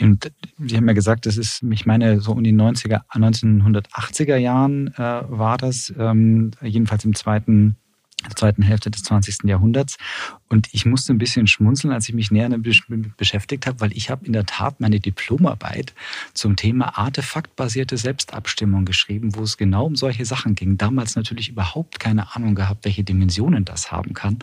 Und 0.00 0.32
Sie 0.58 0.76
haben 0.76 0.88
ja 0.88 0.94
gesagt, 0.94 1.26
das 1.26 1.36
ist, 1.36 1.62
ich 1.70 1.84
meine, 1.84 2.20
so 2.20 2.32
um 2.32 2.42
die 2.42 2.52
90er, 2.52 3.02
1980er 3.10 4.36
Jahren 4.36 4.88
äh, 4.94 4.98
war 4.98 5.58
das, 5.58 5.92
ähm, 5.98 6.52
jedenfalls 6.62 7.04
im 7.04 7.14
zweiten 7.14 7.76
zweiten 8.36 8.62
Hälfte 8.62 8.90
des 8.90 9.02
20. 9.02 9.44
Jahrhunderts. 9.44 9.96
Und 10.52 10.68
ich 10.72 10.84
musste 10.84 11.12
ein 11.12 11.18
bisschen 11.18 11.46
schmunzeln, 11.46 11.94
als 11.94 12.08
ich 12.08 12.14
mich 12.14 12.32
näher 12.32 12.48
damit 12.48 12.82
beschäftigt 13.16 13.68
habe, 13.68 13.80
weil 13.80 13.96
ich 13.96 14.10
habe 14.10 14.26
in 14.26 14.32
der 14.32 14.46
Tat 14.46 14.80
meine 14.80 14.98
Diplomarbeit 14.98 15.94
zum 16.34 16.56
Thema 16.56 16.98
artefaktbasierte 16.98 17.96
Selbstabstimmung 17.96 18.84
geschrieben, 18.84 19.36
wo 19.36 19.42
es 19.42 19.56
genau 19.56 19.86
um 19.86 19.94
solche 19.94 20.24
Sachen 20.24 20.56
ging. 20.56 20.76
Damals 20.76 21.14
natürlich 21.14 21.50
überhaupt 21.50 22.00
keine 22.00 22.34
Ahnung 22.34 22.56
gehabt, 22.56 22.84
welche 22.84 23.04
Dimensionen 23.04 23.64
das 23.64 23.92
haben 23.92 24.12
kann. 24.12 24.40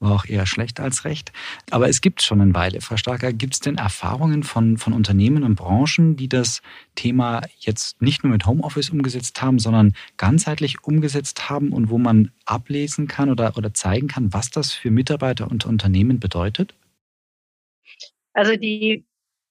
War 0.00 0.12
auch 0.12 0.26
eher 0.26 0.44
schlecht 0.44 0.80
als 0.80 1.06
recht. 1.06 1.32
Aber 1.70 1.88
es 1.88 2.02
gibt 2.02 2.20
schon 2.20 2.42
eine 2.42 2.54
Weile. 2.54 2.82
Frau 2.82 2.98
Starker, 2.98 3.32
gibt 3.32 3.54
es 3.54 3.60
denn 3.60 3.76
Erfahrungen 3.76 4.42
von, 4.42 4.76
von 4.76 4.92
Unternehmen 4.92 5.44
und 5.44 5.54
Branchen, 5.54 6.16
die 6.16 6.28
das 6.28 6.60
Thema 6.94 7.40
jetzt 7.58 8.02
nicht 8.02 8.22
nur 8.22 8.32
mit 8.32 8.44
Homeoffice 8.44 8.90
umgesetzt 8.90 9.40
haben, 9.40 9.58
sondern 9.58 9.94
ganzheitlich 10.18 10.84
umgesetzt 10.84 11.48
haben 11.48 11.72
und 11.72 11.88
wo 11.88 11.96
man 11.96 12.32
ablesen 12.44 13.08
kann 13.08 13.30
oder, 13.30 13.56
oder 13.56 13.72
zeigen 13.72 14.08
kann, 14.08 14.32
was 14.32 14.50
das 14.50 14.72
für 14.72 14.90
Mitarbeiter 14.90 15.37
und 15.46 15.66
Unternehmen 15.66 16.20
bedeutet? 16.20 16.74
Also 18.32 18.56
die 18.56 19.04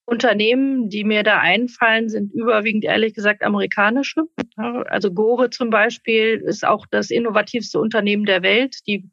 Unternehmen, 0.05 0.89
die 0.89 1.03
mir 1.03 1.23
da 1.23 1.39
einfallen, 1.39 2.07
sind 2.07 2.33
überwiegend 2.33 2.85
ehrlich 2.85 3.13
gesagt 3.13 3.43
amerikanische. 3.43 4.23
Also 4.55 5.11
Gore 5.11 5.49
zum 5.49 5.69
Beispiel 5.69 6.41
ist 6.45 6.65
auch 6.65 6.85
das 6.89 7.09
innovativste 7.09 7.79
Unternehmen 7.79 8.25
der 8.25 8.41
Welt. 8.41 8.79
Die 8.87 9.09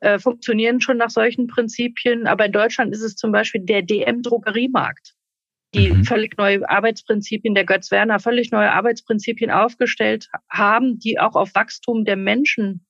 äh, 0.00 0.18
funktionieren 0.18 0.80
schon 0.80 0.96
nach 0.96 1.10
solchen 1.10 1.46
Prinzipien. 1.46 2.26
Aber 2.26 2.46
in 2.46 2.52
Deutschland 2.52 2.92
ist 2.92 3.02
es 3.02 3.16
zum 3.16 3.32
Beispiel 3.32 3.62
der 3.62 3.82
DM-Drogeriemarkt, 3.82 5.14
die 5.74 5.92
mhm. 5.92 6.04
völlig 6.04 6.36
neue 6.36 6.68
Arbeitsprinzipien, 6.68 7.54
der 7.54 7.64
Götz 7.64 7.90
Werner 7.90 8.18
völlig 8.18 8.50
neue 8.50 8.72
Arbeitsprinzipien 8.72 9.50
aufgestellt 9.50 10.28
haben, 10.50 10.98
die 10.98 11.18
auch 11.18 11.36
auf 11.36 11.54
Wachstum 11.54 12.04
der 12.04 12.16
Menschen 12.16 12.85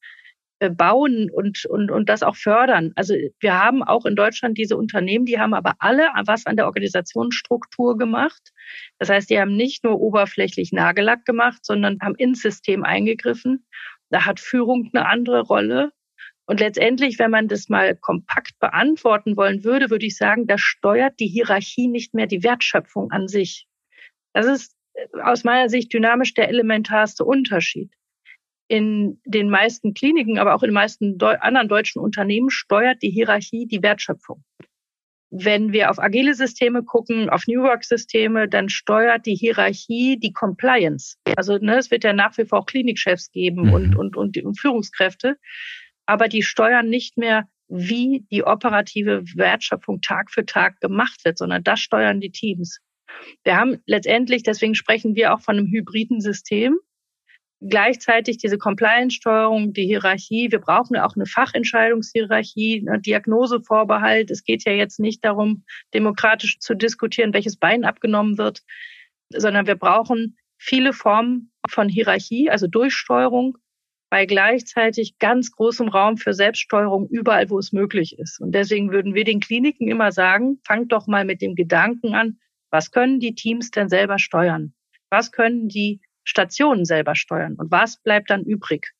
bauen 0.58 1.30
und, 1.30 1.66
und, 1.66 1.90
und 1.90 2.08
das 2.08 2.22
auch 2.22 2.36
fördern. 2.36 2.92
Also 2.96 3.14
wir 3.40 3.62
haben 3.62 3.82
auch 3.82 4.06
in 4.06 4.16
Deutschland 4.16 4.56
diese 4.56 4.76
Unternehmen, 4.76 5.26
die 5.26 5.38
haben 5.38 5.54
aber 5.54 5.74
alle 5.78 6.08
was 6.24 6.46
an 6.46 6.56
der 6.56 6.66
Organisationsstruktur 6.66 7.98
gemacht. 7.98 8.52
Das 8.98 9.10
heißt, 9.10 9.28
die 9.28 9.38
haben 9.38 9.54
nicht 9.54 9.84
nur 9.84 10.00
oberflächlich 10.00 10.72
Nagellack 10.72 11.24
gemacht, 11.24 11.64
sondern 11.64 11.98
haben 12.00 12.14
ins 12.14 12.40
System 12.40 12.84
eingegriffen. 12.84 13.66
Da 14.10 14.24
hat 14.24 14.40
Führung 14.40 14.90
eine 14.92 15.06
andere 15.06 15.42
Rolle. 15.42 15.92
Und 16.46 16.60
letztendlich, 16.60 17.18
wenn 17.18 17.32
man 17.32 17.48
das 17.48 17.68
mal 17.68 17.96
kompakt 17.96 18.58
beantworten 18.60 19.36
wollen 19.36 19.64
würde, 19.64 19.90
würde 19.90 20.06
ich 20.06 20.16
sagen, 20.16 20.46
da 20.46 20.56
steuert 20.56 21.18
die 21.18 21.26
Hierarchie 21.26 21.88
nicht 21.88 22.14
mehr 22.14 22.26
die 22.26 22.44
Wertschöpfung 22.44 23.10
an 23.10 23.26
sich. 23.26 23.66
Das 24.32 24.46
ist 24.46 24.76
äh, 24.94 25.06
aus 25.22 25.44
meiner 25.44 25.68
Sicht 25.68 25.92
dynamisch 25.92 26.34
der 26.34 26.48
elementarste 26.48 27.24
Unterschied 27.24 27.92
in 28.68 29.20
den 29.24 29.48
meisten 29.48 29.94
Kliniken, 29.94 30.38
aber 30.38 30.54
auch 30.54 30.62
in 30.62 30.70
den 30.70 30.74
meisten 30.74 31.18
Deu 31.18 31.36
anderen 31.38 31.68
deutschen 31.68 32.00
Unternehmen 32.00 32.50
steuert 32.50 33.02
die 33.02 33.10
Hierarchie 33.10 33.66
die 33.66 33.82
Wertschöpfung. 33.82 34.42
Wenn 35.30 35.72
wir 35.72 35.90
auf 35.90 35.98
agile 35.98 36.34
Systeme 36.34 36.82
gucken, 36.82 37.28
auf 37.28 37.46
New 37.46 37.62
Work-Systeme, 37.62 38.48
dann 38.48 38.68
steuert 38.68 39.26
die 39.26 39.34
Hierarchie 39.34 40.18
die 40.18 40.32
Compliance. 40.32 41.16
Also 41.36 41.58
ne, 41.58 41.78
es 41.78 41.90
wird 41.90 42.04
ja 42.04 42.12
nach 42.12 42.36
wie 42.38 42.44
vor 42.44 42.60
auch 42.60 42.66
Klinikchefs 42.66 43.30
geben 43.32 43.66
mhm. 43.66 43.72
und, 43.72 43.96
und, 43.96 44.16
und, 44.16 44.38
und 44.38 44.58
Führungskräfte, 44.58 45.36
aber 46.06 46.28
die 46.28 46.42
steuern 46.42 46.88
nicht 46.88 47.18
mehr, 47.18 47.48
wie 47.68 48.24
die 48.30 48.44
operative 48.44 49.24
Wertschöpfung 49.34 50.00
Tag 50.00 50.30
für 50.30 50.46
Tag 50.46 50.80
gemacht 50.80 51.24
wird, 51.24 51.38
sondern 51.38 51.64
das 51.64 51.80
steuern 51.80 52.20
die 52.20 52.30
Teams. 52.30 52.78
Wir 53.42 53.56
haben 53.56 53.78
letztendlich, 53.86 54.42
deswegen 54.42 54.74
sprechen 54.74 55.14
wir 55.16 55.34
auch 55.34 55.40
von 55.40 55.56
einem 55.56 55.66
hybriden 55.66 56.20
System, 56.20 56.78
gleichzeitig 57.60 58.38
diese 58.38 58.58
Compliance-Steuerung, 58.58 59.72
die 59.72 59.86
Hierarchie. 59.86 60.50
Wir 60.50 60.60
brauchen 60.60 60.96
auch 60.96 61.16
eine 61.16 61.26
Fachentscheidungshierarchie, 61.26 62.86
eine 62.86 63.00
Diagnosevorbehalt. 63.00 64.30
Es 64.30 64.44
geht 64.44 64.64
ja 64.64 64.72
jetzt 64.72 65.00
nicht 65.00 65.24
darum, 65.24 65.64
demokratisch 65.94 66.58
zu 66.58 66.74
diskutieren, 66.74 67.32
welches 67.32 67.56
Bein 67.56 67.84
abgenommen 67.84 68.38
wird, 68.38 68.62
sondern 69.30 69.66
wir 69.66 69.76
brauchen 69.76 70.36
viele 70.58 70.92
Formen 70.92 71.52
von 71.68 71.88
Hierarchie, 71.88 72.50
also 72.50 72.66
Durchsteuerung, 72.66 73.58
bei 74.08 74.24
gleichzeitig 74.26 75.18
ganz 75.18 75.50
großem 75.50 75.88
Raum 75.88 76.16
für 76.16 76.32
Selbststeuerung 76.32 77.08
überall, 77.08 77.50
wo 77.50 77.58
es 77.58 77.72
möglich 77.72 78.18
ist. 78.18 78.40
Und 78.40 78.52
deswegen 78.52 78.92
würden 78.92 79.14
wir 79.14 79.24
den 79.24 79.40
Kliniken 79.40 79.88
immer 79.88 80.12
sagen, 80.12 80.60
fangt 80.64 80.92
doch 80.92 81.06
mal 81.06 81.24
mit 81.24 81.42
dem 81.42 81.54
Gedanken 81.54 82.14
an, 82.14 82.38
was 82.70 82.92
können 82.92 83.20
die 83.20 83.34
Teams 83.34 83.70
denn 83.70 83.88
selber 83.88 84.18
steuern? 84.18 84.74
Was 85.10 85.32
können 85.32 85.68
die 85.68 86.00
Stationen 86.26 86.84
selber 86.84 87.14
steuern. 87.14 87.54
Und 87.54 87.70
was 87.70 88.02
bleibt 88.02 88.30
dann 88.30 88.44
übrig? 88.44 88.92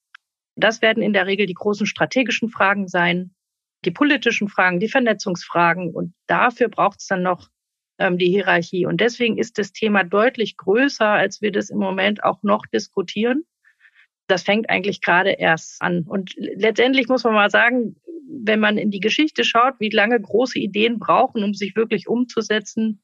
Das 0.55 0.81
werden 0.81 1.03
in 1.03 1.13
der 1.13 1.27
Regel 1.27 1.47
die 1.47 1.55
großen 1.55 1.87
strategischen 1.87 2.49
Fragen 2.49 2.89
sein, 2.89 3.35
die 3.85 3.91
politischen 3.91 4.49
Fragen, 4.49 4.81
die 4.81 4.89
Vernetzungsfragen. 4.89 5.91
Und 5.93 6.15
dafür 6.27 6.69
braucht 6.69 7.01
es 7.01 7.07
dann 7.09 7.23
noch 7.23 7.49
ähm, 7.99 8.17
die 8.17 8.29
Hierarchie. 8.29 8.87
Und 8.87 9.01
deswegen 9.01 9.39
ist 9.39 9.59
das 9.59 9.73
Thema 9.73 10.05
deutlich 10.05 10.57
größer, 10.57 11.07
als 11.07 11.43
wir 11.43 11.53
das 11.53 11.69
im 11.69 11.79
Moment 11.79 12.25
auch 12.25 12.43
noch 12.43 12.65
diskutieren. 12.67 13.45
Das 14.29 14.45
fängt 14.45 14.71
eigentlich 14.71 15.03
gerade 15.03 15.33
erst 15.33 15.83
an. 15.83 16.05
Und 16.07 16.35
letztendlich 16.37 17.09
muss 17.09 17.25
man 17.25 17.35
mal 17.35 17.51
sagen, 17.51 17.97
wenn 18.29 18.61
man 18.61 18.79
in 18.79 18.91
die 18.91 19.01
Geschichte 19.01 19.45
schaut, 19.45 19.75
wie 19.79 19.91
lange 19.91 20.21
große 20.21 20.59
Ideen 20.59 20.99
brauchen, 20.99 21.45
um 21.45 21.55
sich 21.55 21.77
wirklich 21.77 22.09
umzusetzen, 22.09 23.03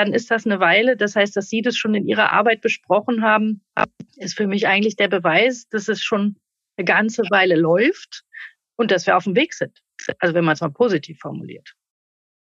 dann 0.00 0.14
ist 0.14 0.30
das 0.30 0.46
eine 0.46 0.60
Weile. 0.60 0.96
Das 0.96 1.14
heißt, 1.14 1.36
dass 1.36 1.48
Sie 1.48 1.60
das 1.60 1.76
schon 1.76 1.94
in 1.94 2.06
Ihrer 2.06 2.32
Arbeit 2.32 2.62
besprochen 2.62 3.22
haben, 3.22 3.60
ist 4.16 4.36
für 4.36 4.46
mich 4.46 4.66
eigentlich 4.66 4.96
der 4.96 5.08
Beweis, 5.08 5.68
dass 5.68 5.88
es 5.88 6.02
schon 6.02 6.36
eine 6.76 6.86
ganze 6.86 7.22
Weile 7.30 7.56
läuft 7.56 8.24
und 8.76 8.90
dass 8.90 9.06
wir 9.06 9.16
auf 9.16 9.24
dem 9.24 9.36
Weg 9.36 9.52
sind. 9.52 9.82
Also 10.18 10.34
wenn 10.34 10.44
man 10.44 10.54
es 10.54 10.62
mal 10.62 10.70
positiv 10.70 11.18
formuliert. 11.20 11.74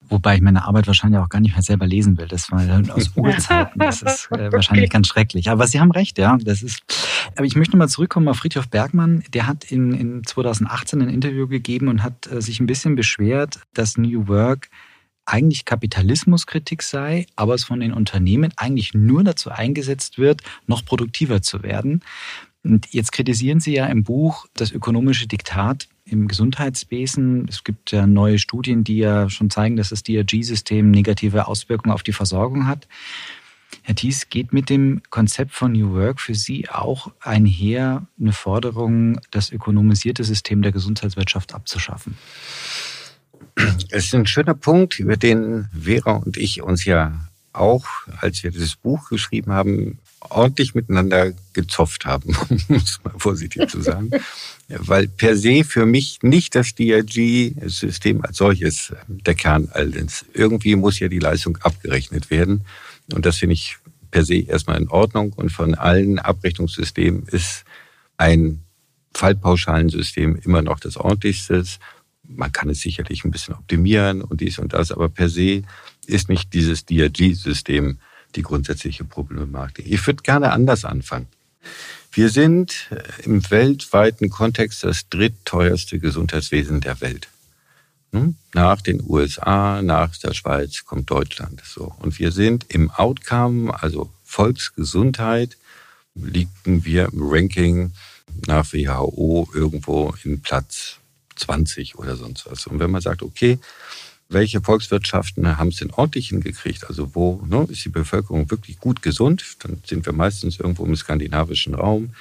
Wobei 0.03 0.35
ich 0.35 0.41
meine 0.41 0.63
Arbeit 0.65 0.87
wahrscheinlich 0.87 1.19
auch 1.19 1.29
gar 1.29 1.41
nicht 1.41 1.53
mehr 1.53 1.61
selber 1.61 1.85
lesen 1.85 2.17
will. 2.17 2.27
Das 2.27 2.49
war 2.51 2.61
aus 2.95 3.11
Urzeiten. 3.15 3.79
Das 3.79 4.01
ist 4.01 4.31
äh, 4.31 4.51
wahrscheinlich 4.51 4.85
okay. 4.85 4.93
ganz 4.93 5.07
schrecklich. 5.07 5.49
Aber 5.49 5.67
Sie 5.67 5.79
haben 5.79 5.91
recht, 5.91 6.17
ja. 6.17 6.37
Das 6.41 6.63
ist. 6.63 6.81
Aber 7.35 7.45
ich 7.45 7.55
möchte 7.55 7.77
mal 7.77 7.87
zurückkommen 7.87 8.27
auf 8.29 8.37
Friedhof 8.37 8.69
Bergmann. 8.69 9.23
Der 9.33 9.45
hat 9.45 9.65
in, 9.65 9.93
in 9.93 10.23
2018 10.23 11.01
ein 11.01 11.09
Interview 11.09 11.47
gegeben 11.47 11.89
und 11.89 12.01
hat 12.01 12.31
äh, 12.31 12.41
sich 12.41 12.59
ein 12.61 12.65
bisschen 12.65 12.95
beschwert, 12.95 13.59
dass 13.73 13.97
New 13.97 14.27
Work 14.27 14.69
eigentlich 15.25 15.65
Kapitalismuskritik 15.65 16.83
sei, 16.83 17.25
aber 17.35 17.53
es 17.53 17.63
von 17.63 17.79
den 17.79 17.93
Unternehmen 17.93 18.51
eigentlich 18.57 18.93
nur 18.93 19.23
dazu 19.23 19.49
eingesetzt 19.49 20.17
wird, 20.17 20.41
noch 20.67 20.85
produktiver 20.85 21.41
zu 21.41 21.63
werden. 21.63 22.01
Und 22.63 22.87
jetzt 22.91 23.11
kritisieren 23.11 23.59
Sie 23.59 23.73
ja 23.73 23.87
im 23.87 24.03
Buch 24.03 24.45
das 24.55 24.71
ökonomische 24.71 25.27
Diktat 25.27 25.87
im 26.05 26.27
Gesundheitswesen. 26.27 27.47
Es 27.47 27.63
gibt 27.63 27.91
ja 27.91 28.05
neue 28.05 28.37
Studien, 28.37 28.83
die 28.83 28.97
ja 28.97 29.29
schon 29.29 29.49
zeigen, 29.49 29.77
dass 29.77 29.89
das 29.89 30.03
DRG-System 30.03 30.91
negative 30.91 31.47
Auswirkungen 31.47 31.93
auf 31.93 32.03
die 32.03 32.13
Versorgung 32.13 32.67
hat. 32.67 32.87
Herr 33.83 33.95
Thies, 33.95 34.29
geht 34.29 34.53
mit 34.53 34.69
dem 34.69 35.01
Konzept 35.09 35.53
von 35.53 35.71
New 35.71 35.93
Work 35.93 36.19
für 36.19 36.35
Sie 36.35 36.69
auch 36.69 37.11
einher, 37.19 38.05
eine 38.19 38.33
Forderung, 38.33 39.19
das 39.31 39.51
ökonomisierte 39.51 40.23
System 40.23 40.61
der 40.61 40.71
Gesundheitswirtschaft 40.71 41.53
abzuschaffen? 41.53 42.15
Es 43.89 44.05
ist 44.05 44.15
ein 44.15 44.27
schöner 44.27 44.53
Punkt, 44.53 44.99
über 44.99 45.17
den 45.17 45.69
Vera 45.79 46.13
und 46.13 46.37
ich 46.37 46.61
uns 46.61 46.85
ja 46.85 47.27
auch, 47.53 47.85
als 48.19 48.43
wir 48.43 48.51
das 48.51 48.75
Buch 48.75 49.09
geschrieben 49.09 49.51
haben, 49.51 49.99
ordentlich 50.21 50.75
miteinander 50.75 51.33
gezopft 51.53 52.05
haben, 52.05 52.35
um 52.49 52.75
es 52.75 52.99
mal 53.03 53.13
vorsichtig 53.17 53.69
zu 53.69 53.81
sagen. 53.81 54.11
Weil 54.67 55.07
per 55.07 55.35
se 55.35 55.63
für 55.63 55.85
mich 55.85 56.19
nicht 56.21 56.55
das 56.55 56.75
DRG-System 56.75 58.23
als 58.23 58.37
solches 58.37 58.93
der 59.07 59.35
Kern 59.35 59.69
all 59.73 59.93
ist. 59.95 60.25
Irgendwie 60.33 60.75
muss 60.75 60.99
ja 60.99 61.09
die 61.09 61.19
Leistung 61.19 61.57
abgerechnet 61.57 62.29
werden. 62.29 62.65
Und 63.11 63.25
das 63.25 63.37
finde 63.37 63.53
ich 63.53 63.77
per 64.11 64.23
se 64.23 64.35
erstmal 64.35 64.79
in 64.79 64.87
Ordnung. 64.87 65.33
Und 65.33 65.51
von 65.51 65.75
allen 65.75 66.19
Abrechnungssystemen 66.19 67.23
ist 67.27 67.65
ein 68.17 68.63
Fallpauschalensystem 69.13 70.37
immer 70.37 70.61
noch 70.61 70.79
das 70.79 70.95
ordentlichste. 70.95 71.63
Man 72.35 72.51
kann 72.51 72.69
es 72.69 72.81
sicherlich 72.81 73.23
ein 73.23 73.31
bisschen 73.31 73.55
optimieren 73.55 74.21
und 74.21 74.41
dies 74.41 74.59
und 74.59 74.73
das, 74.73 74.91
aber 74.91 75.09
per 75.09 75.29
se 75.29 75.63
ist 76.05 76.29
nicht 76.29 76.53
dieses 76.53 76.85
DRG-System 76.85 77.99
die 78.35 78.41
grundsätzliche 78.41 79.03
Problematik. 79.03 79.85
Ich 79.87 80.05
würde 80.07 80.23
gerne 80.23 80.51
anders 80.51 80.85
anfangen. 80.85 81.27
Wir 82.13 82.29
sind 82.29 82.89
im 83.23 83.49
weltweiten 83.49 84.29
Kontext 84.29 84.83
das 84.83 85.07
drittteuerste 85.09 85.99
Gesundheitswesen 85.99 86.81
der 86.81 86.99
Welt. 87.01 87.29
Hm? 88.11 88.35
Nach 88.53 88.81
den 88.81 89.01
USA, 89.07 89.81
nach 89.81 90.15
der 90.17 90.33
Schweiz 90.33 90.83
kommt 90.83 91.09
Deutschland. 91.09 91.61
So. 91.65 91.93
Und 91.99 92.19
wir 92.19 92.31
sind 92.31 92.65
im 92.67 92.91
Outcome, 92.91 93.81
also 93.81 94.11
Volksgesundheit, 94.23 95.57
liegen 96.15 96.83
wir 96.83 97.09
im 97.13 97.21
Ranking 97.21 97.91
nach 98.45 98.73
WHO 98.73 99.49
irgendwo 99.53 100.13
in 100.23 100.41
Platz 100.41 100.97
20 101.41 101.97
oder 101.97 102.15
sonst 102.15 102.49
was. 102.49 102.67
Und 102.67 102.79
wenn 102.79 102.91
man 102.91 103.01
sagt, 103.01 103.21
okay, 103.21 103.59
welche 104.29 104.61
Volkswirtschaften 104.61 105.57
haben 105.57 105.69
es 105.69 105.77
denn 105.77 105.91
ordentlich 105.91 106.29
hingekriegt? 106.29 106.87
Also 106.87 107.13
wo 107.15 107.43
ne, 107.45 107.67
ist 107.69 107.83
die 107.83 107.89
Bevölkerung 107.89 108.49
wirklich 108.49 108.79
gut 108.79 109.01
gesund? 109.01 109.43
Dann 109.59 109.81
sind 109.85 110.05
wir 110.05 110.13
meistens 110.13 110.59
irgendwo 110.59 110.85
im 110.85 110.95
skandinavischen 110.95 111.75
Raum, 111.75 112.11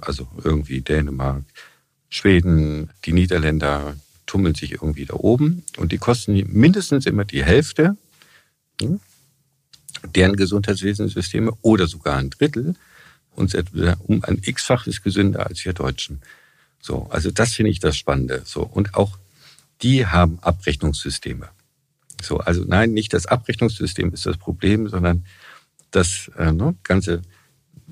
also 0.00 0.26
irgendwie 0.42 0.80
Dänemark, 0.80 1.44
Schweden, 2.10 2.90
die 3.04 3.12
Niederländer 3.12 3.96
tummeln 4.26 4.54
sich 4.54 4.72
irgendwie 4.72 5.06
da 5.06 5.14
oben 5.14 5.62
und 5.76 5.92
die 5.92 5.98
kosten 5.98 6.34
mindestens 6.52 7.06
immer 7.06 7.24
die 7.24 7.44
Hälfte 7.44 7.96
hm, 8.80 9.00
deren 10.14 10.36
Gesundheitswesensysteme 10.36 11.52
oder 11.62 11.86
sogar 11.86 12.16
ein 12.16 12.30
Drittel 12.30 12.74
und 13.34 13.54
um 14.06 14.24
ein 14.24 14.40
x-faches 14.42 15.02
gesünder 15.02 15.46
als 15.46 15.64
wir 15.64 15.72
Deutschen. 15.72 16.20
So, 16.80 17.08
also 17.10 17.30
das 17.30 17.54
finde 17.54 17.70
ich 17.70 17.80
das 17.80 17.96
Spannende. 17.96 18.42
So 18.44 18.62
und 18.62 18.94
auch 18.94 19.18
die 19.82 20.06
haben 20.06 20.38
Abrechnungssysteme. 20.40 21.48
So, 22.22 22.38
also 22.38 22.64
nein, 22.66 22.92
nicht 22.92 23.12
das 23.12 23.26
Abrechnungssystem 23.26 24.12
ist 24.12 24.26
das 24.26 24.36
Problem, 24.36 24.88
sondern 24.88 25.24
das 25.90 26.30
äh, 26.36 26.52
ne, 26.52 26.74
ganze 26.82 27.22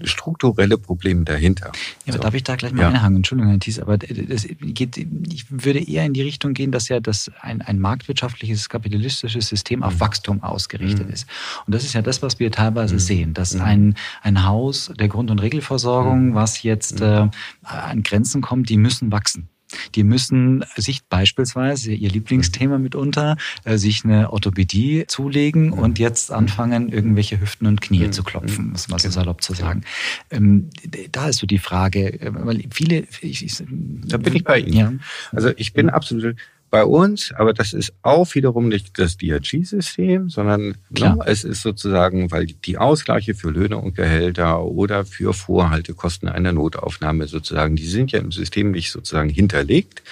strukturelle 0.02 0.78
Probleme 0.78 1.24
dahinter. 1.24 1.72
Ja, 2.04 2.12
so. 2.12 2.18
darf 2.18 2.35
ich 2.35 2.44
da 2.44 2.56
gleich 2.56 2.72
mal 2.72 2.82
ja. 2.82 2.88
einhaken? 2.88 3.16
Entschuldigung, 3.16 3.50
Herr 3.50 3.61
Thies, 3.61 3.78
aber 3.78 3.98
das 3.98 4.46
geht, 4.61 4.96
ich 4.96 5.46
würde 5.50 5.78
eher 5.78 6.04
in 6.04 6.12
die 6.12 6.22
Richtung 6.22 6.54
gehen, 6.54 6.72
dass 6.72 6.88
ja 6.88 7.00
das 7.00 7.30
ein, 7.40 7.62
ein 7.62 7.78
marktwirtschaftliches, 7.78 8.68
kapitalistisches 8.68 9.48
System 9.48 9.82
auf 9.82 9.94
mhm. 9.94 10.00
Wachstum 10.00 10.42
ausgerichtet 10.42 11.06
mhm. 11.06 11.12
ist. 11.12 11.26
Und 11.66 11.74
das 11.74 11.85
ist 11.85 11.94
ja 11.94 12.02
das, 12.02 12.22
was 12.22 12.38
wir 12.38 12.50
teilweise 12.50 12.94
mhm. 12.94 13.00
sehen, 13.00 13.35
dass 13.35 13.54
mhm. 13.54 13.61
ein, 13.62 13.94
ein 14.22 14.44
Haus 14.44 14.92
der 14.98 15.09
Grund- 15.09 15.30
und 15.30 15.38
Regelversorgung, 15.38 16.30
mhm. 16.30 16.35
was 16.35 16.62
jetzt 16.62 17.00
mhm. 17.00 17.06
äh, 17.06 17.28
an 17.62 18.02
Grenzen 18.02 18.42
kommt, 18.42 18.68
die 18.68 18.76
müssen 18.76 19.12
wachsen. 19.12 19.48
Die 19.95 20.05
müssen 20.05 20.65
sich 20.77 21.05
beispielsweise, 21.07 21.93
ihr 21.93 22.11
Lieblingsthema 22.11 22.79
mitunter, 22.79 23.37
äh, 23.65 23.77
sich 23.77 24.05
eine 24.05 24.33
Orthopädie 24.33 25.05
zulegen 25.07 25.73
und 25.73 25.99
jetzt 25.99 26.33
anfangen, 26.33 26.89
irgendwelche 26.89 27.41
Hüften 27.41 27.67
und 27.67 27.81
Knie 27.81 28.11
zu 28.11 28.23
klopfen, 28.23 28.71
muss 28.71 28.89
man 28.89 28.99
so 28.99 29.11
salopp 29.11 29.43
zu 29.43 29.55
sagen. 29.55 29.83
Ähm, 30.31 30.71
da 31.12 31.29
ist 31.29 31.39
so 31.39 31.47
die 31.47 31.59
Frage, 31.59 32.21
äh, 32.21 32.31
weil 32.33 32.65
viele... 32.71 33.05
Ich, 33.21 33.45
ich, 33.45 33.62
da 33.69 34.17
bin 34.17 34.35
ich 34.35 34.45
bei 34.45 34.61
Ihnen. 34.61 34.77
Ja. 34.77 34.93
Also 35.33 35.51
ich 35.57 35.73
bin 35.73 35.91
absolut 35.91 36.37
bei 36.70 36.85
uns, 36.85 37.33
aber 37.33 37.52
das 37.52 37.72
ist 37.72 37.92
auch 38.02 38.35
wiederum 38.35 38.68
nicht 38.68 38.98
das 38.98 39.16
DRG-System, 39.16 40.29
sondern 40.29 40.76
ne, 40.90 41.18
es 41.24 41.44
ist 41.44 41.62
sozusagen, 41.62 42.31
weil 42.31 42.46
die 42.46 42.79
Ausgleiche 42.79 43.35
für 43.35 43.50
Löhne 43.50 43.79
und 43.79 43.94
Gehälter 43.94 44.62
oder 44.62 45.05
für 45.05 45.33
Vorhaltekosten 45.33 46.29
einer 46.29 46.52
Notaufnahme 46.52 47.29
sozusagen, 47.29 47.76
die 47.76 47.87
sind 47.87 48.12
ja 48.12 48.18
im 48.18 48.33
System 48.33 48.72
nicht 48.72 48.90
sozusagen 48.90 49.29
hinterlegt, 49.29 50.02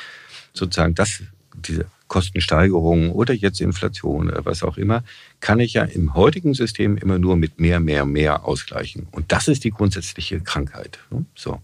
sozusagen 0.52 0.94
das, 0.94 1.22
diese 1.56 1.86
Kostensteigerungen 2.06 3.10
oder 3.10 3.34
jetzt 3.34 3.60
Inflation 3.60 4.30
oder 4.30 4.44
was 4.44 4.62
auch 4.62 4.76
immer, 4.76 5.02
kann 5.40 5.58
ich 5.58 5.74
ja 5.74 5.82
im 5.82 6.14
heutigen 6.14 6.54
System 6.54 6.96
immer 6.96 7.18
nur 7.18 7.36
mit 7.36 7.58
mehr, 7.58 7.80
mehr, 7.80 8.04
mehr 8.04 8.44
ausgleichen. 8.44 9.08
Und 9.10 9.32
das 9.32 9.48
ist 9.48 9.64
die 9.64 9.70
grundsätzliche 9.70 10.40
Krankheit. 10.40 10.98
Ne, 11.10 11.24
so. 11.34 11.60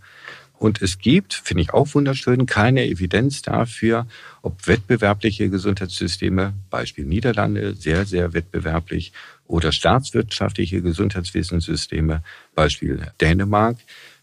Und 0.60 0.82
es 0.82 0.98
gibt, 0.98 1.32
finde 1.32 1.62
ich 1.62 1.72
auch 1.72 1.94
wunderschön, 1.94 2.44
keine 2.44 2.84
Evidenz 2.86 3.40
dafür, 3.40 4.06
ob 4.42 4.66
wettbewerbliche 4.66 5.48
Gesundheitssysteme, 5.48 6.52
Beispiel 6.68 7.06
Niederlande, 7.06 7.74
sehr, 7.74 8.04
sehr 8.04 8.34
wettbewerblich, 8.34 9.14
oder 9.46 9.72
staatswirtschaftliche 9.72 10.82
Gesundheitswesenssysteme, 10.82 12.22
Beispiel 12.54 13.10
Dänemark, 13.22 13.78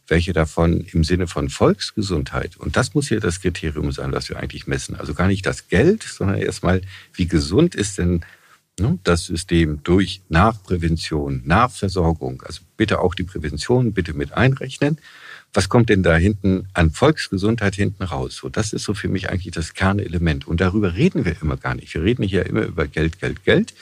welche 0.06 0.32
davon 0.32 0.86
im 0.94 1.04
Sinne 1.04 1.26
von 1.26 1.50
Volksgesundheit, 1.50 2.56
und 2.56 2.78
das 2.78 2.94
muss 2.94 3.10
ja 3.10 3.20
das 3.20 3.42
Kriterium 3.42 3.92
sein, 3.92 4.12
was 4.12 4.30
wir 4.30 4.38
eigentlich 4.38 4.68
messen, 4.68 4.96
also 4.96 5.16
gar 5.16 5.28
nicht 5.28 5.44
das 5.44 5.70
Geld, 5.70 6.04
sondern 6.04 6.38
erstmal, 6.38 6.82
wie 7.14 7.26
gesund 7.26 7.74
ist 7.74 7.98
denn 7.98 8.24
ne, 8.80 9.00
das 9.04 9.26
System 9.26 9.82
durch 9.84 10.22
Nachprävention, 10.30 11.42
Nachversorgung, 11.46 12.44
also 12.44 12.62
bitte 12.78 13.00
auch 13.00 13.16
die 13.16 13.24
Prävention 13.24 13.94
bitte 13.94 14.14
mit 14.14 14.34
einrechnen 14.34 15.00
was 15.58 15.70
kommt 15.70 15.90
denn 15.90 16.04
da 16.04 16.16
hinten 16.16 16.68
an 16.74 16.92
Volksgesundheit 16.92 17.74
hinten 17.74 18.04
raus? 18.04 18.36
So, 18.36 18.48
das 18.48 18.74
ist 18.74 18.84
so 18.84 18.94
für 18.94 19.08
mich 19.08 19.32
eigentlich 19.32 19.56
das 19.56 19.74
Kernelement. 19.74 20.48
Und 20.48 20.62
darüber 20.62 20.94
reden 20.94 21.26
wir 21.26 21.42
immer 21.42 21.58
gar 21.58 21.74
nicht. 21.74 21.92
Wir 21.96 22.04
reden 22.04 22.22
hier 22.22 22.46
immer 22.46 22.62
über 22.62 22.86
Geld, 22.86 23.20
Geld, 23.20 23.44
Geld. 23.44 23.74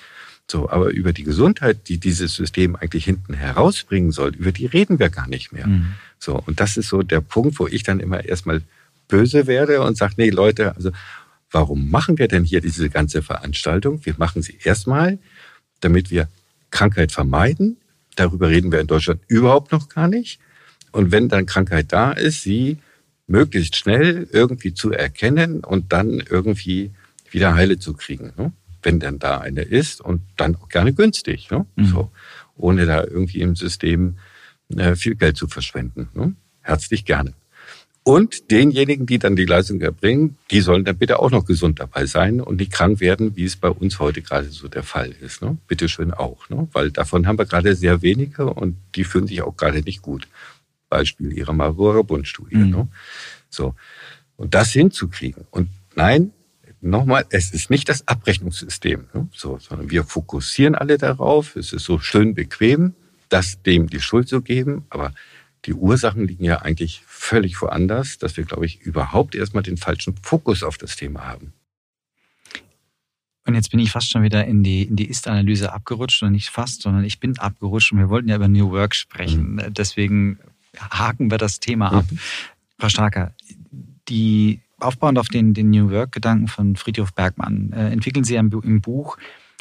So, 0.49 0.69
aber 0.69 0.91
über 0.91 1.11
die 1.11 1.23
Gesundheit, 1.23 1.89
die 1.89 1.97
dieses 1.97 2.33
System 2.33 2.77
eigentlich 2.77 3.03
hinten 3.03 3.33
herausbringen 3.33 4.11
soll, 4.13 4.35
über 4.35 4.53
die 4.53 4.67
reden 4.67 4.99
wir 4.99 5.09
gar 5.09 5.27
nicht 5.27 5.51
mehr. 5.51 5.67
Mhm. 5.67 5.95
So, 6.17 6.41
und 6.45 6.61
das 6.61 6.77
ist 6.77 6.87
so 6.87 7.03
der 7.03 7.19
Punkt, 7.19 7.59
wo 7.59 7.67
ich 7.67 7.83
dann 7.83 7.99
immer 7.99 8.23
erstmal 8.23 8.61
böse 9.09 9.45
werde 9.45 9.81
und 9.81 9.97
sage, 9.97 10.13
nee, 10.15 10.29
Leute, 10.29 10.77
also 10.77 10.91
warum 11.51 11.91
machen 11.91 12.17
wir 12.17 12.29
denn 12.29 12.45
hier 12.45 12.61
diese 12.61 12.89
ganze 12.89 13.21
Veranstaltung? 13.21 14.05
Wir 14.05 14.15
machen 14.17 14.41
sie 14.41 14.57
erstmal, 14.63 15.19
damit 15.81 16.09
wir 16.09 16.29
Krankheit 16.71 17.11
vermeiden. 17.11 17.75
Darüber 18.15 18.47
reden 18.47 18.71
wir 18.71 18.79
in 18.79 18.87
Deutschland 18.87 19.19
überhaupt 19.27 19.73
noch 19.73 19.89
gar 19.89 20.07
nicht. 20.07 20.39
Und 20.95 21.11
wenn 21.11 21.27
dann 21.27 21.45
Krankheit 21.45 21.91
da 21.91 22.13
ist, 22.13 22.43
sie 22.43 22.77
möglichst 23.27 23.75
schnell 23.75 24.29
irgendwie 24.31 24.73
zu 24.73 24.93
erkennen 24.93 25.59
und 25.61 25.91
dann 25.91 26.23
irgendwie 26.29 26.91
wieder 27.31 27.53
heile 27.53 27.77
zu 27.77 27.95
kriegen. 27.95 28.31
Ne? 28.37 28.53
Wenn 28.81 29.01
dann 29.01 29.19
da 29.19 29.39
eine 29.39 29.63
ist 29.63 29.99
und 29.99 30.21
dann 30.37 30.55
auch 30.55 30.69
gerne 30.69 30.93
günstig. 30.93 31.51
Ne? 31.51 31.65
Mhm. 31.75 31.85
So, 31.87 32.11
ohne 32.55 32.85
da 32.85 33.03
irgendwie 33.03 33.41
im 33.41 33.57
System 33.57 34.19
äh, 34.69 34.95
viel 34.95 35.15
Geld 35.15 35.35
zu 35.35 35.47
verschwenden. 35.47 36.07
Ne? 36.13 36.33
Herzlich 36.61 37.03
gerne. 37.03 37.33
Und 38.07 38.51
denjenigen, 38.51 39.05
die 39.05 39.19
dann 39.19 39.35
die 39.35 39.45
Leistung 39.45 39.81
erbringen, 39.81 40.37
die 40.51 40.61
sollen 40.61 40.85
dann 40.85 40.97
bitte 40.97 41.19
auch 41.19 41.31
noch 41.31 41.43
gesund 41.43 41.81
dabei 41.81 42.05
sein 42.05 42.39
und 42.39 42.57
nicht 42.57 42.71
krank 42.71 43.01
werden, 43.01 43.35
wie 43.35 43.43
es 43.43 43.57
bei 43.57 43.69
uns 43.69 43.99
heute 43.99 44.21
gerade 44.21 44.47
so 44.49 44.69
der 44.69 44.83
Fall 44.83 45.11
ist. 45.21 45.41
Ne? 45.41 45.57
Bitte 45.67 45.89
schön 45.89 46.13
auch, 46.13 46.47
ne? 46.49 46.69
weil 46.71 46.91
davon 46.91 47.27
haben 47.27 47.39
wir 47.39 47.47
gerade 47.47 47.75
sehr 47.75 48.01
wenige 48.01 48.45
und 48.45 48.77
die 48.93 49.03
fühlen 49.03 49.27
sich 49.27 49.41
auch 49.41 49.57
gerade 49.57 49.81
nicht 49.81 50.03
gut. 50.03 50.27
Beispiel 50.95 51.33
ihrer 51.33 51.53
Marburger 51.53 52.03
Bundstudie. 52.03 52.55
Mhm. 52.55 52.69
Ne? 52.69 52.87
So. 53.49 53.75
Und 54.37 54.53
das 54.53 54.71
hinzukriegen. 54.71 55.45
Und 55.51 55.69
nein, 55.95 56.31
nochmal, 56.81 57.25
es 57.29 57.51
ist 57.51 57.69
nicht 57.69 57.89
das 57.89 58.07
Abrechnungssystem, 58.07 59.05
ne? 59.13 59.27
so, 59.33 59.57
sondern 59.59 59.89
wir 59.89 60.03
fokussieren 60.03 60.75
alle 60.75 60.97
darauf. 60.97 61.55
Es 61.55 61.73
ist 61.73 61.85
so 61.85 61.99
schön 61.99 62.33
bequem, 62.33 62.93
das 63.29 63.61
dem 63.61 63.89
die 63.89 64.01
Schuld 64.01 64.27
zu 64.27 64.41
geben, 64.41 64.85
aber 64.89 65.13
die 65.65 65.73
Ursachen 65.73 66.27
liegen 66.27 66.45
ja 66.45 66.61
eigentlich 66.61 67.01
völlig 67.07 67.59
woanders, 67.61 68.17
dass 68.19 68.37
wir, 68.37 68.43
glaube 68.43 68.65
ich, 68.65 68.81
überhaupt 68.81 69.35
erstmal 69.35 69.63
den 69.63 69.77
falschen 69.77 70.15
Fokus 70.21 70.63
auf 70.63 70.77
das 70.77 70.95
Thema 70.95 71.25
haben. 71.25 71.53
Und 73.47 73.53
jetzt 73.53 73.69
bin 73.69 73.79
ich 73.79 73.91
fast 73.91 74.11
schon 74.11 74.23
wieder 74.23 74.45
in 74.45 74.63
die, 74.63 74.83
in 74.83 74.95
die 74.95 75.05
Ist-Analyse 75.05 75.71
abgerutscht 75.71 76.23
und 76.23 76.31
nicht 76.31 76.49
fast, 76.49 76.81
sondern 76.81 77.03
ich 77.03 77.19
bin 77.19 77.37
abgerutscht 77.37 77.91
und 77.91 77.99
wir 77.99 78.09
wollten 78.09 78.29
ja 78.29 78.35
über 78.35 78.47
New 78.47 78.71
Work 78.71 78.95
sprechen. 78.95 79.55
Mhm. 79.55 79.73
Deswegen 79.73 80.39
haken 80.79 81.31
wir 81.31 81.37
das 81.37 81.59
Thema 81.59 81.91
ab. 81.91 82.05
Mhm. 82.09 82.19
Frau 82.79 82.89
Starker, 82.89 83.33
die 84.09 84.59
aufbauend 84.79 85.17
auf 85.17 85.27
den, 85.27 85.53
den 85.53 85.69
New 85.69 85.89
Work-Gedanken 85.89 86.47
von 86.47 86.75
Friedhof 86.75 87.13
Bergmann 87.13 87.71
äh, 87.73 87.89
entwickeln 87.89 88.23
Sie 88.23 88.35
im, 88.35 88.51
im 88.63 88.81
Buch 88.81 89.17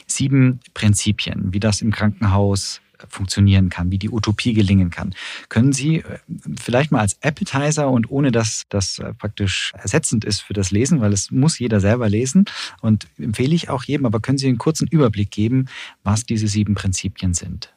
sieben 0.07 0.61
Prinzipien, 0.75 1.53
wie 1.53 1.61
das 1.61 1.81
im 1.81 1.93
Krankenhaus 1.93 2.81
funktionieren 3.09 3.71
kann, 3.71 3.91
wie 3.91 3.99
die 3.99 4.11
Utopie 4.11 4.55
gelingen 4.55 4.91
kann. 4.91 5.15
Können 5.49 5.73
Sie 5.73 5.97
äh, 5.99 6.19
vielleicht 6.61 6.91
mal 6.91 7.01
als 7.01 7.21
Appetizer 7.23 7.91
und 7.91 8.11
ohne 8.11 8.33
dass 8.33 8.65
das 8.69 8.99
äh, 8.99 9.15
praktisch 9.15 9.73
ersetzend 9.77 10.25
ist 10.25 10.41
für 10.41 10.53
das 10.53 10.71
Lesen, 10.71 11.01
weil 11.01 11.13
es 11.13 11.31
muss 11.31 11.59
jeder 11.59 11.81
selber 11.81 12.09
lesen 12.09 12.45
und 12.81 13.07
empfehle 13.19 13.55
ich 13.55 13.69
auch 13.69 13.85
jedem, 13.85 14.07
aber 14.07 14.21
können 14.21 14.39
Sie 14.39 14.49
einen 14.49 14.59
kurzen 14.59 14.89
Überblick 14.89 15.31
geben, 15.31 15.67
was 16.03 16.25
diese 16.25 16.49
sieben 16.49 16.75
Prinzipien 16.75 17.35
sind? 17.35 17.75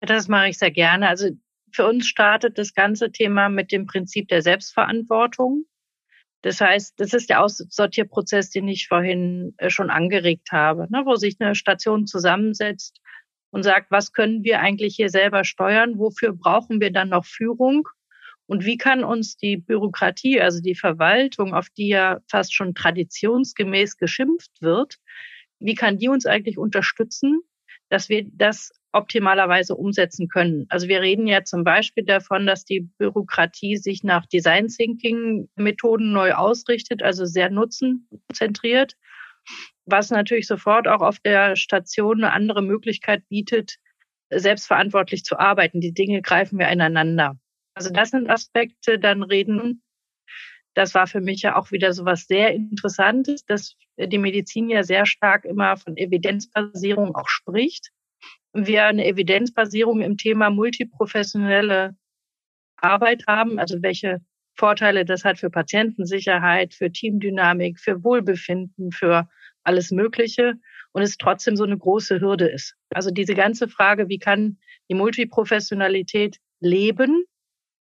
Das 0.00 0.28
mache 0.28 0.48
ich 0.48 0.58
sehr 0.58 0.70
gerne. 0.70 1.08
Also 1.08 1.30
für 1.76 1.86
uns 1.86 2.08
startet 2.08 2.58
das 2.58 2.74
ganze 2.74 3.12
Thema 3.12 3.48
mit 3.50 3.70
dem 3.70 3.86
Prinzip 3.86 4.28
der 4.28 4.42
Selbstverantwortung. 4.42 5.66
Das 6.42 6.60
heißt, 6.60 6.98
das 6.98 7.12
ist 7.12 7.28
der 7.28 7.42
Aussortierprozess, 7.42 8.50
den 8.50 8.66
ich 8.66 8.88
vorhin 8.88 9.54
äh, 9.58 9.68
schon 9.68 9.90
angeregt 9.90 10.52
habe, 10.52 10.86
ne, 10.90 11.02
wo 11.04 11.16
sich 11.16 11.36
eine 11.38 11.54
Station 11.54 12.06
zusammensetzt 12.06 13.00
und 13.50 13.62
sagt, 13.62 13.90
was 13.90 14.12
können 14.12 14.42
wir 14.42 14.60
eigentlich 14.60 14.96
hier 14.96 15.10
selber 15.10 15.44
steuern? 15.44 15.98
Wofür 15.98 16.32
brauchen 16.32 16.80
wir 16.80 16.92
dann 16.92 17.10
noch 17.10 17.26
Führung? 17.26 17.88
Und 18.46 18.64
wie 18.64 18.78
kann 18.78 19.04
uns 19.04 19.36
die 19.36 19.56
Bürokratie, 19.56 20.40
also 20.40 20.60
die 20.62 20.76
Verwaltung, 20.76 21.52
auf 21.52 21.68
die 21.70 21.88
ja 21.88 22.20
fast 22.28 22.54
schon 22.54 22.74
traditionsgemäß 22.74 23.96
geschimpft 23.96 24.52
wird, 24.60 24.96
wie 25.58 25.74
kann 25.74 25.98
die 25.98 26.08
uns 26.08 26.26
eigentlich 26.26 26.58
unterstützen, 26.58 27.40
dass 27.88 28.08
wir 28.08 28.24
das 28.32 28.72
optimalerweise 28.96 29.74
umsetzen 29.74 30.28
können? 30.28 30.66
Also 30.68 30.88
wir 30.88 31.00
reden 31.00 31.26
ja 31.26 31.44
zum 31.44 31.64
Beispiel 31.64 32.04
davon, 32.04 32.46
dass 32.46 32.64
die 32.64 32.80
Bürokratie 32.98 33.76
sich 33.76 34.02
nach 34.02 34.26
Design 34.26 34.68
Thinking 34.68 35.48
Methoden 35.56 36.12
neu 36.12 36.32
ausrichtet, 36.32 37.02
also 37.02 37.24
sehr 37.24 37.50
nutzenzentriert, 37.50 38.94
was 39.84 40.10
natürlich 40.10 40.46
sofort 40.46 40.88
auch 40.88 41.02
auf 41.02 41.18
der 41.20 41.56
Station 41.56 42.24
eine 42.24 42.32
andere 42.32 42.62
Möglichkeit 42.62 43.28
bietet, 43.28 43.76
selbstverantwortlich 44.30 45.24
zu 45.24 45.38
arbeiten. 45.38 45.80
Die 45.80 45.94
Dinge 45.94 46.22
greifen 46.22 46.58
wir 46.58 46.68
ineinander. 46.68 47.38
Also 47.74 47.90
das 47.90 48.10
sind 48.10 48.30
Aspekte, 48.30 48.98
dann 48.98 49.22
reden. 49.22 49.82
Das 50.74 50.94
war 50.94 51.06
für 51.06 51.20
mich 51.20 51.42
ja 51.42 51.56
auch 51.56 51.70
wieder 51.70 51.92
so 51.92 52.04
was 52.04 52.26
sehr 52.26 52.52
Interessantes, 52.52 53.44
dass 53.44 53.76
die 53.98 54.18
Medizin 54.18 54.68
ja 54.68 54.82
sehr 54.82 55.06
stark 55.06 55.44
immer 55.44 55.76
von 55.76 55.96
Evidenzbasierung 55.96 57.14
auch 57.14 57.28
spricht. 57.28 57.90
Wir 58.58 58.86
eine 58.86 59.06
Evidenzbasierung 59.06 60.00
im 60.00 60.16
Thema 60.16 60.48
multiprofessionelle 60.48 61.94
Arbeit 62.78 63.24
haben, 63.26 63.58
also 63.58 63.82
welche 63.82 64.22
Vorteile 64.54 65.04
das 65.04 65.24
hat 65.24 65.38
für 65.38 65.50
Patientensicherheit, 65.50 66.72
für 66.72 66.90
Teamdynamik, 66.90 67.78
für 67.78 68.02
Wohlbefinden, 68.02 68.92
für 68.92 69.28
alles 69.62 69.90
Mögliche 69.90 70.54
und 70.92 71.02
es 71.02 71.18
trotzdem 71.18 71.56
so 71.56 71.64
eine 71.64 71.76
große 71.76 72.20
Hürde 72.20 72.48
ist. 72.48 72.74
Also 72.88 73.10
diese 73.10 73.34
ganze 73.34 73.68
Frage, 73.68 74.08
wie 74.08 74.18
kann 74.18 74.56
die 74.88 74.94
Multiprofessionalität 74.94 76.38
leben, 76.60 77.24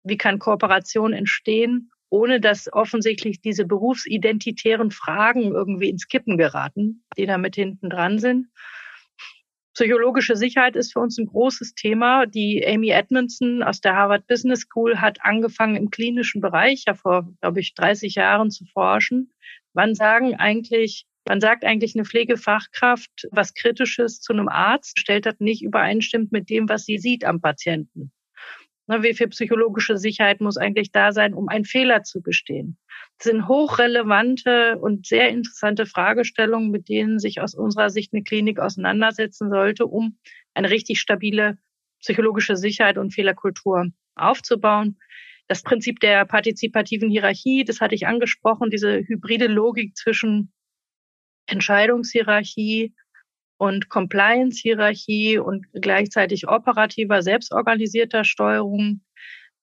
wie 0.03 0.17
kann 0.17 0.39
Kooperation 0.39 1.13
entstehen, 1.13 1.91
ohne 2.09 2.39
dass 2.39 2.71
offensichtlich 2.73 3.41
diese 3.41 3.65
berufsidentitären 3.65 4.89
Fragen 4.89 5.51
irgendwie 5.51 5.89
ins 5.89 6.07
Kippen 6.07 6.38
geraten, 6.38 7.03
die 7.15 7.27
da 7.27 7.38
mit 7.38 7.55
hinten 7.55 7.91
dran 7.91 8.17
sind. 8.17 8.47
Psychologische 9.73 10.36
Sicherheit 10.36 10.75
ist 10.75 10.93
für 10.93 10.99
uns 10.99 11.17
ein 11.17 11.25
großes 11.25 11.73
Thema. 11.73 12.27
Die 12.27 12.63
Amy 12.65 12.89
Edmondson 12.89 13.63
aus 13.63 13.81
der 13.81 13.95
Harvard 13.95 14.27
Business 14.27 14.62
School 14.62 15.01
hat 15.01 15.17
angefangen 15.21 15.75
im 15.75 15.89
klinischen 15.89 16.41
Bereich, 16.41 16.83
ja 16.86 16.93
vor, 16.93 17.27
glaube 17.41 17.59
ich, 17.59 17.73
30 17.73 18.15
Jahren 18.15 18.51
zu 18.51 18.65
forschen. 18.65 19.31
Wann 19.73 19.95
sagen 19.95 20.36
eigentlich, 20.36 21.07
wann 21.25 21.41
sagt 21.41 21.65
eigentlich 21.65 21.95
eine 21.95 22.05
Pflegefachkraft 22.05 23.27
was 23.31 23.55
Kritisches 23.55 24.21
zu 24.21 24.33
einem 24.33 24.47
Arzt, 24.47 24.99
stellt 24.99 25.25
das 25.25 25.39
nicht 25.39 25.63
übereinstimmt 25.63 26.31
mit 26.31 26.51
dem, 26.51 26.69
was 26.69 26.86
sie 26.86 26.99
sieht 26.99 27.25
am 27.25 27.41
Patienten? 27.41 28.12
Ne, 28.88 29.02
wie 29.02 29.13
viel 29.13 29.30
psychologische 29.30 29.98
Sicherheit 29.98 30.41
muss 30.41 30.58
eigentlich 30.58 30.91
da 30.91 31.13
sein, 31.13 31.34
um 31.34 31.48
einen 31.48 31.63
Fehler 31.63 32.04
zu 32.04 32.22
gestehen? 32.22 32.78
Das 33.17 33.32
sind 33.32 33.48
hochrelevante 33.48 34.78
und 34.78 35.06
sehr 35.08 35.30
interessante 35.30 35.86
Fragestellungen, 35.86 36.69
mit 36.69 36.89
denen 36.89 37.19
sich 37.19 37.39
aus 37.39 37.56
unserer 37.56 37.89
Sicht 37.89 38.13
eine 38.13 38.24
Klinik 38.24 38.60
auseinandersetzen 38.60 39.50
sollte, 39.50 39.86
um 39.86 40.17
eine 40.54 40.69
richtig 40.69 41.00
stabile 41.00 41.58
psychologische 42.02 42.58
Sicherheit 42.58 42.98
und 42.98 43.13
Fehlerkultur 43.13 43.88
aufzubauen. 44.15 44.98
Das 45.48 45.63
Prinzip 45.63 46.02
der 46.02 46.26
partizipativen 46.26 47.10
Hierarchie, 47.10 47.63
das 47.63 47.80
hatte 47.80 47.96
ich 47.96 48.06
angesprochen, 48.08 48.69
diese 48.69 49.00
hybride 49.08 49.48
Logik 49.48 49.96
zwischen 49.96 50.52
Entscheidungshierarchie 51.46 52.93
und 53.63 53.88
Compliance-Hierarchie 53.88 55.38
und 55.38 55.67
gleichzeitig 55.71 56.49
operativer, 56.49 57.21
selbstorganisierter 57.21 58.26
Steuerung. 58.26 58.99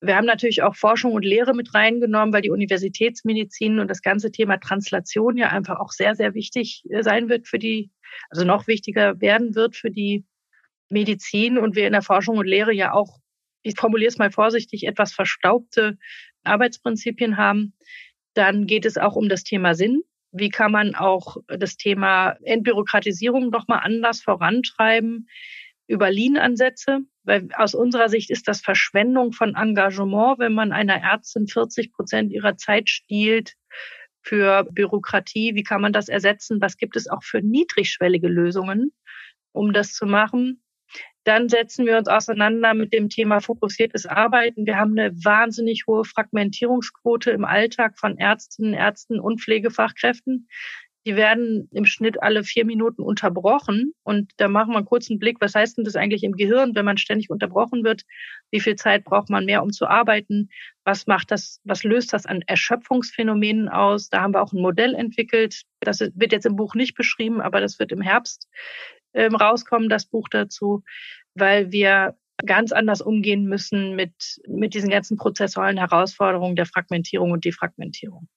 Wir 0.00 0.16
haben 0.16 0.24
natürlich 0.24 0.62
auch 0.62 0.74
Forschung 0.74 1.12
und 1.12 1.22
Lehre 1.22 1.54
mit 1.54 1.74
reingenommen, 1.74 2.32
weil 2.32 2.40
die 2.40 2.50
Universitätsmedizin 2.50 3.78
und 3.78 3.88
das 3.88 4.00
ganze 4.00 4.32
Thema 4.32 4.56
Translation 4.56 5.36
ja 5.36 5.48
einfach 5.48 5.78
auch 5.78 5.90
sehr, 5.90 6.14
sehr 6.14 6.32
wichtig 6.32 6.82
äh, 6.88 7.02
sein 7.02 7.28
wird 7.28 7.46
für 7.46 7.58
die, 7.58 7.90
also 8.30 8.46
noch 8.46 8.66
wichtiger 8.66 9.20
werden 9.20 9.54
wird 9.54 9.76
für 9.76 9.90
die 9.90 10.24
Medizin 10.88 11.58
und 11.58 11.76
wir 11.76 11.86
in 11.86 11.92
der 11.92 12.00
Forschung 12.00 12.38
und 12.38 12.46
Lehre 12.46 12.72
ja 12.72 12.94
auch, 12.94 13.18
ich 13.62 13.74
formuliere 13.78 14.08
es 14.08 14.16
mal 14.16 14.30
vorsichtig, 14.30 14.86
etwas 14.86 15.12
verstaubte 15.12 15.98
Arbeitsprinzipien 16.42 17.36
haben. 17.36 17.74
Dann 18.32 18.66
geht 18.66 18.86
es 18.86 18.96
auch 18.96 19.14
um 19.14 19.28
das 19.28 19.44
Thema 19.44 19.74
Sinn. 19.74 20.00
Wie 20.32 20.48
kann 20.48 20.72
man 20.72 20.94
auch 20.94 21.38
das 21.48 21.76
Thema 21.76 22.36
Entbürokratisierung 22.42 23.50
nochmal 23.50 23.80
anders 23.82 24.22
vorantreiben 24.22 25.28
über 25.86 26.10
Lean-Ansätze? 26.10 27.00
Weil 27.24 27.48
aus 27.56 27.74
unserer 27.74 28.08
Sicht 28.08 28.30
ist 28.30 28.48
das 28.48 28.60
Verschwendung 28.60 29.32
von 29.32 29.54
Engagement, 29.54 30.38
wenn 30.38 30.54
man 30.54 30.72
einer 30.72 31.02
Ärztin 31.02 31.48
40 31.48 31.92
Prozent 31.92 32.32
ihrer 32.32 32.56
Zeit 32.56 32.88
stiehlt 32.88 33.54
für 34.22 34.64
Bürokratie. 34.70 35.54
Wie 35.54 35.62
kann 35.62 35.80
man 35.80 35.92
das 35.92 36.08
ersetzen? 36.08 36.60
Was 36.60 36.76
gibt 36.76 36.96
es 36.96 37.08
auch 37.08 37.22
für 37.22 37.42
niedrigschwellige 37.42 38.28
Lösungen, 38.28 38.92
um 39.52 39.72
das 39.72 39.92
zu 39.92 40.06
machen? 40.06 40.62
Dann 41.24 41.48
setzen 41.48 41.84
wir 41.84 41.98
uns 41.98 42.08
auseinander 42.08 42.72
mit 42.72 42.92
dem 42.92 43.08
Thema 43.10 43.40
fokussiertes 43.40 44.06
Arbeiten. 44.06 44.66
Wir 44.66 44.76
haben 44.76 44.98
eine 44.98 45.12
wahnsinnig 45.22 45.84
hohe 45.86 46.04
Fragmentierungsquote 46.04 47.30
im 47.30 47.44
Alltag 47.44 47.98
von 47.98 48.16
Ärztinnen, 48.16 48.72
Ärzten 48.72 49.20
und 49.20 49.40
Pflegefachkräften. 49.40 50.48
Die 51.06 51.16
werden 51.16 51.68
im 51.72 51.86
Schnitt 51.86 52.22
alle 52.22 52.44
vier 52.44 52.66
Minuten 52.66 53.02
unterbrochen. 53.02 53.92
Und 54.02 54.32
da 54.36 54.48
machen 54.48 54.72
wir 54.72 54.78
einen 54.78 54.86
kurzen 54.86 55.18
Blick, 55.18 55.40
was 55.40 55.54
heißt 55.54 55.78
denn 55.78 55.84
das 55.84 55.96
eigentlich 55.96 56.24
im 56.24 56.32
Gehirn, 56.32 56.74
wenn 56.74 56.84
man 56.84 56.98
ständig 56.98 57.30
unterbrochen 57.30 57.84
wird? 57.84 58.02
Wie 58.50 58.60
viel 58.60 58.76
Zeit 58.76 59.04
braucht 59.04 59.30
man 59.30 59.46
mehr, 59.46 59.62
um 59.62 59.72
zu 59.72 59.86
arbeiten? 59.86 60.50
Was 60.84 61.06
macht 61.06 61.30
das, 61.30 61.60
was 61.64 61.84
löst 61.84 62.12
das 62.12 62.26
an 62.26 62.42
Erschöpfungsphänomenen 62.46 63.68
aus? 63.68 64.10
Da 64.10 64.20
haben 64.20 64.34
wir 64.34 64.42
auch 64.42 64.52
ein 64.52 64.60
Modell 64.60 64.94
entwickelt. 64.94 65.62
Das 65.80 66.00
wird 66.00 66.32
jetzt 66.32 66.46
im 66.46 66.56
Buch 66.56 66.74
nicht 66.74 66.94
beschrieben, 66.94 67.40
aber 67.40 67.60
das 67.60 67.78
wird 67.78 67.92
im 67.92 68.02
Herbst 68.02 68.46
ähm, 69.14 69.34
rauskommen, 69.34 69.88
das 69.88 70.06
Buch 70.06 70.28
dazu, 70.28 70.82
weil 71.34 71.72
wir 71.72 72.16
ganz 72.46 72.72
anders 72.72 73.00
umgehen 73.00 73.44
müssen 73.44 73.94
mit, 73.96 74.40
mit 74.48 74.74
diesen 74.74 74.90
ganzen 74.90 75.16
prozessualen 75.16 75.78
Herausforderungen 75.78 76.56
der 76.56 76.66
Fragmentierung 76.66 77.32
und 77.32 77.44
Defragmentierung. 77.44 78.28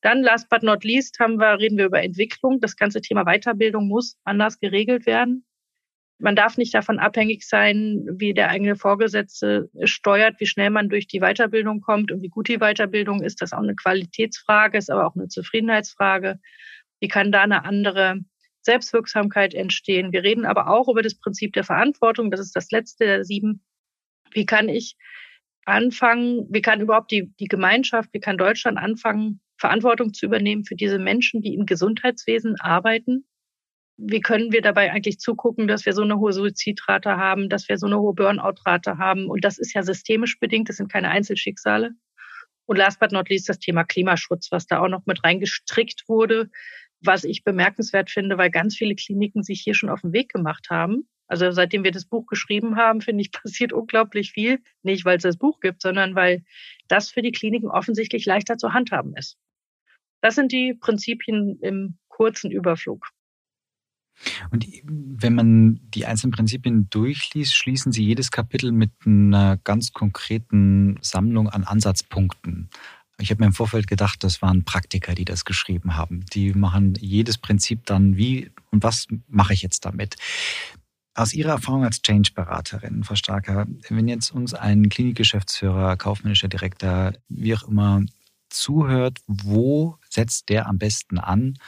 Dann, 0.00 0.22
last 0.22 0.48
but 0.48 0.62
not 0.62 0.84
least, 0.84 1.18
haben 1.18 1.38
wir, 1.38 1.58
reden 1.58 1.78
wir 1.78 1.86
über 1.86 2.02
Entwicklung. 2.02 2.60
Das 2.60 2.76
ganze 2.76 3.00
Thema 3.00 3.24
Weiterbildung 3.24 3.88
muss 3.88 4.16
anders 4.24 4.60
geregelt 4.60 5.06
werden. 5.06 5.44
Man 6.20 6.34
darf 6.34 6.56
nicht 6.56 6.74
davon 6.74 6.98
abhängig 6.98 7.46
sein, 7.46 8.04
wie 8.10 8.34
der 8.34 8.50
eigene 8.50 8.74
Vorgesetzte 8.74 9.70
steuert, 9.84 10.40
wie 10.40 10.46
schnell 10.46 10.70
man 10.70 10.88
durch 10.88 11.06
die 11.06 11.20
Weiterbildung 11.20 11.80
kommt 11.80 12.10
und 12.10 12.22
wie 12.22 12.28
gut 12.28 12.48
die 12.48 12.58
Weiterbildung 12.58 13.22
ist. 13.22 13.40
Das 13.40 13.50
ist 13.50 13.52
auch 13.52 13.62
eine 13.62 13.76
Qualitätsfrage, 13.76 14.78
ist 14.78 14.90
aber 14.90 15.06
auch 15.06 15.14
eine 15.14 15.28
Zufriedenheitsfrage. 15.28 16.40
Wie 17.00 17.08
kann 17.08 17.30
da 17.30 17.42
eine 17.42 17.64
andere 17.64 18.20
Selbstwirksamkeit 18.62 19.54
entstehen. 19.54 20.12
Wir 20.12 20.22
reden 20.22 20.44
aber 20.44 20.68
auch 20.68 20.88
über 20.88 21.02
das 21.02 21.14
Prinzip 21.14 21.52
der 21.52 21.64
Verantwortung. 21.64 22.30
Das 22.30 22.40
ist 22.40 22.54
das 22.54 22.70
letzte 22.70 23.04
der 23.04 23.24
sieben. 23.24 23.64
Wie 24.32 24.46
kann 24.46 24.68
ich 24.68 24.96
anfangen, 25.64 26.46
wie 26.50 26.62
kann 26.62 26.80
überhaupt 26.80 27.10
die, 27.10 27.32
die 27.38 27.46
Gemeinschaft, 27.46 28.10
wie 28.12 28.20
kann 28.20 28.38
Deutschland 28.38 28.78
anfangen, 28.78 29.40
Verantwortung 29.58 30.14
zu 30.14 30.26
übernehmen 30.26 30.64
für 30.64 30.76
diese 30.76 30.98
Menschen, 30.98 31.42
die 31.42 31.54
im 31.54 31.66
Gesundheitswesen 31.66 32.60
arbeiten? 32.60 33.26
Wie 33.96 34.20
können 34.20 34.52
wir 34.52 34.62
dabei 34.62 34.92
eigentlich 34.92 35.18
zugucken, 35.18 35.66
dass 35.66 35.84
wir 35.84 35.92
so 35.92 36.02
eine 36.02 36.18
hohe 36.18 36.32
Suizidrate 36.32 37.16
haben, 37.16 37.48
dass 37.48 37.68
wir 37.68 37.78
so 37.78 37.86
eine 37.86 37.98
hohe 37.98 38.14
Burnout-Rate 38.14 38.98
haben? 38.98 39.28
Und 39.28 39.44
das 39.44 39.58
ist 39.58 39.74
ja 39.74 39.82
systemisch 39.82 40.38
bedingt, 40.38 40.68
das 40.68 40.76
sind 40.76 40.92
keine 40.92 41.10
Einzelschicksale. 41.10 41.90
Und 42.66 42.76
last 42.76 43.00
but 43.00 43.12
not 43.12 43.28
least 43.28 43.48
das 43.48 43.58
Thema 43.58 43.82
Klimaschutz, 43.82 44.52
was 44.52 44.66
da 44.66 44.80
auch 44.80 44.88
noch 44.88 45.04
mit 45.06 45.24
reingestrickt 45.24 46.04
wurde 46.06 46.50
was 47.00 47.24
ich 47.24 47.44
bemerkenswert 47.44 48.10
finde, 48.10 48.38
weil 48.38 48.50
ganz 48.50 48.76
viele 48.76 48.94
Kliniken 48.94 49.42
sich 49.42 49.60
hier 49.60 49.74
schon 49.74 49.90
auf 49.90 50.00
den 50.00 50.12
Weg 50.12 50.32
gemacht 50.32 50.68
haben. 50.70 51.08
Also 51.26 51.50
seitdem 51.50 51.84
wir 51.84 51.92
das 51.92 52.06
Buch 52.06 52.26
geschrieben 52.26 52.76
haben, 52.76 53.00
finde 53.00 53.22
ich, 53.22 53.32
passiert 53.32 53.72
unglaublich 53.72 54.32
viel. 54.32 54.60
Nicht, 54.82 55.04
weil 55.04 55.18
es 55.18 55.22
das 55.22 55.36
Buch 55.36 55.60
gibt, 55.60 55.82
sondern 55.82 56.14
weil 56.14 56.44
das 56.88 57.10
für 57.10 57.22
die 57.22 57.32
Kliniken 57.32 57.68
offensichtlich 57.68 58.24
leichter 58.24 58.56
zu 58.56 58.72
handhaben 58.72 59.14
ist. 59.16 59.36
Das 60.20 60.34
sind 60.34 60.50
die 60.50 60.74
Prinzipien 60.74 61.58
im 61.60 61.98
kurzen 62.08 62.50
Überflug. 62.50 63.06
Und 64.50 64.66
wenn 64.82 65.34
man 65.34 65.80
die 65.94 66.06
einzelnen 66.06 66.32
Prinzipien 66.32 66.90
durchliest, 66.90 67.54
schließen 67.54 67.92
sie 67.92 68.04
jedes 68.04 68.32
Kapitel 68.32 68.72
mit 68.72 68.90
einer 69.06 69.58
ganz 69.58 69.92
konkreten 69.92 70.98
Sammlung 71.02 71.48
an 71.48 71.62
Ansatzpunkten. 71.62 72.68
Ich 73.20 73.30
habe 73.30 73.40
mir 73.42 73.46
im 73.46 73.52
Vorfeld 73.52 73.88
gedacht, 73.88 74.22
das 74.22 74.42
waren 74.42 74.64
Praktiker, 74.64 75.14
die 75.14 75.24
das 75.24 75.44
geschrieben 75.44 75.96
haben. 75.96 76.24
Die 76.32 76.52
machen 76.54 76.94
jedes 77.00 77.36
Prinzip 77.36 77.84
dann 77.84 78.16
wie 78.16 78.50
und 78.70 78.82
was 78.84 79.06
mache 79.26 79.52
ich 79.52 79.62
jetzt 79.62 79.84
damit? 79.84 80.16
Aus 81.14 81.34
Ihrer 81.34 81.50
Erfahrung 81.50 81.84
als 81.84 82.00
Change-Beraterin, 82.00 83.02
Frau 83.02 83.16
Starker, 83.16 83.66
wenn 83.88 84.06
jetzt 84.06 84.30
uns 84.30 84.54
ein 84.54 84.88
Klinikgeschäftsführer, 84.88 85.96
kaufmännischer 85.96 86.46
Direktor, 86.46 87.12
wie 87.28 87.56
auch 87.56 87.64
immer, 87.64 88.02
zuhört, 88.50 89.18
wo 89.26 89.98
setzt 90.08 90.48
der 90.48 90.66
am 90.66 90.78
besten 90.78 91.18
an, 91.18 91.58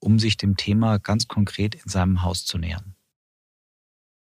um 0.00 0.18
sich 0.18 0.36
dem 0.36 0.56
Thema 0.56 0.98
ganz 0.98 1.28
konkret 1.28 1.76
in 1.76 1.88
seinem 1.88 2.22
Haus 2.22 2.44
zu 2.44 2.58
nähern? 2.58 2.94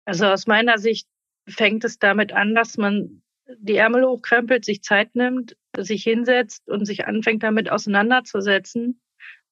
Also 0.05 0.25
aus 0.25 0.47
meiner 0.47 0.79
Sicht 0.79 1.07
fängt 1.47 1.83
es 1.83 1.99
damit 1.99 2.33
an, 2.33 2.55
dass 2.55 2.77
man 2.77 3.21
die 3.59 3.75
Ärmel 3.75 4.05
hochkrempelt, 4.05 4.65
sich 4.65 4.81
Zeit 4.81 5.15
nimmt, 5.15 5.55
sich 5.79 6.03
hinsetzt 6.03 6.67
und 6.67 6.85
sich 6.85 7.05
anfängt 7.07 7.43
damit 7.43 7.69
auseinanderzusetzen 7.71 9.01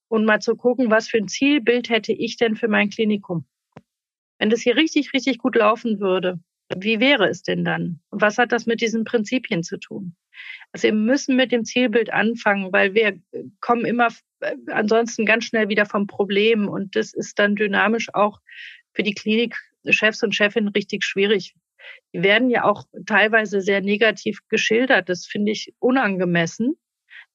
und 0.08 0.26
mal 0.26 0.40
zu 0.40 0.56
gucken, 0.56 0.92
was 0.92 1.08
für 1.08 1.18
ein 1.18 1.28
Zielbild 1.28 1.90
hätte 1.90 2.14
ich 2.14 2.38
denn 2.38 2.56
für 2.56 2.68
mein 2.68 2.90
Klinikum. 2.90 3.46
Wenn 4.38 4.50
das 4.50 4.62
hier 4.62 4.76
richtig, 4.76 5.14
richtig 5.14 5.38
gut 5.38 5.56
laufen 5.56 6.00
würde, 6.00 6.40
wie 6.78 7.00
wäre 7.00 7.28
es 7.30 7.44
denn 7.44 7.64
dann? 7.64 8.00
Und 8.10 8.22
was 8.22 8.38
hat 8.38 8.52
das 8.52 8.66
mit 8.66 8.82
diesen 8.82 9.04
Prinzipien 9.04 9.64
zu 9.64 9.78
tun? 9.78 10.16
Also 10.72 10.88
wir 10.88 10.94
müssen 10.94 11.36
mit 11.36 11.52
dem 11.52 11.66
Zielbild 11.66 12.12
anfangen, 12.12 12.72
weil 12.72 12.94
wir 12.94 13.20
kommen 13.60 13.86
immer 13.86 14.08
äh, 14.40 14.56
ansonsten 14.72 15.26
ganz 15.26 15.46
schnell 15.46 15.70
wieder 15.70 15.86
vom 15.86 16.08
Problem 16.08 16.68
und 16.68 16.96
das 16.96 17.14
ist 17.14 17.38
dann 17.40 17.56
dynamisch 17.56 18.14
auch 18.14 18.40
für 18.94 19.04
die 19.04 19.14
Klinikchefs 19.14 20.24
und 20.24 20.36
Chefinnen 20.36 20.70
richtig 20.70 21.04
schwierig. 21.04 21.56
Die 22.14 22.24
werden 22.24 22.50
ja 22.50 22.64
auch 22.64 22.86
teilweise 23.06 23.62
sehr 23.62 23.82
negativ 23.82 24.40
geschildert. 24.50 25.10
Das 25.10 25.26
finde 25.26 25.52
ich 25.52 25.74
unangemessen, 25.80 26.76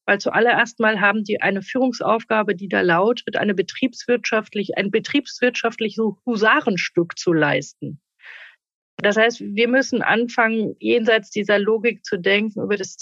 weil 0.07 0.18
zuallererst 0.18 0.80
mal 0.80 1.01
haben 1.01 1.24
die 1.24 1.42
eine 1.42 1.62
Führungsaufgabe, 1.62 2.55
die 2.55 2.68
da 2.68 2.80
lautet, 2.80 3.36
eine 3.36 3.55
betriebswirtschaftlich, 3.55 4.76
ein 4.76 4.90
betriebswirtschaftliches 4.90 6.03
Husarenstück 6.24 7.18
zu 7.18 7.32
leisten. 7.32 8.01
Das 9.01 9.16
heißt, 9.16 9.40
wir 9.40 9.68
müssen 9.68 10.03
anfangen, 10.03 10.74
jenseits 10.80 11.30
dieser 11.30 11.59
Logik 11.59 12.05
zu 12.05 12.18
denken 12.18 12.62
über 12.62 12.76
das 12.76 12.96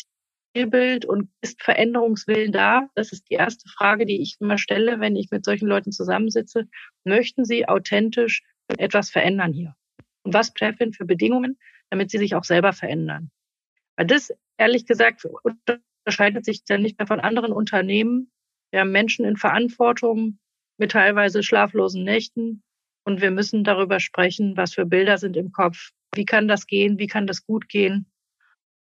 Zielbild 0.56 1.04
und 1.04 1.30
ist 1.42 1.62
Veränderungswillen 1.62 2.52
da? 2.52 2.88
Das 2.94 3.12
ist 3.12 3.30
die 3.30 3.34
erste 3.34 3.68
Frage, 3.68 4.04
die 4.04 4.20
ich 4.20 4.36
immer 4.40 4.58
stelle, 4.58 5.00
wenn 5.00 5.16
ich 5.16 5.30
mit 5.30 5.44
solchen 5.44 5.68
Leuten 5.68 5.92
zusammensitze. 5.92 6.68
Möchten 7.04 7.44
Sie 7.44 7.68
authentisch 7.68 8.42
etwas 8.78 9.10
verändern 9.10 9.52
hier? 9.52 9.76
Und 10.26 10.34
was 10.34 10.52
treffen 10.52 10.92
für 10.92 11.04
Bedingungen, 11.04 11.56
damit 11.88 12.10
sie 12.10 12.18
sich 12.18 12.34
auch 12.34 12.44
selber 12.44 12.72
verändern? 12.72 13.30
Weil 13.96 14.06
das, 14.06 14.32
ehrlich 14.58 14.84
gesagt, 14.86 15.24
unterscheidet 16.04 16.44
sich 16.44 16.64
dann 16.64 16.82
nicht 16.82 16.98
mehr 16.98 17.06
von 17.06 17.20
anderen 17.20 17.52
Unternehmen. 17.52 18.30
Wir 18.72 18.80
haben 18.80 18.90
Menschen 18.92 19.24
in 19.24 19.36
Verantwortung 19.36 20.38
mit 20.78 20.90
teilweise 20.90 21.42
schlaflosen 21.42 22.04
Nächten, 22.04 22.62
und 23.06 23.20
wir 23.20 23.30
müssen 23.30 23.62
darüber 23.62 24.00
sprechen, 24.00 24.56
was 24.56 24.74
für 24.74 24.84
Bilder 24.84 25.16
sind 25.16 25.36
im 25.36 25.52
Kopf. 25.52 25.92
Wie 26.16 26.24
kann 26.24 26.48
das 26.48 26.66
gehen? 26.66 26.98
Wie 26.98 27.06
kann 27.06 27.28
das 27.28 27.46
gut 27.46 27.68
gehen? 27.68 28.10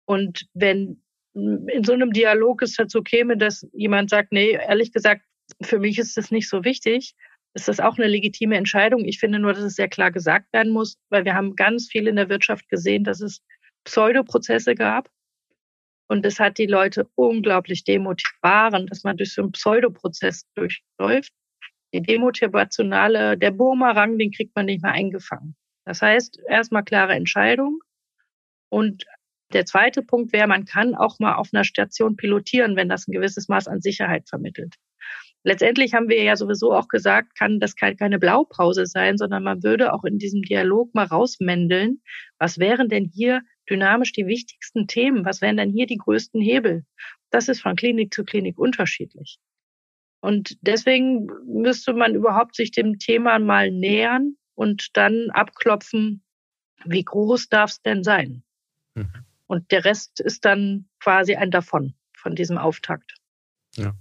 Und 0.05 0.47
wenn 0.53 1.03
in 1.33 1.83
so 1.83 1.91
einem 1.91 2.13
Dialog 2.13 2.61
es 2.61 2.75
dazu 2.75 3.01
käme, 3.03 3.35
dass 3.35 3.67
jemand 3.73 4.09
sagt, 4.09 4.31
nee, 4.31 4.51
ehrlich 4.51 4.93
gesagt, 4.93 5.23
für 5.61 5.79
mich 5.79 5.99
ist 5.99 6.15
das 6.15 6.31
nicht 6.31 6.47
so 6.47 6.63
wichtig, 6.63 7.15
ist 7.53 7.67
das 7.67 7.79
auch 7.79 7.97
eine 7.97 8.07
legitime 8.07 8.57
Entscheidung. 8.57 9.05
Ich 9.05 9.19
finde 9.19 9.39
nur, 9.39 9.53
dass 9.53 9.63
es 9.63 9.75
sehr 9.75 9.87
klar 9.87 10.11
gesagt 10.11 10.51
werden 10.53 10.71
muss, 10.71 10.97
weil 11.09 11.25
wir 11.25 11.35
haben 11.35 11.55
ganz 11.55 11.87
viel 11.87 12.07
in 12.07 12.15
der 12.15 12.29
Wirtschaft 12.29 12.67
gesehen, 12.69 13.03
dass 13.03 13.21
es 13.21 13.41
Pseudoprozesse 13.83 14.75
gab. 14.75 15.09
Und 16.07 16.25
es 16.25 16.39
hat 16.39 16.57
die 16.57 16.65
Leute 16.65 17.07
unglaublich 17.15 17.83
demotiviert, 17.83 18.89
dass 18.89 19.03
man 19.03 19.17
durch 19.17 19.33
so 19.33 19.41
einen 19.41 19.51
Pseudoprozess 19.51 20.45
durchläuft 20.55 21.31
die 21.93 22.01
demotivationale, 22.01 23.37
der 23.37 23.51
Bumerang, 23.51 24.17
den 24.17 24.31
kriegt 24.31 24.55
man 24.55 24.65
nicht 24.65 24.81
mehr 24.81 24.91
eingefangen. 24.91 25.55
Das 25.85 26.01
heißt, 26.01 26.39
erstmal 26.49 26.83
klare 26.83 27.13
Entscheidung. 27.13 27.79
Und 28.69 29.05
der 29.53 29.65
zweite 29.65 30.01
Punkt 30.01 30.33
wäre, 30.33 30.47
man 30.47 30.65
kann 30.65 30.95
auch 30.95 31.19
mal 31.19 31.35
auf 31.35 31.49
einer 31.53 31.63
Station 31.63 32.15
pilotieren, 32.15 32.75
wenn 32.75 32.89
das 32.89 33.07
ein 33.07 33.11
gewisses 33.11 33.47
Maß 33.47 33.67
an 33.67 33.81
Sicherheit 33.81 34.27
vermittelt. 34.27 34.75
Letztendlich 35.45 35.93
haben 35.93 36.07
wir 36.07 36.23
ja 36.23 36.37
sowieso 36.37 36.73
auch 36.73 36.87
gesagt, 36.87 37.35
kann 37.37 37.59
das 37.59 37.75
keine 37.75 38.17
Blaupause 38.17 38.85
sein, 38.85 39.17
sondern 39.17 39.43
man 39.43 39.61
würde 39.61 39.93
auch 39.93 40.05
in 40.05 40.17
diesem 40.17 40.41
Dialog 40.41 40.95
mal 40.95 41.05
rausmändeln, 41.05 42.01
was 42.39 42.59
wären 42.59 42.87
denn 42.87 43.05
hier 43.05 43.41
dynamisch 43.69 44.13
die 44.13 44.25
wichtigsten 44.25 44.87
Themen? 44.87 45.25
Was 45.25 45.41
wären 45.41 45.57
denn 45.57 45.71
hier 45.71 45.85
die 45.85 45.97
größten 45.97 46.41
Hebel? 46.41 46.85
Das 47.29 47.49
ist 47.49 47.61
von 47.61 47.75
Klinik 47.75 48.13
zu 48.13 48.23
Klinik 48.23 48.57
unterschiedlich. 48.57 49.37
Und 50.21 50.57
deswegen 50.61 51.27
müsste 51.45 51.93
man 51.93 52.15
überhaupt 52.15 52.55
sich 52.55 52.71
dem 52.71 52.97
Thema 52.97 53.39
mal 53.39 53.71
nähern 53.71 54.37
und 54.55 54.95
dann 54.95 55.29
abklopfen, 55.31 56.23
wie 56.85 57.03
groß 57.03 57.49
darf 57.49 57.71
es 57.71 57.81
denn 57.81 58.03
sein? 58.03 58.43
Mhm. 58.95 59.25
Und 59.47 59.71
der 59.71 59.83
Rest 59.83 60.21
ist 60.21 60.45
dann 60.45 60.87
quasi 61.01 61.35
ein 61.35 61.51
davon, 61.51 61.93
von 62.15 62.35
diesem 62.35 62.57
Auftakt. 62.57 63.15
Ja. 63.75 63.93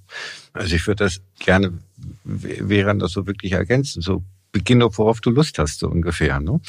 Also 0.52 0.76
ich 0.76 0.86
würde 0.86 1.04
das 1.04 1.20
gerne, 1.38 1.78
während 2.24 3.02
das 3.02 3.12
so 3.12 3.26
wirklich 3.26 3.52
ergänzen, 3.52 4.02
so 4.02 4.22
beginne, 4.52 4.84
worauf 4.96 5.20
du 5.20 5.30
Lust 5.30 5.58
hast, 5.58 5.78
so 5.78 5.88
ungefähr. 5.88 6.40
Ne? 6.40 6.60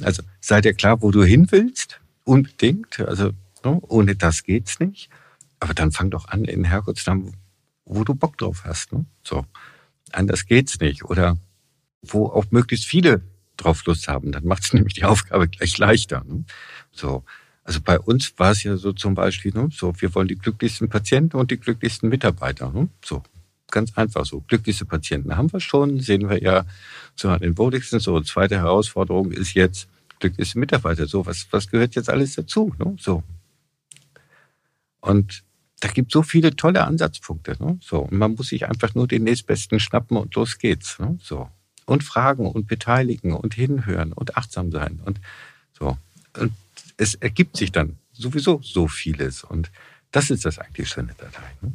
Also 0.00 0.22
sei 0.40 0.60
dir 0.60 0.74
klar, 0.74 1.02
wo 1.02 1.10
du 1.10 1.24
hin 1.24 1.48
willst, 1.50 2.00
unbedingt. 2.24 3.00
Also 3.00 3.32
ne? 3.64 3.80
ohne 3.82 4.14
das 4.14 4.44
geht's 4.44 4.78
nicht. 4.80 5.10
Aber 5.60 5.74
dann 5.74 5.92
fang 5.92 6.10
doch 6.10 6.28
an, 6.28 6.44
in 6.44 6.64
Herrgottsnamen, 6.64 7.36
wo 7.84 8.04
du 8.04 8.14
Bock 8.14 8.38
drauf 8.38 8.62
hast. 8.64 8.92
Ne? 8.92 9.04
So, 9.22 9.44
anders 10.12 10.46
geht's 10.46 10.80
nicht. 10.80 11.04
Oder 11.04 11.36
wo 12.02 12.26
auch 12.26 12.46
möglichst 12.50 12.86
viele 12.86 13.22
drauf 13.56 13.84
Lust 13.86 14.08
haben. 14.08 14.32
Dann 14.32 14.44
macht 14.44 14.64
es 14.64 14.72
nämlich 14.72 14.94
die 14.94 15.04
Aufgabe 15.04 15.48
gleich 15.48 15.76
leichter. 15.78 16.24
Ne? 16.24 16.44
So, 16.92 17.24
also 17.64 17.80
bei 17.80 17.98
uns 17.98 18.32
war 18.38 18.52
es 18.52 18.62
ja 18.64 18.76
so 18.76 18.92
zum 18.92 19.14
Beispiel, 19.14 19.52
ne? 19.54 19.68
so 19.72 19.92
wir 20.00 20.14
wollen 20.14 20.28
die 20.28 20.38
glücklichsten 20.38 20.88
Patienten 20.88 21.36
und 21.36 21.50
die 21.50 21.58
glücklichsten 21.58 22.08
Mitarbeiter. 22.08 22.72
Ne? 22.72 22.88
So, 23.04 23.22
ganz 23.70 23.96
einfach 23.96 24.26
so. 24.26 24.40
Glücklichste 24.40 24.84
Patienten 24.84 25.36
haben 25.36 25.52
wir 25.52 25.60
schon, 25.60 26.00
sehen 26.00 26.28
wir 26.28 26.42
ja 26.42 26.64
so 27.14 27.28
an 27.28 27.40
den 27.40 27.56
wohligsten. 27.56 28.00
So, 28.00 28.20
zweite 28.20 28.56
Herausforderung 28.56 29.30
ist 29.30 29.54
jetzt 29.54 29.88
glücklichste 30.18 30.58
Mitarbeiter. 30.58 31.06
So, 31.06 31.24
was, 31.24 31.46
was 31.50 31.68
gehört 31.68 31.94
jetzt 31.94 32.10
alles 32.10 32.34
dazu? 32.34 32.74
Ne? 32.78 32.96
So. 32.98 33.22
Und 35.00 35.44
da 35.80 35.88
gibt 35.88 36.12
so 36.12 36.22
viele 36.22 36.54
tolle 36.54 36.84
Ansatzpunkte. 36.84 37.56
Ne? 37.58 37.78
So, 37.80 38.00
und 38.00 38.12
man 38.12 38.34
muss 38.34 38.48
sich 38.48 38.68
einfach 38.68 38.94
nur 38.94 39.06
den 39.06 39.24
nächstbesten 39.24 39.80
schnappen 39.80 40.16
und 40.16 40.34
los 40.34 40.58
geht's. 40.58 40.98
Ne? 40.98 41.18
So. 41.20 41.48
Und 41.86 42.04
fragen 42.04 42.46
und 42.46 42.68
beteiligen 42.68 43.32
und 43.32 43.54
hinhören 43.54 44.12
und 44.12 44.36
achtsam 44.36 44.70
sein. 44.70 45.00
Und 45.04 45.20
so. 45.76 45.96
Und 46.38 46.52
es 46.96 47.14
ergibt 47.14 47.56
sich 47.56 47.72
dann 47.72 47.98
sowieso 48.12 48.60
so 48.62 48.88
vieles. 48.88 49.44
Und 49.44 49.70
das 50.10 50.30
ist 50.30 50.44
das 50.44 50.58
eigentlich 50.58 50.88
Schöne 50.88 51.14
dabei. 51.16 51.50
Ne? 51.60 51.72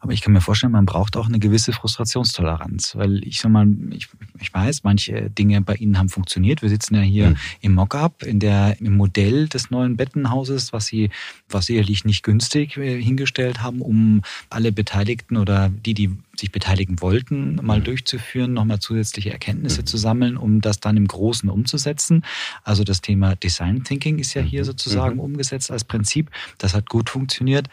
Aber 0.00 0.12
ich 0.12 0.22
kann 0.22 0.32
mir 0.32 0.40
vorstellen, 0.40 0.72
man 0.72 0.86
braucht 0.86 1.16
auch 1.16 1.26
eine 1.26 1.38
gewisse 1.38 1.72
Frustrationstoleranz, 1.72 2.96
weil 2.96 3.22
ich 3.24 3.40
sag 3.40 3.50
mal, 3.52 3.68
ich, 3.90 4.08
ich 4.40 4.52
weiß, 4.52 4.84
manche 4.84 5.30
Dinge 5.30 5.60
bei 5.60 5.74
Ihnen 5.74 5.98
haben 5.98 6.08
funktioniert. 6.08 6.62
Wir 6.62 6.68
sitzen 6.68 6.94
ja 6.94 7.00
hier 7.00 7.30
mhm. 7.30 7.36
im 7.60 7.74
Mockup, 7.74 8.22
in 8.22 8.40
der 8.40 8.76
im 8.80 8.96
Modell 8.96 9.48
des 9.48 9.70
neuen 9.70 9.96
Bettenhauses, 9.96 10.72
was 10.72 10.86
Sie, 10.86 11.10
was 11.48 11.66
sicherlich 11.66 12.04
nicht 12.04 12.22
günstig 12.22 12.76
äh, 12.76 13.00
hingestellt 13.00 13.62
haben, 13.62 13.80
um 13.80 14.22
alle 14.50 14.72
Beteiligten 14.72 15.36
oder 15.36 15.68
die, 15.68 15.94
die 15.94 16.10
sich 16.36 16.52
beteiligen 16.52 17.00
wollten, 17.00 17.56
mal 17.62 17.80
mhm. 17.80 17.84
durchzuführen, 17.84 18.52
nochmal 18.52 18.78
zusätzliche 18.78 19.30
Erkenntnisse 19.30 19.82
mhm. 19.82 19.86
zu 19.86 19.96
sammeln, 19.96 20.36
um 20.36 20.60
das 20.60 20.80
dann 20.80 20.96
im 20.96 21.08
Großen 21.08 21.48
umzusetzen. 21.48 22.24
Also 22.62 22.84
das 22.84 23.00
Thema 23.00 23.36
Design 23.36 23.84
Thinking 23.84 24.18
ist 24.18 24.34
ja 24.34 24.42
hier 24.42 24.62
mhm. 24.62 24.66
sozusagen 24.66 25.14
mhm. 25.16 25.20
umgesetzt 25.20 25.70
als 25.70 25.84
Prinzip. 25.84 26.30
Das 26.58 26.74
hat 26.74 26.88
gut 26.88 27.10
funktioniert 27.10 27.68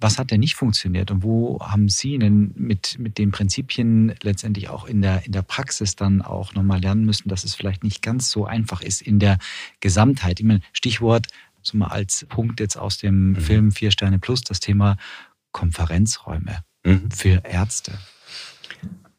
was 0.00 0.18
hat 0.18 0.30
denn 0.30 0.40
nicht 0.40 0.54
funktioniert 0.54 1.10
und 1.10 1.22
wo 1.22 1.60
haben 1.60 1.88
Sie 1.88 2.18
denn 2.18 2.52
mit, 2.54 2.98
mit 2.98 3.18
den 3.18 3.30
Prinzipien 3.30 4.14
letztendlich 4.22 4.68
auch 4.68 4.86
in 4.86 5.02
der, 5.02 5.26
in 5.26 5.32
der 5.32 5.42
Praxis 5.42 5.96
dann 5.96 6.22
auch 6.22 6.54
nochmal 6.54 6.80
lernen 6.80 7.04
müssen, 7.04 7.28
dass 7.28 7.44
es 7.44 7.54
vielleicht 7.54 7.82
nicht 7.82 8.02
ganz 8.02 8.30
so 8.30 8.46
einfach 8.46 8.80
ist 8.80 9.02
in 9.02 9.18
der 9.18 9.38
Gesamtheit? 9.80 10.40
Ich 10.40 10.46
meine, 10.46 10.60
Stichwort 10.72 11.26
so 11.62 11.76
mal 11.76 11.88
als 11.88 12.26
Punkt 12.28 12.60
jetzt 12.60 12.76
aus 12.76 12.98
dem 12.98 13.30
mhm. 13.30 13.36
Film 13.36 13.72
Vier 13.72 13.90
Sterne 13.90 14.18
Plus, 14.18 14.42
das 14.42 14.60
Thema 14.60 14.96
Konferenzräume 15.52 16.62
mhm. 16.84 17.10
für 17.10 17.42
Ärzte. 17.44 17.98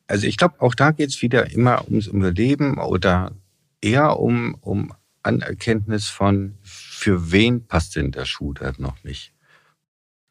Also 0.08 0.26
ich 0.26 0.38
glaube, 0.38 0.62
auch 0.62 0.76
da 0.76 0.92
geht 0.92 1.10
es 1.10 1.22
wieder 1.22 1.52
immer 1.52 1.86
ums 1.88 2.08
Überleben 2.08 2.78
oder 2.78 3.34
eher 3.82 4.20
um, 4.20 4.56
um 4.62 4.94
Anerkenntnis 5.22 6.08
von, 6.08 6.56
für 6.64 7.32
wen 7.32 7.68
passt 7.68 7.96
denn 7.96 8.12
der 8.12 8.26
Schuh 8.26 8.54
da 8.54 8.74
noch 8.78 9.04
nicht. 9.04 9.34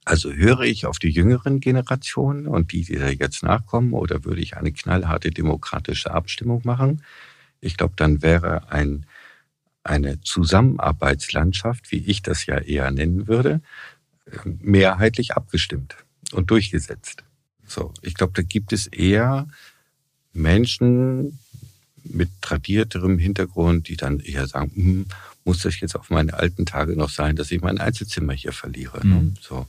Also 0.08 0.32
höre 0.32 0.62
ich 0.62 0.86
auf 0.86 0.98
die 0.98 1.10
jüngeren 1.10 1.60
Generationen 1.60 2.46
und 2.46 2.72
die, 2.72 2.82
die 2.82 2.96
da 2.96 3.10
jetzt 3.10 3.42
nachkommen, 3.42 3.92
oder 3.92 4.24
würde 4.24 4.40
ich 4.40 4.56
eine 4.56 4.72
knallharte 4.72 5.30
demokratische 5.30 6.12
Abstimmung 6.12 6.62
machen? 6.64 7.02
Ich 7.60 7.76
glaube, 7.76 7.92
dann 7.94 8.22
wäre 8.22 8.72
ein, 8.72 9.04
eine 9.84 10.18
Zusammenarbeitslandschaft, 10.22 11.92
wie 11.92 11.98
ich 11.98 12.22
das 12.22 12.46
ja 12.46 12.56
eher 12.56 12.90
nennen 12.90 13.28
würde, 13.28 13.60
mehrheitlich 14.44 15.34
abgestimmt 15.34 15.94
und 16.32 16.50
durchgesetzt. 16.50 17.22
So, 17.66 17.92
ich 18.00 18.14
glaube, 18.14 18.32
da 18.34 18.40
gibt 18.40 18.72
es 18.72 18.86
eher 18.86 19.46
Menschen 20.32 21.38
mit 22.02 22.30
tradierterem 22.40 23.18
Hintergrund, 23.18 23.88
die 23.88 23.98
dann 23.98 24.20
eher 24.20 24.46
sagen, 24.46 24.72
hm, 24.74 25.06
muss 25.44 25.60
das 25.60 25.78
jetzt 25.80 25.96
auf 25.96 26.08
meine 26.08 26.32
alten 26.32 26.64
Tage 26.64 26.96
noch 26.96 27.10
sein, 27.10 27.36
dass 27.36 27.50
ich 27.50 27.60
mein 27.60 27.78
Einzelzimmer 27.78 28.32
hier 28.32 28.52
verliere? 28.52 29.06
Ne? 29.06 29.14
Mhm. 29.14 29.34
So. 29.40 29.66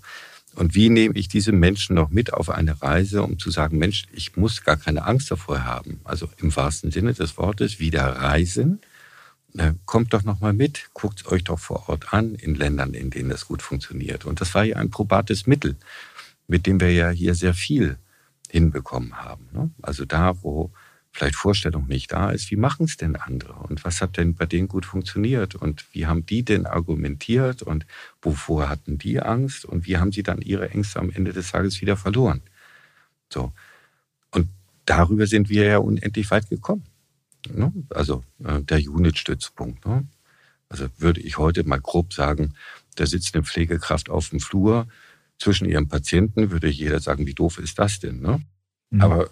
Und 0.56 0.76
wie 0.76 0.90
nehme 0.90 1.16
ich 1.16 1.28
diese 1.28 1.52
Menschen 1.52 1.96
noch 1.96 2.10
mit 2.10 2.34
auf 2.34 2.50
eine 2.50 2.82
Reise, 2.82 3.24
um 3.24 3.40
zu 3.40 3.52
sagen, 3.52 3.78
Mensch, 3.78 4.04
ich 4.12 4.36
muss 4.36 4.64
gar 4.64 4.78
keine 4.78 5.06
Angst 5.06 5.32
davor 5.32 5.64
haben. 5.64 6.02
Also 6.04 6.28
im 6.38 6.56
wahrsten 6.56 6.92
Sinne 6.92 7.14
des 7.14 7.38
Wortes 7.38 7.80
wieder 7.80 8.06
reisen 8.06 8.82
kommt 9.86 10.14
doch 10.14 10.24
noch 10.24 10.40
mal 10.40 10.54
mit, 10.54 10.90
guckt 10.94 11.26
euch 11.28 11.44
doch 11.44 11.60
vor 11.60 11.90
Ort 11.90 12.14
an 12.14 12.36
in 12.36 12.56
Ländern, 12.56 12.94
in 12.94 13.10
denen 13.10 13.30
das 13.30 13.48
gut 13.48 13.62
funktioniert. 13.62 14.26
Und 14.26 14.42
das 14.42 14.54
war 14.54 14.64
ja 14.64 14.78
ein 14.78 14.92
probates 14.92 15.48
Mittel, 15.48 15.76
mit 16.48 16.66
dem 16.66 16.80
wir 16.80 16.92
ja 16.92 17.10
hier 17.10 17.36
sehr 17.36 17.54
viel 17.54 17.98
hinbekommen 18.50 19.18
haben. 19.18 19.48
Ne? 19.52 19.72
Also 19.82 20.06
da, 20.06 20.42
wo 20.42 20.72
vielleicht 21.12 21.36
Vorstellung 21.36 21.88
nicht 21.88 22.12
da 22.12 22.30
ist, 22.30 22.52
wie 22.52 22.56
machen 22.56 22.86
es 22.86 22.98
denn 22.98 23.16
andere 23.16 23.54
und 23.54 23.84
was 23.84 24.02
hat 24.02 24.18
denn 24.18 24.36
bei 24.36 24.46
denen 24.46 24.68
gut 24.68 24.86
funktioniert 24.86 25.56
und 25.56 25.86
wie 25.94 26.06
haben 26.06 26.26
die 26.26 26.44
denn 26.44 26.66
argumentiert 26.66 27.62
und 27.62 27.86
wovor 28.22 28.70
hatten 28.70 28.98
die 28.98 29.20
Angst 29.20 29.66
und 29.66 29.88
wie 29.88 29.98
haben 29.98 30.12
sie 30.12 30.24
dann 30.24 30.42
ihre 30.42 30.70
Ängste 30.70 31.00
am 31.00 31.10
Ende 31.10 31.34
des 31.34 31.52
Tages 31.52 31.82
wieder 31.82 31.98
verloren. 31.98 32.42
So. 33.32 33.52
Und 34.32 34.48
darüber 34.86 35.26
sind 35.28 35.50
wir 35.50 35.66
ja 35.66 35.78
unendlich 35.80 36.30
weit 36.32 36.50
gekommen. 36.50 36.84
Ne? 37.52 37.74
Also 37.90 38.24
äh, 38.44 38.62
der 38.62 38.80
Unit-Stützpunkt. 38.80 39.86
Ne? 39.86 40.08
Also 40.70 40.88
würde 40.98 41.22
ich 41.22 41.38
heute 41.38 41.64
mal 41.64 41.82
grob 41.82 42.14
sagen, 42.14 42.54
da 42.96 43.06
sitzt 43.06 43.34
eine 43.34 43.44
Pflegekraft 43.44 44.10
auf 44.10 44.30
dem 44.30 44.40
Flur 44.40 44.88
zwischen 45.40 45.68
ihrem 45.68 45.88
Patienten, 45.88 46.52
würde 46.52 46.68
jeder 46.68 47.00
sagen, 47.00 47.26
wie 47.26 47.34
doof 47.34 47.58
ist 47.58 47.80
das 47.80 48.00
denn? 48.00 48.20
Ne? 48.20 48.42
Mhm. 48.92 49.02
Aber 49.02 49.30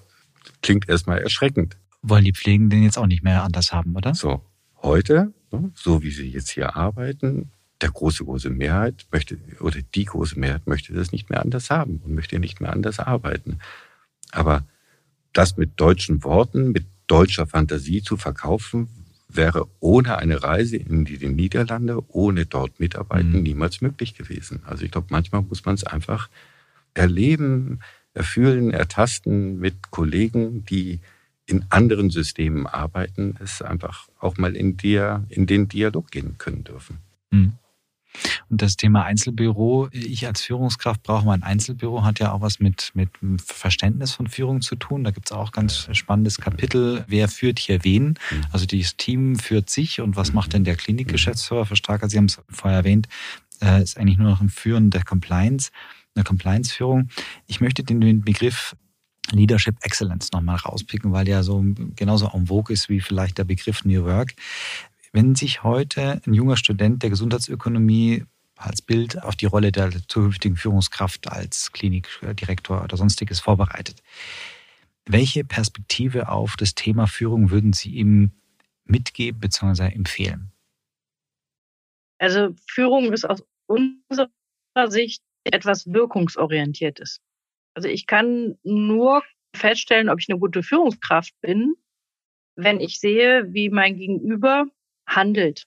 klingt 0.61 0.89
erstmal 0.89 1.19
erschreckend. 1.19 1.77
Wollen 2.01 2.25
die 2.25 2.33
Pflegenden 2.33 2.83
jetzt 2.83 2.97
auch 2.97 3.07
nicht 3.07 3.23
mehr 3.23 3.43
anders 3.43 3.71
haben, 3.71 3.95
oder? 3.95 4.13
So, 4.13 4.41
heute, 4.81 5.33
ne, 5.51 5.71
so 5.75 6.03
wie 6.03 6.11
sie 6.11 6.29
jetzt 6.29 6.51
hier 6.51 6.75
arbeiten, 6.75 7.51
der 7.81 7.91
große, 7.91 8.23
große 8.23 8.49
Mehrheit 8.49 9.05
möchte, 9.11 9.37
oder 9.59 9.79
die 9.81 10.05
große 10.05 10.39
Mehrheit 10.39 10.67
möchte 10.67 10.93
das 10.93 11.11
nicht 11.11 11.29
mehr 11.29 11.41
anders 11.41 11.69
haben 11.69 12.01
und 12.03 12.13
möchte 12.13 12.39
nicht 12.39 12.61
mehr 12.61 12.73
anders 12.73 12.99
arbeiten. 12.99 13.59
Aber 14.31 14.65
das 15.33 15.57
mit 15.57 15.79
deutschen 15.79 16.23
Worten, 16.23 16.71
mit 16.71 16.85
deutscher 17.07 17.47
Fantasie 17.47 18.01
zu 18.01 18.17
verkaufen, 18.17 18.89
wäre 19.29 19.67
ohne 19.79 20.17
eine 20.17 20.41
Reise 20.41 20.77
in 20.77 21.05
die 21.05 21.27
Niederlande, 21.27 21.99
ohne 22.07 22.45
dort 22.45 22.79
mitarbeiten, 22.79 23.33
mhm. 23.33 23.43
niemals 23.43 23.81
möglich 23.81 24.15
gewesen. 24.15 24.61
Also 24.65 24.85
ich 24.85 24.91
glaube, 24.91 25.07
manchmal 25.09 25.41
muss 25.41 25.65
man 25.65 25.75
es 25.75 25.83
einfach 25.83 26.29
erleben, 26.93 27.79
erfühlen, 28.18 28.72
ertasten 28.72 29.59
mit 29.59 29.91
Kollegen, 29.91 30.65
die 30.65 30.99
in 31.45 31.65
anderen 31.70 32.09
Systemen 32.09 32.68
arbeiten, 32.68 33.36
es 33.39 33.61
einfach 33.61 34.09
auch 34.20 34.38
mal 34.38 34.55
in, 34.55 34.76
dir, 34.76 35.26
in 35.30 35.47
den 35.47 35.70
Dialog 35.70 36.11
gehen 36.11 36.38
können 36.38 36.63
dürfen. 36.63 36.97
Mhm. 37.32 37.53
Und 38.49 38.61
das 38.61 38.78
Thema 38.78 39.03
Einzelbüro, 39.03 39.89
ich 39.91 40.26
als 40.26 40.41
Führungskraft 40.41 41.03
brauche 41.03 41.26
mein 41.26 41.43
Einzelbüro, 41.43 42.03
hat 42.03 42.20
ja 42.20 42.32
auch 42.32 42.41
was 42.41 42.59
mit, 42.59 42.91
mit 42.95 43.09
Verständnis 43.45 44.11
von 44.11 44.28
Führung 44.28 44.61
zu 44.61 44.76
tun. 44.76 45.03
Da 45.03 45.11
gibt 45.11 45.28
es 45.28 45.32
auch 45.32 45.51
ganz 45.51 45.88
spannendes 45.91 46.39
Kapitel, 46.39 47.05
wer 47.07 47.28
führt 47.28 47.59
hier 47.59 47.84
wen. 47.84 48.09
Mhm. 48.32 48.41
Also 48.51 48.65
dieses 48.65 48.97
Team 48.97 49.38
führt 49.38 49.70
sich 49.70 50.01
und 50.01 50.15
was 50.15 50.34
macht 50.34 50.53
denn 50.53 50.63
der 50.63 50.76
Klinikgeschäftsführer 50.76 51.65
für 51.65 51.76
Starker? 51.76 52.09
Sie 52.09 52.18
haben 52.18 52.26
es 52.26 52.41
vorher 52.49 52.80
erwähnt, 52.80 53.07
äh, 53.61 53.82
ist 53.82 53.97
eigentlich 53.97 54.18
nur 54.18 54.30
noch 54.30 54.41
ein 54.41 54.49
Führen 54.49 54.89
der 54.89 55.03
Compliance, 55.03 55.72
eine 56.18 56.24
Compliance-Führung. 56.24 57.09
Ich 57.45 57.61
möchte 57.61 57.84
den 57.84 58.22
Begriff 58.22 58.76
Leadership 59.32 59.78
Excellence 59.82 60.32
nochmal 60.32 60.57
rauspicken, 60.57 61.11
weil 61.11 61.26
der 61.26 61.43
so 61.43 61.63
genauso 61.95 62.30
en 62.34 62.47
vogue 62.47 62.74
ist 62.74 62.89
wie 62.89 63.01
vielleicht 63.01 63.38
der 63.38 63.43
Begriff 63.43 63.86
New 63.86 64.03
Work. 64.05 64.34
Wenn 65.11 65.36
sich 65.36 65.63
heute 65.63 66.22
ein 66.26 66.34
junger 66.34 66.57
Student 66.57 67.03
der 67.03 67.09
Gesundheitsökonomie 67.09 68.26
als 68.55 68.82
Bild 68.82 69.22
auf 69.24 69.36
die 69.36 69.45
Rolle 69.45 69.72
der 69.72 69.91
zukünftigen 70.07 70.57
Führungskraft 70.57 71.32
als 71.32 71.72
Klinikdirektor 71.72 72.84
oder 72.84 72.97
sonstiges 72.97 73.39
vorbereitet, 73.39 74.01
welche 75.05 75.43
Perspektive 75.45 76.30
auf 76.30 76.55
das 76.57 76.76
Thema 76.76 77.07
Führung 77.07 77.49
würden 77.49 77.74
Sie 77.74 77.91
ihm 77.91 78.32
mitgeben 78.86 79.39
bzw. 79.39 79.88
empfehlen? 79.93 80.51
Also 82.20 82.55
Führung 82.68 83.13
ist 83.13 83.30
aus 83.30 83.43
unserer 83.68 84.30
Sicht 84.88 85.22
etwas 85.53 85.91
wirkungsorientiertes. 85.91 87.19
Also 87.73 87.89
ich 87.89 88.07
kann 88.07 88.57
nur 88.63 89.23
feststellen, 89.55 90.09
ob 90.09 90.19
ich 90.19 90.29
eine 90.29 90.39
gute 90.39 90.63
Führungskraft 90.63 91.33
bin, 91.41 91.75
wenn 92.55 92.79
ich 92.79 92.99
sehe, 92.99 93.53
wie 93.53 93.69
mein 93.69 93.97
Gegenüber 93.97 94.65
handelt. 95.07 95.65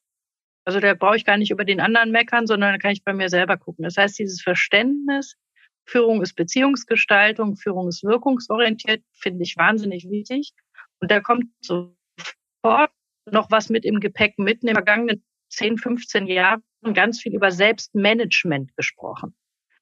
Also 0.64 0.80
da 0.80 0.94
brauche 0.94 1.16
ich 1.16 1.24
gar 1.24 1.36
nicht 1.36 1.50
über 1.50 1.64
den 1.64 1.80
anderen 1.80 2.10
meckern, 2.10 2.46
sondern 2.46 2.72
da 2.72 2.78
kann 2.78 2.92
ich 2.92 3.04
bei 3.04 3.12
mir 3.12 3.28
selber 3.28 3.56
gucken. 3.56 3.84
Das 3.84 3.96
heißt, 3.96 4.18
dieses 4.18 4.42
Verständnis, 4.42 5.36
Führung 5.84 6.22
ist 6.22 6.34
Beziehungsgestaltung, 6.34 7.56
Führung 7.56 7.88
ist 7.88 8.04
wirkungsorientiert, 8.04 9.02
finde 9.12 9.42
ich 9.42 9.56
wahnsinnig 9.56 10.08
wichtig. 10.08 10.52
Und 11.00 11.10
da 11.10 11.20
kommt 11.20 11.46
sofort 11.60 12.90
noch 13.30 13.50
was 13.50 13.70
mit 13.70 13.84
im 13.84 14.00
Gepäck 14.00 14.38
mit. 14.38 14.62
In 14.62 14.68
den 14.68 14.76
vergangenen 14.76 15.24
10, 15.50 15.78
15 15.78 16.26
Jahren 16.26 16.62
ganz 16.94 17.20
viel 17.20 17.34
über 17.34 17.50
Selbstmanagement 17.50 18.76
gesprochen. 18.76 19.34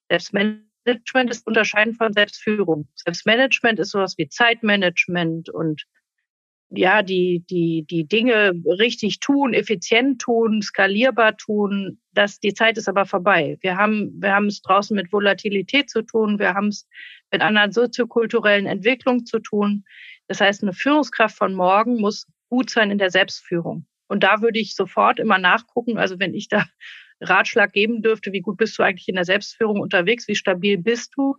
Selbstmanagement 0.09 1.31
ist 1.31 1.47
unterscheiden 1.47 1.95
von 1.95 2.13
Selbstführung. 2.13 2.89
Selbstmanagement 2.95 3.79
ist 3.79 3.91
sowas 3.91 4.17
wie 4.19 4.29
Zeitmanagement 4.29 5.51
und 5.51 5.85
ja, 6.71 7.03
die, 7.03 7.45
die, 7.49 7.87
die 7.89 8.07
Dinge 8.07 8.53
richtig 8.67 9.21
tun, 9.21 9.55
effizient 9.55 10.21
tun, 10.21 10.61
skalierbar 10.61 11.37
tun, 11.37 11.99
das, 12.13 12.41
die 12.41 12.53
Zeit 12.53 12.77
ist 12.77 12.89
aber 12.89 13.07
vorbei. 13.07 13.57
Wir 13.63 13.77
haben, 13.77 14.13
wir 14.21 14.35
haben 14.35 14.47
es 14.47 14.61
draußen 14.61 14.95
mit 14.95 15.11
Volatilität 15.13 15.89
zu 15.89 16.03
tun. 16.03 16.39
Wir 16.39 16.53
haben 16.55 16.69
es 16.69 16.87
mit 17.33 17.41
einer 17.41 17.73
soziokulturellen 17.73 18.67
Entwicklung 18.67 19.25
zu 19.25 19.39
tun. 19.39 19.85
Das 20.27 20.41
heißt, 20.41 20.63
eine 20.63 20.75
Führungskraft 20.75 21.37
von 21.37 21.55
morgen 21.55 22.01
muss 22.01 22.27
gut 22.51 22.69
sein 22.71 22.91
in 22.91 22.99
der 22.99 23.11
Selbstführung. 23.11 23.87
Und 24.09 24.23
da 24.23 24.43
würde 24.43 24.59
ich 24.59 24.75
sofort 24.75 25.19
immer 25.19 25.39
nachgucken. 25.39 25.97
Also 25.97 26.19
wenn 26.19 26.35
ich 26.35 26.49
da 26.49 26.67
Ratschlag 27.21 27.73
geben 27.73 28.03
dürfte, 28.03 28.33
wie 28.33 28.41
gut 28.41 28.57
bist 28.57 28.79
du 28.79 28.83
eigentlich 28.83 29.09
in 29.09 29.17
der 29.17 29.25
Selbstführung 29.25 29.81
unterwegs? 29.81 30.29
Wie 30.29 30.35
stabil 30.35 30.79
bist 30.79 31.13
du? 31.17 31.37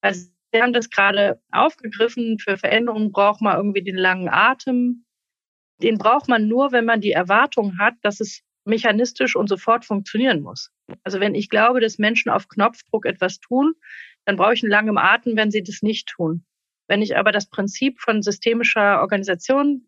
Also 0.00 0.28
Sie 0.52 0.62
haben 0.62 0.72
das 0.72 0.90
gerade 0.90 1.40
aufgegriffen. 1.50 2.38
Für 2.38 2.56
Veränderungen 2.56 3.12
braucht 3.12 3.42
man 3.42 3.56
irgendwie 3.56 3.82
den 3.82 3.96
langen 3.96 4.28
Atem. 4.28 5.04
Den 5.82 5.98
braucht 5.98 6.28
man 6.28 6.48
nur, 6.48 6.72
wenn 6.72 6.84
man 6.84 7.00
die 7.00 7.12
Erwartung 7.12 7.78
hat, 7.78 7.94
dass 8.02 8.20
es 8.20 8.42
mechanistisch 8.64 9.36
und 9.36 9.48
sofort 9.48 9.84
funktionieren 9.84 10.42
muss. 10.42 10.70
Also 11.02 11.20
wenn 11.20 11.34
ich 11.34 11.48
glaube, 11.48 11.80
dass 11.80 11.98
Menschen 11.98 12.30
auf 12.30 12.48
Knopfdruck 12.48 13.06
etwas 13.06 13.40
tun, 13.40 13.74
dann 14.24 14.36
brauche 14.36 14.54
ich 14.54 14.62
einen 14.62 14.70
langen 14.70 14.98
Atem, 14.98 15.36
wenn 15.36 15.50
sie 15.50 15.62
das 15.62 15.82
nicht 15.82 16.08
tun. 16.08 16.44
Wenn 16.86 17.02
ich 17.02 17.16
aber 17.16 17.32
das 17.32 17.48
Prinzip 17.48 18.00
von 18.00 18.22
systemischer 18.22 19.00
Organisation, 19.00 19.86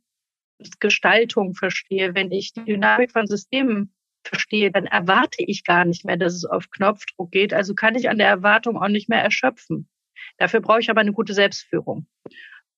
Gestaltung 0.78 1.54
verstehe, 1.54 2.14
wenn 2.14 2.30
ich 2.30 2.52
die 2.52 2.64
Dynamik 2.64 3.12
von 3.12 3.26
Systemen 3.26 3.94
verstehe, 4.24 4.70
dann 4.70 4.86
erwarte 4.86 5.42
ich 5.44 5.64
gar 5.64 5.84
nicht 5.84 6.04
mehr, 6.04 6.16
dass 6.16 6.34
es 6.34 6.44
auf 6.44 6.70
Knopfdruck 6.70 7.30
geht. 7.30 7.52
Also 7.52 7.74
kann 7.74 7.94
ich 7.94 8.08
an 8.08 8.18
der 8.18 8.28
Erwartung 8.28 8.76
auch 8.76 8.88
nicht 8.88 9.08
mehr 9.08 9.22
erschöpfen. 9.22 9.88
Dafür 10.38 10.60
brauche 10.60 10.80
ich 10.80 10.90
aber 10.90 11.00
eine 11.00 11.12
gute 11.12 11.34
Selbstführung. 11.34 12.06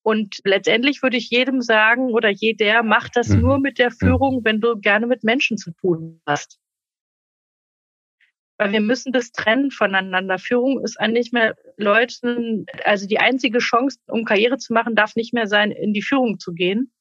Und 0.02 0.40
letztendlich 0.44 1.02
würde 1.02 1.16
ich 1.16 1.30
jedem 1.30 1.60
sagen 1.62 2.10
oder 2.12 2.28
jeder, 2.28 2.82
mach 2.82 3.08
das 3.08 3.28
mhm. 3.28 3.40
nur 3.40 3.58
mit 3.58 3.78
der. 3.78 3.92
Führung, 3.92 4.44
wenn 4.44 4.60
du 4.60 4.76
gerne 4.78 5.06
mit 5.06 5.22
Menschen 5.22 5.58
zu 5.58 5.70
tun 5.72 6.20
hast. 6.26 6.58
Weil 8.58 8.72
wir 8.72 8.80
müssen 8.80 9.12
das 9.12 9.32
trennen 9.32 9.70
voneinander. 9.70 10.38
Führung 10.38 10.82
ist 10.82 10.98
eigentlich 10.98 11.32
mehr 11.32 11.56
Leuten, 11.76 12.66
also 12.84 13.06
die 13.06 13.18
einzige 13.18 13.58
Chance, 13.58 13.98
um 14.06 14.24
Karriere 14.24 14.58
zu 14.58 14.72
machen, 14.72 14.94
darf 14.94 15.14
nicht 15.14 15.32
mehr 15.32 15.46
sein, 15.46 15.70
in 15.70 15.92
die 15.92 16.02
Führung 16.02 16.38
zu 16.38 16.52
gehen, 16.52 16.92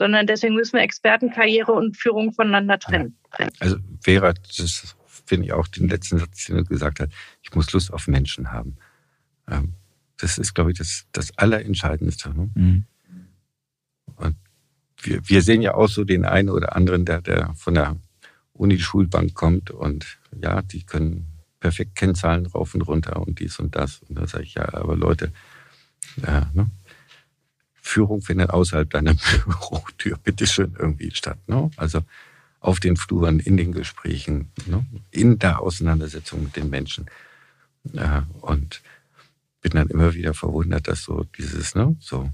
sondern 0.00 0.26
deswegen 0.26 0.54
müssen 0.54 0.78
wir 0.78 0.80
Expertenkarriere 0.80 1.72
und 1.72 1.94
Führung 1.94 2.32
voneinander 2.32 2.78
trennen. 2.78 3.18
Also 3.58 3.76
Vera, 4.00 4.32
das 4.32 4.96
finde 5.26 5.44
ich 5.44 5.52
auch 5.52 5.68
den 5.68 5.90
letzten 5.90 6.18
Satz, 6.18 6.46
den 6.46 6.56
du 6.56 6.64
gesagt 6.64 7.00
hast, 7.00 7.12
ich 7.42 7.54
muss 7.54 7.70
Lust 7.74 7.92
auf 7.92 8.08
Menschen 8.08 8.50
haben. 8.50 8.78
Ähm, 9.46 9.74
das 10.16 10.38
ist, 10.38 10.54
glaube 10.54 10.72
ich, 10.72 10.78
das, 10.78 11.04
das 11.12 11.36
Allerentscheidendste. 11.36 12.30
Ne? 12.30 12.50
Mhm. 12.54 12.84
Und 14.16 14.36
wir, 15.02 15.20
wir 15.28 15.42
sehen 15.42 15.60
ja 15.60 15.74
auch 15.74 15.88
so 15.88 16.04
den 16.04 16.24
einen 16.24 16.48
oder 16.48 16.74
anderen, 16.74 17.04
der, 17.04 17.20
der 17.20 17.52
von 17.54 17.74
der 17.74 17.96
Uni-Schulbank 18.54 19.34
kommt 19.34 19.70
und 19.70 20.18
ja, 20.42 20.62
die 20.62 20.82
können 20.82 21.26
perfekt 21.60 21.94
Kennzahlen 21.94 22.46
rauf 22.46 22.74
und 22.74 22.80
runter 22.82 23.20
und 23.20 23.38
dies 23.38 23.58
und 23.58 23.76
das. 23.76 24.00
Und 24.08 24.18
da 24.18 24.26
sage 24.26 24.44
ich, 24.44 24.54
ja, 24.54 24.72
aber 24.72 24.96
Leute, 24.96 25.30
ja, 26.26 26.50
ne? 26.54 26.70
Führung 27.80 28.22
findet 28.22 28.50
außerhalb 28.50 28.88
deiner 28.90 29.14
Bürotür 29.44 30.16
bitteschön 30.18 30.76
irgendwie 30.78 31.10
statt. 31.12 31.38
Ne? 31.48 31.70
Also 31.76 32.00
auf 32.60 32.78
den 32.80 32.96
Fluren, 32.96 33.40
in 33.40 33.56
den 33.56 33.72
Gesprächen, 33.72 34.50
ne? 34.66 34.84
in 35.10 35.38
der 35.38 35.60
Auseinandersetzung 35.60 36.44
mit 36.44 36.56
den 36.56 36.70
Menschen. 36.70 37.06
Ja, 37.92 38.26
und 38.42 38.82
bin 39.62 39.72
dann 39.72 39.88
immer 39.88 40.14
wieder 40.14 40.34
verwundert, 40.34 40.88
dass 40.88 41.02
so 41.02 41.24
dieses, 41.38 41.74
ne, 41.74 41.96
so 41.98 42.30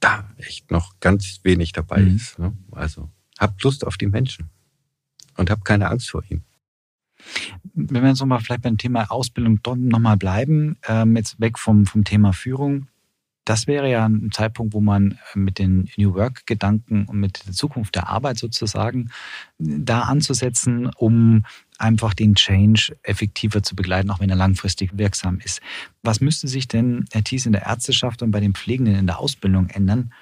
da 0.00 0.28
echt 0.38 0.70
noch 0.70 0.98
ganz 1.00 1.40
wenig 1.42 1.72
dabei 1.72 2.00
mhm. 2.00 2.16
ist. 2.16 2.38
Ne? 2.38 2.56
Also 2.72 3.10
habt 3.38 3.62
Lust 3.62 3.86
auf 3.86 3.96
die 3.96 4.06
Menschen 4.06 4.50
und 5.36 5.50
habt 5.50 5.64
keine 5.64 5.88
Angst 5.88 6.10
vor 6.10 6.22
ihnen. 6.28 6.44
Wenn 7.74 8.02
wir 8.02 8.08
jetzt 8.08 8.20
nochmal 8.20 8.40
vielleicht 8.40 8.62
beim 8.62 8.78
Thema 8.78 9.10
Ausbildung 9.10 9.60
nochmal 9.62 10.16
bleiben, 10.16 10.78
ähm, 10.88 11.16
jetzt 11.16 11.38
weg 11.38 11.58
vom, 11.58 11.84
vom 11.84 12.04
Thema 12.04 12.32
Führung. 12.32 12.88
Das 13.44 13.66
wäre 13.66 13.90
ja 13.90 14.04
ein 14.06 14.30
Zeitpunkt, 14.32 14.74
wo 14.74 14.80
man 14.80 15.18
mit 15.34 15.58
den 15.58 15.88
New 15.96 16.14
Work-Gedanken 16.14 17.06
und 17.06 17.18
mit 17.18 17.46
der 17.46 17.54
Zukunft 17.54 17.94
der 17.94 18.08
Arbeit 18.08 18.38
sozusagen 18.38 19.10
da 19.58 20.02
anzusetzen, 20.02 20.90
um 20.96 21.44
einfach 21.78 22.12
den 22.12 22.34
Change 22.34 22.96
effektiver 23.02 23.62
zu 23.62 23.74
begleiten, 23.74 24.10
auch 24.10 24.20
wenn 24.20 24.30
er 24.30 24.36
langfristig 24.36 24.96
wirksam 24.98 25.40
ist. 25.42 25.60
Was 26.02 26.20
müsste 26.20 26.48
sich 26.48 26.68
denn, 26.68 27.06
Herr 27.12 27.24
Thies, 27.24 27.46
in 27.46 27.52
der 27.52 27.62
Ärzteschaft 27.66 28.22
und 28.22 28.30
bei 28.30 28.40
den 28.40 28.54
Pflegenden 28.54 28.94
in 28.94 29.06
der 29.06 29.18
Ausbildung 29.18 29.68
ändern, 29.70 30.12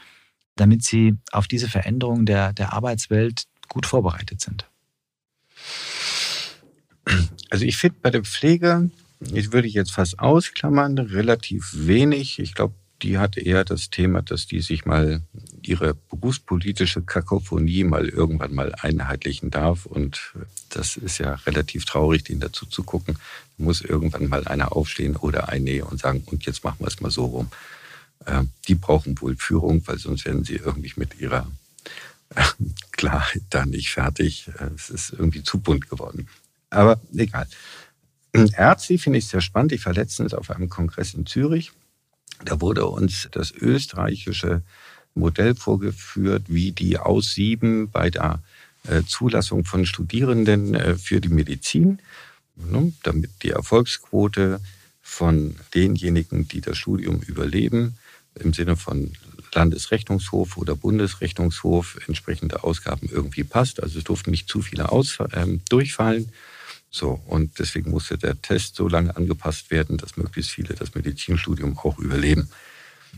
damit 0.54 0.84
sie 0.84 1.16
auf 1.32 1.48
diese 1.48 1.68
Veränderung 1.68 2.24
der, 2.24 2.52
der 2.52 2.72
Arbeitswelt 2.72 3.44
gut 3.68 3.86
vorbereitet 3.86 4.40
sind? 4.40 4.68
Also 7.50 7.64
ich 7.64 7.76
finde 7.76 7.98
bei 8.02 8.10
der 8.10 8.22
Pflege, 8.22 8.90
ich 9.32 9.52
würde 9.52 9.68
jetzt 9.68 9.92
fast 9.92 10.18
ausklammern, 10.18 10.98
relativ 10.98 11.70
wenig. 11.74 12.38
Ich 12.38 12.54
glaube, 12.54 12.74
die 13.02 13.18
hat 13.18 13.36
eher 13.36 13.64
das 13.64 13.90
Thema, 13.90 14.22
dass 14.22 14.46
die 14.46 14.60
sich 14.60 14.84
mal 14.84 15.22
ihre 15.62 15.94
berufspolitische 15.94 17.02
Kakophonie 17.02 17.84
mal 17.84 18.08
irgendwann 18.08 18.54
mal 18.54 18.74
einheitlichen 18.74 19.50
darf. 19.50 19.86
Und 19.86 20.34
das 20.70 20.96
ist 20.96 21.18
ja 21.18 21.34
relativ 21.46 21.84
traurig, 21.84 22.24
denen 22.24 22.40
dazu 22.40 22.66
zu 22.66 22.82
gucken. 22.82 23.18
Da 23.56 23.64
muss 23.64 23.82
irgendwann 23.82 24.28
mal 24.28 24.46
einer 24.48 24.74
aufstehen 24.74 25.16
oder 25.16 25.48
eine 25.48 25.84
und 25.84 26.00
sagen, 26.00 26.22
und 26.26 26.44
jetzt 26.46 26.64
machen 26.64 26.80
wir 26.80 26.88
es 26.88 27.00
mal 27.00 27.10
so 27.10 27.26
rum. 27.26 27.50
Ähm, 28.26 28.50
die 28.66 28.74
brauchen 28.74 29.20
wohl 29.20 29.36
Führung, 29.36 29.86
weil 29.86 29.98
sonst 29.98 30.24
werden 30.24 30.44
sie 30.44 30.56
irgendwie 30.56 30.92
mit 30.96 31.20
ihrer 31.20 31.46
Klarheit 32.92 33.42
da 33.50 33.64
nicht 33.64 33.90
fertig. 33.90 34.48
Äh, 34.58 34.70
es 34.74 34.90
ist 34.90 35.12
irgendwie 35.12 35.44
zu 35.44 35.60
bunt 35.60 35.88
geworden. 35.88 36.28
Aber 36.70 37.00
egal. 37.14 37.46
Ärzte 38.32 38.98
finde 38.98 39.18
ich 39.18 39.26
sehr 39.26 39.40
spannend. 39.40 39.72
Ich 39.72 39.86
war 39.86 39.94
letztens 39.94 40.34
auf 40.34 40.50
einem 40.50 40.68
Kongress 40.68 41.14
in 41.14 41.26
Zürich 41.26 41.72
da 42.44 42.60
wurde 42.60 42.86
uns 42.86 43.28
das 43.32 43.52
österreichische 43.52 44.62
Modell 45.14 45.54
vorgeführt, 45.54 46.44
wie 46.48 46.72
die 46.72 46.98
aussieben 46.98 47.90
bei 47.90 48.10
der 48.10 48.40
äh, 48.86 49.02
Zulassung 49.06 49.64
von 49.64 49.84
Studierenden 49.84 50.74
äh, 50.74 50.96
für 50.96 51.20
die 51.20 51.28
Medizin, 51.28 51.98
ne, 52.56 52.92
damit 53.02 53.30
die 53.42 53.50
Erfolgsquote 53.50 54.60
von 55.02 55.56
denjenigen, 55.74 56.48
die 56.48 56.60
das 56.60 56.78
Studium 56.78 57.20
überleben, 57.20 57.98
im 58.38 58.52
Sinne 58.52 58.76
von 58.76 59.12
Landesrechnungshof 59.54 60.56
oder 60.56 60.76
Bundesrechnungshof 60.76 61.98
entsprechende 62.06 62.62
Ausgaben 62.62 63.08
irgendwie 63.10 63.44
passt. 63.44 63.82
Also 63.82 63.98
es 63.98 64.04
durften 64.04 64.30
nicht 64.30 64.48
zu 64.48 64.62
viele 64.62 64.92
aus, 64.92 65.18
äh, 65.32 65.46
durchfallen. 65.68 66.30
So, 66.90 67.20
und 67.26 67.58
deswegen 67.58 67.90
musste 67.90 68.16
der 68.16 68.40
Test 68.40 68.74
so 68.76 68.88
lange 68.88 69.14
angepasst 69.16 69.70
werden, 69.70 69.98
dass 69.98 70.16
möglichst 70.16 70.52
viele 70.52 70.74
das 70.74 70.94
Medizinstudium 70.94 71.76
auch 71.78 71.98
überleben. 71.98 72.48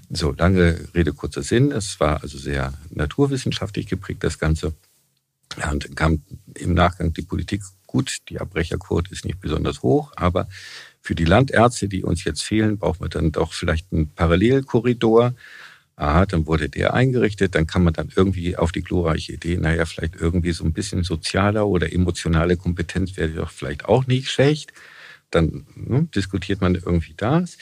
So, 0.09 0.33
lange 0.33 0.89
Rede, 0.95 1.12
kurzer 1.12 1.43
Sinn. 1.43 1.71
Es 1.71 2.01
war 2.01 2.23
also 2.23 2.39
sehr 2.39 2.75
naturwissenschaftlich 2.91 3.87
geprägt, 3.87 4.25
das 4.25 4.39
Ganze. 4.39 4.75
Ja, 5.59 5.71
und 5.71 5.85
dann 5.85 5.95
kam 5.95 6.23
im 6.55 6.75
Nachgang 6.75 7.12
die 7.12 7.23
Politik. 7.23 7.62
Gut, 7.87 8.18
die 8.29 8.41
Abbrecherquote 8.41 9.11
ist 9.12 9.25
nicht 9.25 9.41
besonders 9.41 9.83
hoch, 9.83 10.12
aber 10.14 10.49
für 11.01 11.16
die 11.16 11.25
Landärzte, 11.25 11.89
die 11.89 12.05
uns 12.05 12.23
jetzt 12.25 12.43
fehlen, 12.43 12.79
brauchen 12.79 13.01
wir 13.01 13.09
dann 13.09 13.33
doch 13.33 13.53
vielleicht 13.53 13.93
einen 13.93 14.11
Parallelkorridor 14.14 15.35
Aha, 16.01 16.24
dann 16.24 16.46
wurde 16.46 16.70
der 16.70 16.94
eingerichtet, 16.94 17.55
dann 17.55 17.66
kann 17.66 17.84
man 17.84 17.92
dann 17.92 18.09
irgendwie 18.16 18.57
auf 18.57 18.72
die 18.72 18.80
glorreiche 18.80 19.34
Idee, 19.34 19.59
naja, 19.59 19.84
vielleicht 19.84 20.16
irgendwie 20.16 20.53
so 20.53 20.64
ein 20.64 20.72
bisschen 20.72 21.03
sozialer 21.03 21.66
oder 21.66 21.92
emotionale 21.92 22.57
Kompetenz 22.57 23.18
wäre 23.18 23.28
doch 23.32 23.51
vielleicht 23.51 23.84
auch 23.84 24.07
nicht 24.07 24.30
schlecht. 24.30 24.72
Dann 25.30 25.66
ne, 25.74 26.09
diskutiert 26.14 26.62
man 26.62 26.74
irgendwie 26.74 27.12
das. 27.18 27.59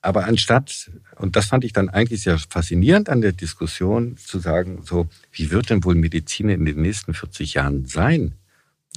Aber 0.00 0.24
anstatt, 0.24 0.90
und 1.16 1.36
das 1.36 1.44
fand 1.44 1.62
ich 1.62 1.74
dann 1.74 1.90
eigentlich 1.90 2.22
sehr 2.22 2.38
faszinierend 2.38 3.10
an 3.10 3.20
der 3.20 3.32
Diskussion, 3.32 4.16
zu 4.16 4.38
sagen, 4.38 4.80
so, 4.82 5.06
wie 5.30 5.50
wird 5.50 5.68
denn 5.68 5.84
wohl 5.84 5.94
Medizin 5.94 6.48
in 6.48 6.64
den 6.64 6.80
nächsten 6.80 7.12
40 7.12 7.52
Jahren 7.52 7.84
sein? 7.84 8.32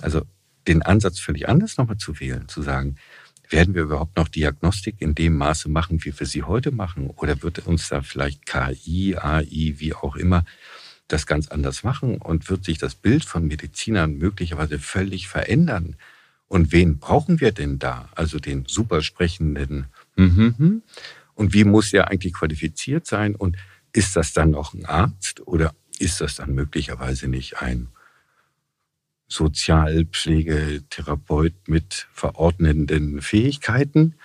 Also 0.02 0.22
den 0.66 0.82
Ansatz 0.82 1.20
völlig 1.20 1.50
anders 1.50 1.78
nochmal 1.78 1.98
zu 1.98 2.22
wählen, 2.22 2.48
zu 2.48 2.62
sagen, 2.62 2.96
werden 3.52 3.76
wir 3.76 3.84
überhaupt 3.84 4.18
noch 4.18 4.28
Diagnostik 4.28 4.96
in 5.00 5.16
dem 5.16 5.38
Maße 5.38 5.70
machen, 5.70 6.04
wie 6.04 6.18
wir 6.18 6.28
sie 6.28 6.44
heute 6.44 6.72
machen? 6.72 7.10
Oder 7.10 7.42
wird 7.44 7.66
uns 7.68 7.90
da 7.90 8.02
vielleicht 8.02 8.46
KI, 8.46 9.16
AI, 9.18 9.74
wie 9.78 9.94
auch 9.94 10.16
immer, 10.16 10.46
das 11.08 11.26
ganz 11.26 11.50
anders 11.50 11.84
machen? 11.84 12.18
Und 12.18 12.50
wird 12.50 12.64
sich 12.64 12.78
das 12.78 12.96
Bild 12.96 13.26
von 13.26 13.48
Medizinern 13.48 14.18
möglicherweise 14.18 14.80
völlig 14.80 15.28
verändern? 15.28 15.98
Und 16.48 16.72
wen 16.72 17.00
brauchen 17.00 17.40
wir 17.40 17.52
denn 17.52 17.80
da? 17.80 18.10
Also 18.16 18.40
den 18.40 18.66
supersprechenden 18.68 19.88
mhm. 20.16 20.84
Und 21.36 21.54
wie 21.54 21.64
muss 21.64 21.94
er 21.94 22.10
eigentlich 22.10 22.34
qualifiziert 22.34 23.08
sein? 23.08 23.36
Und 23.36 23.58
ist 23.94 24.16
das 24.16 24.34
dann 24.34 24.52
noch 24.52 24.74
ein 24.74 24.86
Arzt 24.86 25.46
oder 25.48 25.74
ist 26.00 26.22
das 26.22 26.36
dann 26.36 26.54
möglicherweise 26.54 27.28
nicht 27.28 27.62
ein 27.62 27.88
Sozialpflegetherapeut 29.32 31.54
mit 31.68 32.08
verordnenden 32.12 33.22
Fähigkeiten. 33.22 34.16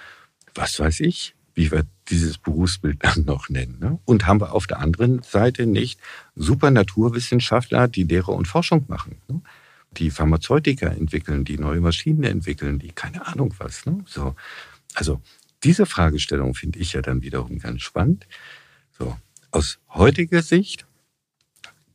Was 0.55 0.81
weiß 0.81 1.01
ich, 1.01 1.35
wie 1.55 1.71
wir 1.71 1.85
dieses 2.09 2.39
Berufsbild 2.39 3.03
dann 3.03 3.25
noch 3.25 3.49
nennen. 3.49 3.79
Ne? 3.81 3.99
Und 4.05 4.27
haben 4.27 4.41
wir 4.41 4.53
auf 4.53 4.67
der 4.67 4.81
anderen 4.81 5.23
Seite 5.23 5.67
nicht 5.67 6.01
super 6.35 6.71
Naturwissenschaftler, 6.71 7.89
die 7.89 8.05
Lehre 8.05 8.33
und 8.33 8.47
Forschung 8.47 8.85
machen, 8.89 9.23
ne? 9.29 9.41
die 9.93 10.11
Pharmazeutiker 10.11 10.91
entwickeln, 10.91 11.45
die 11.45 11.59
neue 11.59 11.81
Maschinen 11.81 12.25
entwickeln, 12.25 12.79
die 12.79 12.93
keine 12.93 13.27
Ahnung 13.27 13.55
was. 13.59 13.87
Ne? 13.87 14.05
So. 14.07 14.35
Also 14.95 15.21
diese 15.65 15.87
Fragestellung 15.87 16.55
finde 16.55 16.79
ich 16.79 16.93
ja 16.93 17.03
dann 17.03 17.23
wiederum 17.23 17.59
ganz 17.59 17.83
spannend. 17.83 18.27
So. 18.99 19.17
Aus 19.51 19.79
heutiger 19.89 20.43
Sicht 20.43 20.87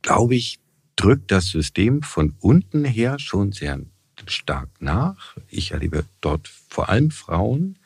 glaube 0.02 0.34
ich, 0.34 0.58
drückt 0.96 1.30
das 1.30 1.46
System 1.46 2.02
von 2.02 2.34
unten 2.40 2.84
her 2.84 3.18
schon 3.18 3.52
sehr 3.52 3.80
stark 4.26 4.68
nach. 4.80 5.36
Ich 5.48 5.72
erlebe 5.72 6.04
dort 6.20 6.48
vor 6.48 6.88
allem 6.88 7.10
Frauen, 7.10 7.78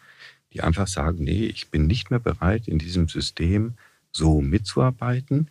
die 0.53 0.63
einfach 0.63 0.87
sagen, 0.87 1.25
nee, 1.25 1.47
ich 1.47 1.71
bin 1.71 1.87
nicht 1.87 2.11
mehr 2.11 2.21
bereit, 2.21 2.69
in 2.69 2.79
diesem 2.79 3.09
System 3.09 3.75
so 4.13 4.41
mitzuarbeiten. 4.41 5.51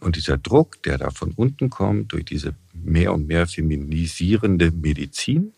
Und 0.00 0.16
dieser 0.16 0.38
Druck, 0.38 0.82
der 0.82 0.98
da 0.98 1.10
von 1.10 1.32
unten 1.32 1.70
kommt, 1.70 2.12
durch 2.12 2.24
diese 2.24 2.54
mehr 2.72 3.14
und 3.14 3.26
mehr 3.26 3.46
feminisierende 3.46 4.70
Medizin, 4.72 5.52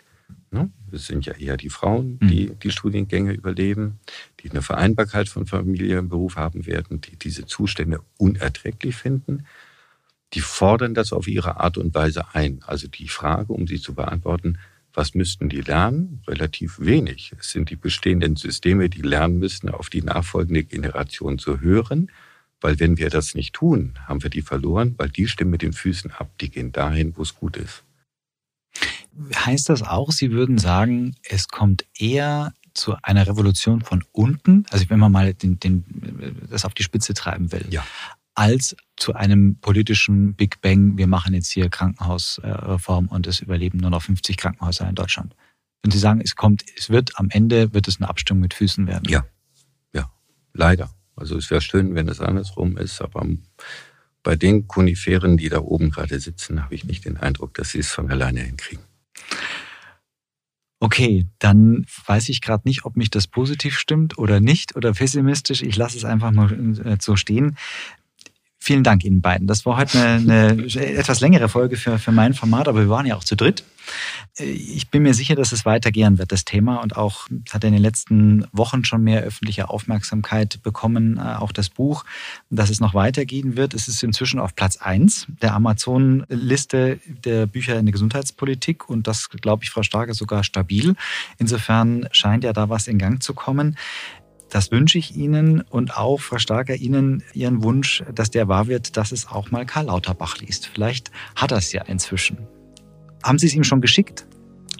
ne, 0.50 0.70
das 0.90 1.06
sind 1.06 1.26
ja 1.26 1.34
eher 1.34 1.56
die 1.56 1.70
Frauen, 1.70 2.18
die 2.20 2.48
mhm. 2.48 2.58
die 2.58 2.70
Studiengänge 2.70 3.32
überleben, 3.32 4.00
die 4.40 4.50
eine 4.50 4.62
Vereinbarkeit 4.62 5.28
von 5.28 5.46
Familie 5.46 5.98
und 5.98 6.08
Beruf 6.08 6.36
haben 6.36 6.66
werden, 6.66 7.00
die 7.00 7.16
diese 7.16 7.46
Zustände 7.46 8.00
unerträglich 8.18 8.96
finden, 8.96 9.44
die 10.32 10.40
fordern 10.40 10.94
das 10.94 11.12
auf 11.12 11.28
ihre 11.28 11.60
Art 11.60 11.78
und 11.78 11.94
Weise 11.94 12.34
ein. 12.34 12.60
Also 12.66 12.88
die 12.88 13.08
Frage, 13.08 13.52
um 13.52 13.66
sie 13.66 13.80
zu 13.80 13.94
beantworten, 13.94 14.58
was 14.92 15.14
müssten 15.14 15.48
die 15.48 15.60
lernen? 15.60 16.22
Relativ 16.26 16.78
wenig. 16.78 17.32
Es 17.38 17.50
sind 17.50 17.70
die 17.70 17.76
bestehenden 17.76 18.36
Systeme, 18.36 18.88
die 18.88 19.02
lernen 19.02 19.38
müssen, 19.38 19.68
auf 19.68 19.90
die 19.90 20.02
nachfolgende 20.02 20.64
Generation 20.64 21.38
zu 21.38 21.60
hören. 21.60 22.10
Weil 22.60 22.78
wenn 22.80 22.96
wir 22.96 23.10
das 23.10 23.34
nicht 23.34 23.54
tun, 23.54 23.94
haben 24.06 24.22
wir 24.22 24.30
die 24.30 24.42
verloren, 24.42 24.94
weil 24.96 25.08
die 25.08 25.28
stimmen 25.28 25.50
mit 25.50 25.62
den 25.62 25.72
Füßen 25.72 26.12
ab, 26.12 26.30
die 26.40 26.50
gehen 26.50 26.72
dahin, 26.72 27.16
wo 27.16 27.22
es 27.22 27.34
gut 27.34 27.56
ist. 27.56 27.82
Heißt 29.34 29.68
das 29.68 29.82
auch, 29.82 30.10
Sie 30.12 30.30
würden 30.30 30.58
sagen, 30.58 31.14
es 31.28 31.48
kommt 31.48 31.84
eher 31.98 32.54
zu 32.72 32.96
einer 33.02 33.26
Revolution 33.26 33.82
von 33.82 34.02
unten, 34.12 34.64
also 34.70 34.88
wenn 34.90 34.98
man 34.98 35.12
mal 35.12 35.34
den, 35.34 35.60
den, 35.60 35.84
das 36.50 36.64
auf 36.64 36.74
die 36.74 36.82
Spitze 36.82 37.14
treiben 37.14 37.52
will, 37.52 37.66
ja 37.70 37.84
als 38.34 38.76
zu 38.96 39.14
einem 39.14 39.58
politischen 39.60 40.34
Big 40.34 40.60
Bang, 40.60 40.96
wir 40.96 41.06
machen 41.06 41.34
jetzt 41.34 41.50
hier 41.50 41.68
Krankenhausreform 41.68 43.08
und 43.08 43.26
es 43.26 43.40
überleben 43.40 43.78
nur 43.78 43.90
noch 43.90 44.02
50 44.02 44.36
Krankenhäuser 44.36 44.88
in 44.88 44.94
Deutschland. 44.94 45.34
Wenn 45.82 45.90
Sie 45.90 45.98
sagen, 45.98 46.20
es 46.22 46.34
kommt, 46.34 46.64
es 46.76 46.90
wird 46.90 47.18
am 47.18 47.28
Ende 47.30 47.74
wird 47.74 47.88
es 47.88 47.98
eine 47.98 48.08
Abstimmung 48.08 48.40
mit 48.40 48.54
Füßen 48.54 48.86
werden. 48.86 49.08
Ja, 49.08 49.24
ja, 49.92 50.10
leider. 50.52 50.90
Also 51.16 51.36
es 51.36 51.50
wäre 51.50 51.60
schön, 51.60 51.94
wenn 51.94 52.08
es 52.08 52.20
andersrum 52.20 52.76
ist, 52.76 53.00
aber 53.00 53.26
bei 54.22 54.36
den 54.36 54.66
Koniferen, 54.66 55.36
die 55.36 55.48
da 55.48 55.60
oben 55.60 55.90
gerade 55.90 56.18
sitzen, 56.18 56.64
habe 56.64 56.74
ich 56.74 56.84
nicht 56.84 57.04
den 57.04 57.18
Eindruck, 57.18 57.54
dass 57.54 57.70
sie 57.70 57.78
es 57.80 57.92
von 57.92 58.10
alleine 58.10 58.40
hinkriegen. 58.40 58.84
Okay, 60.80 61.26
dann 61.38 61.86
weiß 62.06 62.28
ich 62.30 62.40
gerade 62.40 62.68
nicht, 62.68 62.84
ob 62.84 62.96
mich 62.96 63.10
das 63.10 63.26
positiv 63.26 63.78
stimmt 63.78 64.18
oder 64.18 64.40
nicht 64.40 64.76
oder 64.76 64.92
pessimistisch. 64.92 65.62
Ich 65.62 65.76
lasse 65.76 65.96
es 65.96 66.04
einfach 66.04 66.30
mal 66.30 66.52
äh, 66.52 66.96
so 67.00 67.16
stehen. 67.16 67.56
Vielen 68.64 68.82
Dank 68.82 69.04
Ihnen 69.04 69.20
beiden. 69.20 69.46
Das 69.46 69.66
war 69.66 69.76
heute 69.76 70.00
eine, 70.00 70.46
eine 70.48 70.66
etwas 70.96 71.20
längere 71.20 71.50
Folge 71.50 71.76
für, 71.76 71.98
für 71.98 72.12
mein 72.12 72.32
Format, 72.32 72.66
aber 72.66 72.80
wir 72.80 72.88
waren 72.88 73.04
ja 73.04 73.14
auch 73.14 73.22
zu 73.22 73.36
dritt. 73.36 73.62
Ich 74.38 74.88
bin 74.88 75.02
mir 75.02 75.12
sicher, 75.12 75.34
dass 75.34 75.52
es 75.52 75.66
weitergehen 75.66 76.16
wird, 76.16 76.32
das 76.32 76.46
Thema. 76.46 76.76
Und 76.76 76.96
auch, 76.96 77.26
es 77.44 77.52
hat 77.52 77.62
in 77.64 77.74
den 77.74 77.82
letzten 77.82 78.46
Wochen 78.52 78.82
schon 78.86 79.04
mehr 79.04 79.20
öffentliche 79.20 79.68
Aufmerksamkeit 79.68 80.62
bekommen, 80.62 81.18
äh, 81.18 81.34
auch 81.34 81.52
das 81.52 81.68
Buch, 81.68 82.06
dass 82.48 82.70
es 82.70 82.80
noch 82.80 82.94
weitergehen 82.94 83.58
wird. 83.58 83.74
Es 83.74 83.86
ist 83.86 84.02
inzwischen 84.02 84.40
auf 84.40 84.54
Platz 84.54 84.78
eins 84.78 85.26
der 85.42 85.52
Amazon-Liste 85.52 87.00
der 87.06 87.44
Bücher 87.44 87.78
in 87.78 87.84
der 87.84 87.92
Gesundheitspolitik. 87.92 88.88
Und 88.88 89.06
das, 89.06 89.28
glaube 89.28 89.64
ich, 89.64 89.68
Frau 89.68 89.82
Starke, 89.82 90.14
sogar 90.14 90.42
stabil. 90.42 90.96
Insofern 91.36 92.08
scheint 92.12 92.44
ja 92.44 92.54
da 92.54 92.70
was 92.70 92.88
in 92.88 92.96
Gang 92.96 93.22
zu 93.22 93.34
kommen. 93.34 93.76
Das 94.50 94.70
wünsche 94.70 94.98
ich 94.98 95.16
Ihnen 95.16 95.62
und 95.62 95.96
auch, 95.96 96.20
Frau 96.20 96.38
Starker, 96.38 96.76
Ihnen 96.76 97.22
Ihren 97.32 97.62
Wunsch, 97.62 98.04
dass 98.14 98.30
der 98.30 98.48
wahr 98.48 98.68
wird, 98.68 98.96
dass 98.96 99.10
es 99.10 99.28
auch 99.28 99.50
mal 99.50 99.66
Karl 99.66 99.86
Lauterbach 99.86 100.38
liest. 100.38 100.66
Vielleicht 100.66 101.10
hat 101.34 101.50
er 101.50 101.58
es 101.58 101.72
ja 101.72 101.82
inzwischen. 101.82 102.38
Haben 103.22 103.38
Sie 103.38 103.46
es 103.46 103.54
ihm 103.54 103.64
schon 103.64 103.80
geschickt? 103.80 104.26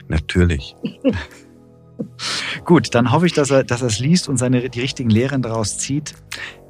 Natürlich. 0.09 0.77
Gut, 2.65 2.95
dann 2.95 3.11
hoffe 3.11 3.27
ich, 3.27 3.33
dass 3.33 3.51
er, 3.51 3.65
dass 3.65 3.83
er 3.83 3.89
es 3.89 3.99
liest 3.99 4.29
und 4.29 4.37
seine, 4.37 4.69
die 4.69 4.81
richtigen 4.81 5.11
Lehren 5.11 5.43
daraus 5.43 5.79
zieht. 5.79 6.15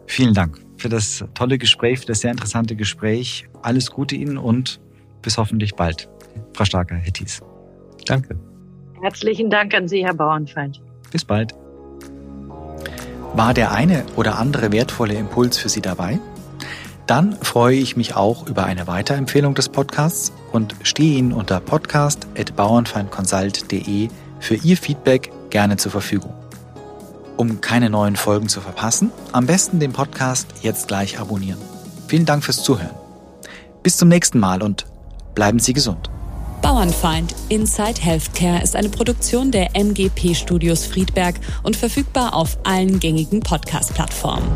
Vielen 0.06 0.34
Dank 0.34 0.60
für 0.76 0.88
das 0.88 1.24
tolle 1.34 1.58
Gespräch, 1.58 2.00
für 2.00 2.06
das 2.06 2.20
sehr 2.20 2.30
interessante 2.30 2.76
Gespräch. 2.76 3.48
Alles 3.62 3.90
Gute 3.90 4.14
Ihnen 4.14 4.38
und 4.38 4.80
bis 5.22 5.38
hoffentlich 5.38 5.74
bald. 5.74 6.08
Frau 6.52 6.64
Starker, 6.64 6.96
Herr 6.96 7.12
Thies. 7.12 7.40
Danke. 8.06 8.38
Herzlichen 9.00 9.50
Dank 9.50 9.74
an 9.74 9.88
Sie, 9.88 10.04
Herr 10.04 10.14
Bauernfeind. 10.14 10.80
Bis 11.10 11.24
bald. 11.24 11.54
War 13.34 13.52
der 13.52 13.72
eine 13.72 14.06
oder 14.14 14.38
andere 14.38 14.70
wertvolle 14.70 15.14
Impuls 15.14 15.58
für 15.58 15.68
Sie 15.68 15.80
dabei? 15.80 16.20
Dann 17.08 17.36
freue 17.42 17.76
ich 17.76 17.96
mich 17.96 18.14
auch 18.14 18.46
über 18.46 18.64
eine 18.64 18.86
Weiterempfehlung 18.86 19.56
des 19.56 19.68
Podcasts 19.68 20.32
und 20.52 20.76
stehe 20.84 21.18
Ihnen 21.18 21.32
unter 21.32 21.58
podcast.bauernfeindconsult.de 21.58 24.08
für 24.38 24.54
Ihr 24.54 24.76
Feedback 24.76 25.32
gerne 25.50 25.78
zur 25.78 25.90
Verfügung. 25.90 26.32
Um 27.36 27.60
keine 27.60 27.90
neuen 27.90 28.14
Folgen 28.14 28.48
zu 28.48 28.60
verpassen, 28.60 29.10
am 29.32 29.46
besten 29.46 29.80
den 29.80 29.92
Podcast 29.92 30.46
jetzt 30.62 30.86
gleich 30.86 31.18
abonnieren. 31.18 31.58
Vielen 32.06 32.26
Dank 32.26 32.44
fürs 32.44 32.62
Zuhören. 32.62 32.94
Bis 33.82 33.96
zum 33.96 34.08
nächsten 34.08 34.38
Mal 34.38 34.62
und 34.62 34.86
bleiben 35.34 35.58
Sie 35.58 35.72
gesund. 35.72 36.08
Bauernfeind 36.64 37.34
Inside 37.50 38.00
Healthcare 38.00 38.62
ist 38.62 38.74
eine 38.74 38.88
Produktion 38.88 39.50
der 39.50 39.76
MGP 39.76 40.34
Studios 40.34 40.86
Friedberg 40.86 41.34
und 41.62 41.76
verfügbar 41.76 42.32
auf 42.32 42.56
allen 42.64 43.00
gängigen 43.00 43.40
Podcast-Plattformen. 43.40 44.48